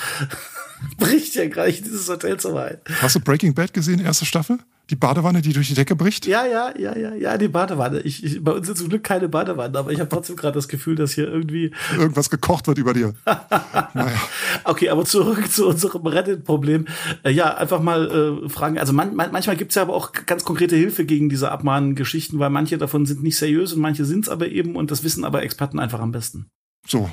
bricht 0.98 1.34
ja 1.34 1.48
gleich 1.48 1.82
dieses 1.82 2.08
Hotelzimmer 2.08 2.62
ein. 2.64 2.78
Hast 3.00 3.16
du 3.16 3.20
Breaking 3.20 3.54
Bad 3.54 3.72
gesehen, 3.72 4.00
erste 4.00 4.24
Staffel? 4.24 4.58
Die 4.90 4.96
Badewanne, 4.96 5.42
die 5.42 5.52
durch 5.52 5.68
die 5.68 5.74
Decke 5.74 5.94
bricht? 5.94 6.24
Ja, 6.24 6.46
ja, 6.46 6.72
ja, 6.78 6.96
ja, 6.96 7.14
ja, 7.14 7.36
die 7.36 7.48
Badewanne. 7.48 8.00
Ich, 8.00 8.24
ich, 8.24 8.42
bei 8.42 8.52
uns 8.52 8.70
ist 8.70 8.78
zum 8.78 8.88
Glück 8.88 9.04
keine 9.04 9.28
Badewanne, 9.28 9.78
aber 9.78 9.92
ich 9.92 10.00
habe 10.00 10.08
trotzdem 10.08 10.36
gerade 10.36 10.54
das 10.54 10.66
Gefühl, 10.66 10.94
dass 10.94 11.12
hier 11.12 11.28
irgendwie 11.28 11.72
irgendwas 11.92 12.30
gekocht 12.30 12.66
wird 12.68 12.78
über 12.78 12.94
dir. 12.94 13.12
naja. 13.26 14.18
Okay, 14.64 14.88
aber 14.88 15.04
zurück 15.04 15.52
zu 15.52 15.68
unserem 15.68 16.06
Reddit-Problem. 16.06 16.86
Äh, 17.22 17.32
ja, 17.32 17.54
einfach 17.54 17.82
mal 17.82 18.40
äh, 18.44 18.48
fragen. 18.48 18.78
Also 18.78 18.94
man, 18.94 19.14
man, 19.14 19.30
manchmal 19.30 19.56
gibt's 19.56 19.74
ja 19.74 19.82
aber 19.82 19.94
auch 19.94 20.12
ganz 20.24 20.44
konkrete 20.44 20.76
Hilfe 20.76 21.04
gegen 21.04 21.28
diese 21.28 21.50
Abmahngeschichten, 21.50 22.38
weil 22.38 22.48
manche 22.48 22.78
davon 22.78 23.04
sind 23.04 23.22
nicht 23.22 23.36
seriös 23.36 23.74
und 23.74 23.80
manche 23.80 24.06
sind's 24.06 24.30
aber 24.30 24.48
eben 24.48 24.74
und 24.74 24.90
das 24.90 25.04
wissen 25.04 25.24
aber 25.24 25.42
Experten 25.42 25.78
einfach 25.78 26.00
am 26.00 26.12
besten. 26.12 26.46
So, 26.86 27.10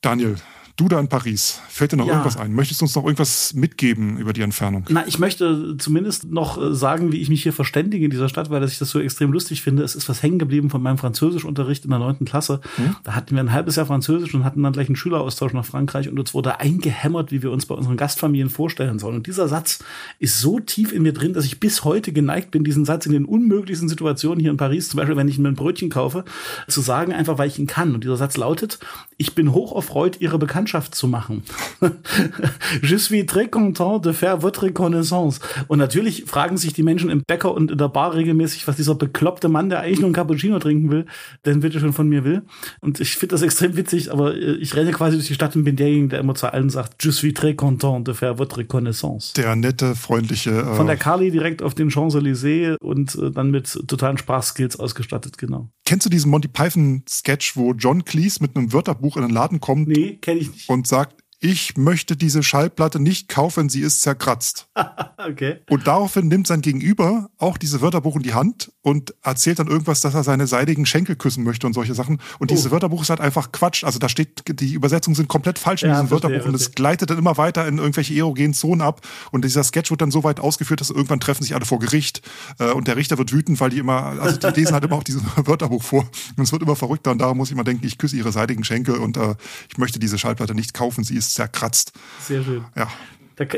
Daniel, 0.00 0.36
Du 0.76 0.88
da 0.88 1.00
in 1.00 1.08
Paris, 1.08 1.62
fällt 1.70 1.92
dir 1.92 1.96
noch 1.96 2.06
ja. 2.06 2.12
irgendwas 2.12 2.36
ein? 2.36 2.52
Möchtest 2.52 2.82
du 2.82 2.84
uns 2.84 2.94
noch 2.94 3.04
irgendwas 3.04 3.54
mitgeben 3.54 4.18
über 4.18 4.34
die 4.34 4.42
Entfernung? 4.42 4.84
Na, 4.90 5.06
ich 5.06 5.18
möchte 5.18 5.78
zumindest 5.78 6.30
noch 6.30 6.62
äh, 6.62 6.74
sagen, 6.74 7.12
wie 7.12 7.16
ich 7.22 7.30
mich 7.30 7.42
hier 7.42 7.54
verständige 7.54 8.04
in 8.04 8.10
dieser 8.10 8.28
Stadt, 8.28 8.50
weil 8.50 8.62
ich 8.62 8.78
das 8.78 8.90
so 8.90 9.00
extrem 9.00 9.32
lustig 9.32 9.62
finde. 9.62 9.84
Es 9.84 9.94
ist 9.94 10.06
was 10.10 10.22
hängen 10.22 10.38
geblieben 10.38 10.68
von 10.68 10.82
meinem 10.82 10.98
Französischunterricht 10.98 11.84
in 11.84 11.90
der 11.90 11.98
neunten 11.98 12.26
Klasse. 12.26 12.60
Hm? 12.76 12.94
Da 13.04 13.14
hatten 13.14 13.34
wir 13.34 13.42
ein 13.42 13.52
halbes 13.52 13.76
Jahr 13.76 13.86
Französisch 13.86 14.34
und 14.34 14.44
hatten 14.44 14.62
dann 14.62 14.74
gleich 14.74 14.88
einen 14.90 14.96
Schüleraustausch 14.96 15.54
nach 15.54 15.64
Frankreich 15.64 16.10
und 16.10 16.18
uns 16.18 16.34
wurde 16.34 16.60
eingehämmert, 16.60 17.32
wie 17.32 17.42
wir 17.42 17.52
uns 17.52 17.64
bei 17.64 17.74
unseren 17.74 17.96
Gastfamilien 17.96 18.50
vorstellen 18.50 18.98
sollen. 18.98 19.16
Und 19.16 19.26
dieser 19.28 19.48
Satz 19.48 19.82
ist 20.18 20.42
so 20.42 20.60
tief 20.60 20.92
in 20.92 21.02
mir 21.02 21.14
drin, 21.14 21.32
dass 21.32 21.46
ich 21.46 21.58
bis 21.58 21.84
heute 21.84 22.12
geneigt 22.12 22.50
bin, 22.50 22.64
diesen 22.64 22.84
Satz 22.84 23.06
in 23.06 23.12
den 23.12 23.24
unmöglichsten 23.24 23.88
Situationen 23.88 24.40
hier 24.40 24.50
in 24.50 24.58
Paris, 24.58 24.90
zum 24.90 24.98
Beispiel 24.98 25.16
wenn 25.16 25.28
ich 25.28 25.38
mir 25.38 25.48
ein 25.48 25.54
Brötchen 25.54 25.88
kaufe, 25.88 26.26
zu 26.68 26.82
sagen, 26.82 27.14
einfach 27.14 27.38
weil 27.38 27.48
ich 27.48 27.58
ihn 27.58 27.66
kann. 27.66 27.94
Und 27.94 28.04
dieser 28.04 28.18
Satz 28.18 28.36
lautet, 28.36 28.78
ich 29.16 29.34
bin 29.34 29.54
hoch 29.54 29.74
erfreut, 29.74 30.20
Ihre 30.20 30.38
Bekanntschaft 30.66 30.94
zu 30.94 31.06
machen. 31.06 31.42
Je 32.82 32.96
suis 32.96 33.24
très 33.24 33.48
content 33.48 33.98
de 33.98 34.12
faire 34.12 34.38
votre 34.38 34.68
connaissance. 34.68 35.38
Und 35.68 35.78
natürlich 35.78 36.24
fragen 36.26 36.56
sich 36.56 36.72
die 36.72 36.82
Menschen 36.82 37.08
im 37.08 37.22
Bäcker 37.26 37.54
und 37.54 37.70
in 37.70 37.78
der 37.78 37.88
Bar 37.88 38.14
regelmäßig, 38.14 38.66
was 38.66 38.76
dieser 38.76 38.96
bekloppte 38.96 39.48
Mann, 39.48 39.68
der 39.70 39.80
eigentlich 39.80 40.00
nur 40.00 40.06
einen 40.06 40.14
Cappuccino 40.14 40.58
trinken 40.58 40.90
will, 40.90 41.06
denn 41.44 41.60
bitte 41.60 41.78
schon 41.78 41.92
von 41.92 42.08
mir 42.08 42.24
will. 42.24 42.42
Und 42.80 43.00
ich 43.00 43.16
finde 43.16 43.34
das 43.34 43.42
extrem 43.42 43.76
witzig, 43.76 44.12
aber 44.12 44.34
äh, 44.34 44.56
ich 44.56 44.74
renne 44.74 44.90
quasi 44.90 45.16
durch 45.16 45.28
die 45.28 45.34
Stadt 45.34 45.54
und 45.54 45.64
bin 45.64 45.76
derjenige, 45.76 46.08
der 46.08 46.20
immer 46.20 46.34
zu 46.34 46.52
allen 46.52 46.70
sagt, 46.70 47.02
Je 47.02 47.12
suis 47.12 47.32
très 47.32 47.54
content 47.54 48.00
de 48.00 48.12
faire 48.12 48.38
votre 48.38 48.64
connaissance. 48.64 49.32
Der 49.34 49.54
nette, 49.54 49.94
freundliche. 49.94 50.50
Äh 50.50 50.74
von 50.74 50.86
der 50.86 50.96
Carly 50.96 51.30
direkt 51.30 51.62
auf 51.62 51.74
den 51.74 51.90
Champs-Élysées 51.90 52.76
und 52.80 53.14
äh, 53.14 53.30
dann 53.30 53.50
mit 53.50 53.66
totalen 53.86 54.18
Sprachskills 54.18 54.78
ausgestattet, 54.78 55.38
genau. 55.38 55.70
Kennst 55.86 56.04
du 56.04 56.10
diesen 56.10 56.32
Monty 56.32 56.48
Python 56.48 57.04
Sketch, 57.08 57.56
wo 57.56 57.72
John 57.72 58.04
Cleese 58.04 58.42
mit 58.42 58.56
einem 58.56 58.72
Wörterbuch 58.72 59.16
in 59.16 59.22
den 59.22 59.30
Laden 59.30 59.60
kommt? 59.60 59.86
Nee, 59.86 60.16
kenne 60.16 60.40
ich 60.40 60.50
nicht. 60.50 60.68
Und 60.68 60.88
sagt, 60.88 61.22
ich 61.38 61.76
möchte 61.76 62.16
diese 62.16 62.42
Schallplatte 62.42 62.98
nicht 62.98 63.28
kaufen, 63.28 63.68
sie 63.68 63.80
ist 63.80 64.00
zerkratzt. 64.00 64.68
okay. 65.18 65.60
Und 65.68 65.86
daraufhin 65.86 66.28
nimmt 66.28 66.46
sein 66.46 66.62
Gegenüber 66.62 67.28
auch 67.38 67.58
diese 67.58 67.82
Wörterbuch 67.82 68.16
in 68.16 68.22
die 68.22 68.32
Hand 68.32 68.72
und 68.80 69.14
erzählt 69.22 69.58
dann 69.58 69.66
irgendwas, 69.66 70.00
dass 70.00 70.14
er 70.14 70.24
seine 70.24 70.46
seidigen 70.46 70.86
Schenkel 70.86 71.16
küssen 71.16 71.44
möchte 71.44 71.66
und 71.66 71.74
solche 71.74 71.94
Sachen. 71.94 72.20
Und 72.38 72.50
oh. 72.50 72.54
dieses 72.54 72.70
Wörterbuch 72.70 73.02
ist 73.02 73.10
halt 73.10 73.20
einfach 73.20 73.52
Quatsch. 73.52 73.84
Also 73.84 73.98
da 73.98 74.08
steht, 74.08 74.44
die 74.60 74.72
Übersetzungen 74.72 75.14
sind 75.14 75.28
komplett 75.28 75.58
falsch 75.58 75.82
in 75.82 75.90
ja, 75.90 75.96
diesem 75.96 76.08
verstehe, 76.08 76.30
Wörterbuch 76.30 76.48
und 76.48 76.54
es 76.54 76.72
gleitet 76.72 77.10
dann 77.10 77.18
immer 77.18 77.36
weiter 77.36 77.66
in 77.68 77.78
irgendwelche 77.78 78.14
erogenen 78.14 78.54
Zonen 78.54 78.80
ab. 78.80 79.06
Und 79.30 79.44
dieser 79.44 79.62
Sketch 79.62 79.90
wird 79.90 80.00
dann 80.00 80.10
so 80.10 80.24
weit 80.24 80.40
ausgeführt, 80.40 80.80
dass 80.80 80.88
irgendwann 80.88 81.20
treffen 81.20 81.42
sich 81.42 81.54
alle 81.54 81.66
vor 81.66 81.80
Gericht 81.80 82.22
äh, 82.58 82.70
und 82.70 82.88
der 82.88 82.96
Richter 82.96 83.18
wird 83.18 83.32
wütend, 83.32 83.60
weil 83.60 83.70
die 83.70 83.78
immer, 83.78 84.20
also 84.20 84.38
die 84.38 84.60
lesen 84.60 84.72
halt 84.72 84.84
immer 84.84 84.96
auch 84.96 85.04
dieses 85.04 85.22
Wörterbuch 85.36 85.82
vor. 85.82 86.08
Und 86.36 86.44
es 86.44 86.52
wird 86.52 86.62
immer 86.62 86.76
verrückter 86.76 87.10
und 87.10 87.18
darum 87.18 87.36
muss 87.36 87.48
ich 87.48 87.52
immer 87.52 87.64
denken, 87.64 87.86
ich 87.86 87.98
küsse 87.98 88.16
ihre 88.16 88.32
seidigen 88.32 88.64
Schenkel 88.64 88.96
und 88.96 89.18
äh, 89.18 89.34
ich 89.68 89.76
möchte 89.76 89.98
diese 89.98 90.18
Schallplatte 90.18 90.54
nicht 90.54 90.72
kaufen, 90.72 91.04
sie 91.04 91.16
ist 91.16 91.25
zerkratzt. 91.34 91.92
Sehr 92.20 92.42
schön. 92.42 92.64
Ja. 92.76 92.88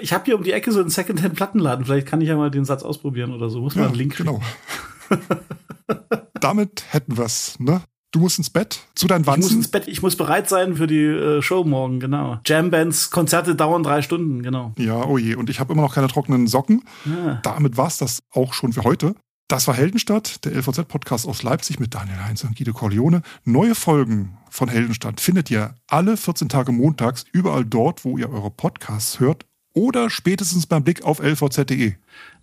Ich 0.00 0.12
habe 0.12 0.24
hier 0.24 0.36
um 0.36 0.42
die 0.42 0.52
Ecke 0.52 0.72
so 0.72 0.80
einen 0.80 0.90
Secondhand-Plattenladen. 0.90 1.84
Vielleicht 1.84 2.06
kann 2.06 2.20
ich 2.20 2.28
ja 2.28 2.36
mal 2.36 2.50
den 2.50 2.64
Satz 2.64 2.82
ausprobieren 2.82 3.32
oder 3.32 3.48
so. 3.48 3.60
Muss 3.60 3.76
man 3.76 3.84
ja, 3.84 3.88
einen 3.88 3.98
Link 3.98 4.16
Genau. 4.16 4.40
Damit 6.40 6.84
hätten 6.90 7.16
wir's, 7.16 7.58
ne? 7.60 7.82
Du 8.10 8.20
musst 8.20 8.38
ins 8.38 8.48
Bett 8.48 8.80
zu 8.94 9.06
deinen 9.06 9.26
Wanzen. 9.26 9.40
Ich 9.40 9.46
muss 9.48 9.56
ins 9.56 9.68
Bett, 9.68 9.86
ich 9.86 10.02
muss 10.02 10.16
bereit 10.16 10.48
sein 10.48 10.76
für 10.76 10.86
die 10.86 11.04
äh, 11.04 11.42
Show 11.42 11.64
morgen, 11.64 12.00
genau. 12.00 12.40
Jambands, 12.46 13.10
Konzerte 13.10 13.54
dauern 13.54 13.82
drei 13.82 14.00
Stunden, 14.00 14.42
genau. 14.42 14.72
Ja, 14.78 15.04
oh 15.04 15.18
je. 15.18 15.34
Und 15.34 15.50
ich 15.50 15.60
habe 15.60 15.74
immer 15.74 15.82
noch 15.82 15.94
keine 15.94 16.08
trockenen 16.08 16.46
Socken. 16.46 16.82
Ja. 17.04 17.40
Damit 17.42 17.76
war's 17.76 17.98
das 17.98 18.20
auch 18.30 18.54
schon 18.54 18.72
für 18.72 18.84
heute. 18.84 19.14
Das 19.48 19.66
war 19.66 19.74
Heldenstadt, 19.74 20.44
der 20.44 20.52
LVZ-Podcast 20.52 21.26
aus 21.26 21.42
Leipzig 21.42 21.80
mit 21.80 21.94
Daniel 21.94 22.22
Heinz 22.22 22.44
und 22.44 22.54
Guido 22.54 22.74
Corleone. 22.74 23.22
Neue 23.44 23.74
Folgen 23.74 24.36
von 24.50 24.68
Heldenstadt 24.68 25.22
findet 25.22 25.50
ihr 25.50 25.74
alle 25.86 26.18
14 26.18 26.50
Tage 26.50 26.70
montags 26.70 27.24
überall 27.32 27.64
dort, 27.64 28.04
wo 28.04 28.18
ihr 28.18 28.30
eure 28.30 28.50
Podcasts 28.50 29.20
hört 29.20 29.47
oder 29.78 30.10
spätestens 30.10 30.66
beim 30.66 30.82
Blick 30.82 31.04
auf 31.04 31.20
lvz.de. 31.20 31.92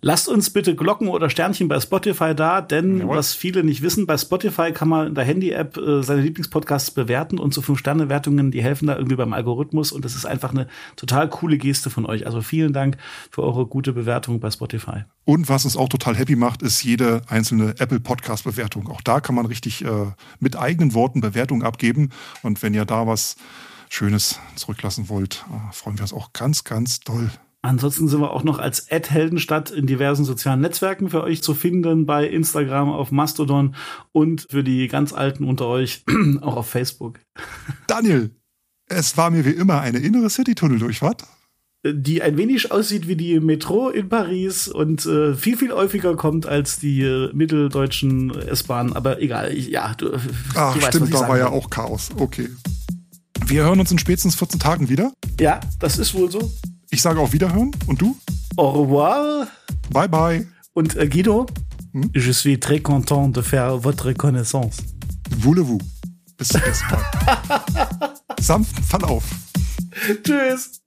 Lasst 0.00 0.26
uns 0.26 0.48
bitte 0.48 0.74
Glocken 0.74 1.08
oder 1.08 1.28
Sternchen 1.28 1.68
bei 1.68 1.78
Spotify 1.80 2.34
da, 2.34 2.62
denn 2.62 3.00
Jawohl. 3.00 3.16
was 3.16 3.34
viele 3.34 3.62
nicht 3.62 3.82
wissen, 3.82 4.06
bei 4.06 4.16
Spotify 4.16 4.72
kann 4.72 4.88
man 4.88 5.08
in 5.08 5.14
der 5.14 5.24
Handy-App 5.24 5.76
äh, 5.76 6.02
seine 6.02 6.22
Lieblingspodcasts 6.22 6.92
bewerten 6.92 7.38
und 7.38 7.52
so 7.52 7.60
fünf 7.60 7.78
Sterne 7.78 8.08
Wertungen, 8.08 8.50
die 8.50 8.62
helfen 8.62 8.86
da 8.86 8.96
irgendwie 8.96 9.16
beim 9.16 9.34
Algorithmus 9.34 9.92
und 9.92 10.04
das 10.06 10.14
ist 10.14 10.24
einfach 10.24 10.52
eine 10.52 10.66
total 10.96 11.28
coole 11.28 11.58
Geste 11.58 11.90
von 11.90 12.06
euch. 12.06 12.24
Also 12.24 12.40
vielen 12.40 12.72
Dank 12.72 12.96
für 13.30 13.42
eure 13.42 13.66
gute 13.66 13.92
Bewertung 13.92 14.40
bei 14.40 14.50
Spotify. 14.50 15.04
Und 15.24 15.50
was 15.50 15.66
uns 15.66 15.76
auch 15.76 15.90
total 15.90 16.16
happy 16.16 16.36
macht, 16.36 16.62
ist 16.62 16.82
jede 16.82 17.20
einzelne 17.28 17.74
Apple 17.78 18.00
Podcast 18.00 18.44
Bewertung. 18.44 18.88
Auch 18.88 19.02
da 19.02 19.20
kann 19.20 19.34
man 19.34 19.44
richtig 19.44 19.84
äh, 19.84 19.88
mit 20.40 20.56
eigenen 20.56 20.94
Worten 20.94 21.20
Bewertungen 21.20 21.62
abgeben 21.62 22.10
und 22.42 22.62
wenn 22.62 22.72
ihr 22.72 22.86
da 22.86 23.06
was 23.06 23.36
Schönes 23.88 24.40
zurücklassen 24.56 25.08
wollt, 25.08 25.44
äh, 25.50 25.72
freuen 25.72 25.98
wir 25.98 26.02
uns 26.02 26.12
auch 26.12 26.32
ganz, 26.32 26.64
ganz 26.64 27.00
doll. 27.00 27.30
Ansonsten 27.66 28.06
sind 28.06 28.20
wir 28.20 28.30
auch 28.30 28.44
noch 28.44 28.60
als 28.60 28.90
Ad 28.92 29.10
Heldenstadt 29.10 29.70
in 29.70 29.86
diversen 29.86 30.24
sozialen 30.24 30.60
Netzwerken 30.60 31.10
für 31.10 31.24
euch 31.24 31.42
zu 31.42 31.52
finden, 31.52 32.06
bei 32.06 32.26
Instagram, 32.26 32.90
auf 32.90 33.10
Mastodon 33.10 33.74
und 34.12 34.46
für 34.48 34.62
die 34.62 34.86
ganz 34.86 35.12
Alten 35.12 35.42
unter 35.42 35.66
euch 35.66 36.04
auch 36.42 36.56
auf 36.56 36.68
Facebook. 36.68 37.18
Daniel, 37.88 38.30
es 38.88 39.16
war 39.16 39.30
mir 39.30 39.44
wie 39.44 39.50
immer 39.50 39.80
eine 39.80 39.98
innere 39.98 40.30
City-Tunnel-Durchfahrt. 40.30 41.24
Die 41.84 42.22
ein 42.22 42.36
wenig 42.36 42.70
aussieht 42.72 43.08
wie 43.08 43.16
die 43.16 43.38
Metro 43.40 43.90
in 43.90 44.08
Paris 44.08 44.68
und 44.68 45.04
äh, 45.06 45.34
viel, 45.34 45.56
viel 45.56 45.72
häufiger 45.72 46.16
kommt 46.16 46.46
als 46.46 46.78
die 46.78 47.02
äh, 47.02 47.32
mitteldeutschen 47.32 48.30
S-Bahnen. 48.30 48.92
Aber 48.92 49.20
egal, 49.20 49.52
ich, 49.52 49.68
ja, 49.68 49.92
du, 49.94 50.12
Ach, 50.54 50.74
du 50.74 50.82
weißt, 50.82 50.94
stimmt, 50.96 51.14
da 51.14 51.28
war 51.28 51.38
ja 51.38 51.48
auch 51.48 51.68
Chaos. 51.70 52.10
Okay. 52.16 52.48
Wir 53.48 53.62
hören 53.62 53.78
uns 53.78 53.92
in 53.92 53.98
spätestens 53.98 54.34
14 54.34 54.58
Tagen 54.58 54.88
wieder. 54.88 55.12
Ja, 55.38 55.60
das 55.78 55.98
ist 55.98 56.14
wohl 56.14 56.28
so. 56.28 56.50
Ich 56.90 57.00
sage 57.00 57.20
auf 57.20 57.32
Wiederhören. 57.32 57.70
Und 57.86 58.02
du? 58.02 58.16
Au 58.56 58.82
revoir. 58.82 59.46
Bye 59.90 60.08
bye. 60.08 60.46
Und 60.74 60.96
äh, 60.96 61.06
Guido? 61.06 61.46
Hm? 61.92 62.10
Je 62.12 62.32
suis 62.32 62.58
très 62.58 62.80
content 62.80 63.28
de 63.28 63.42
faire 63.42 63.78
votre 63.78 64.12
connaissance. 64.14 64.78
Voulez-vous. 65.38 65.78
Bis 66.36 66.48
zum 66.48 66.60
nächsten 66.60 66.86
Mal. 66.90 67.04
Sanft 68.40 68.80
Verlauf. 68.80 69.22
Tschüss. 70.24 70.80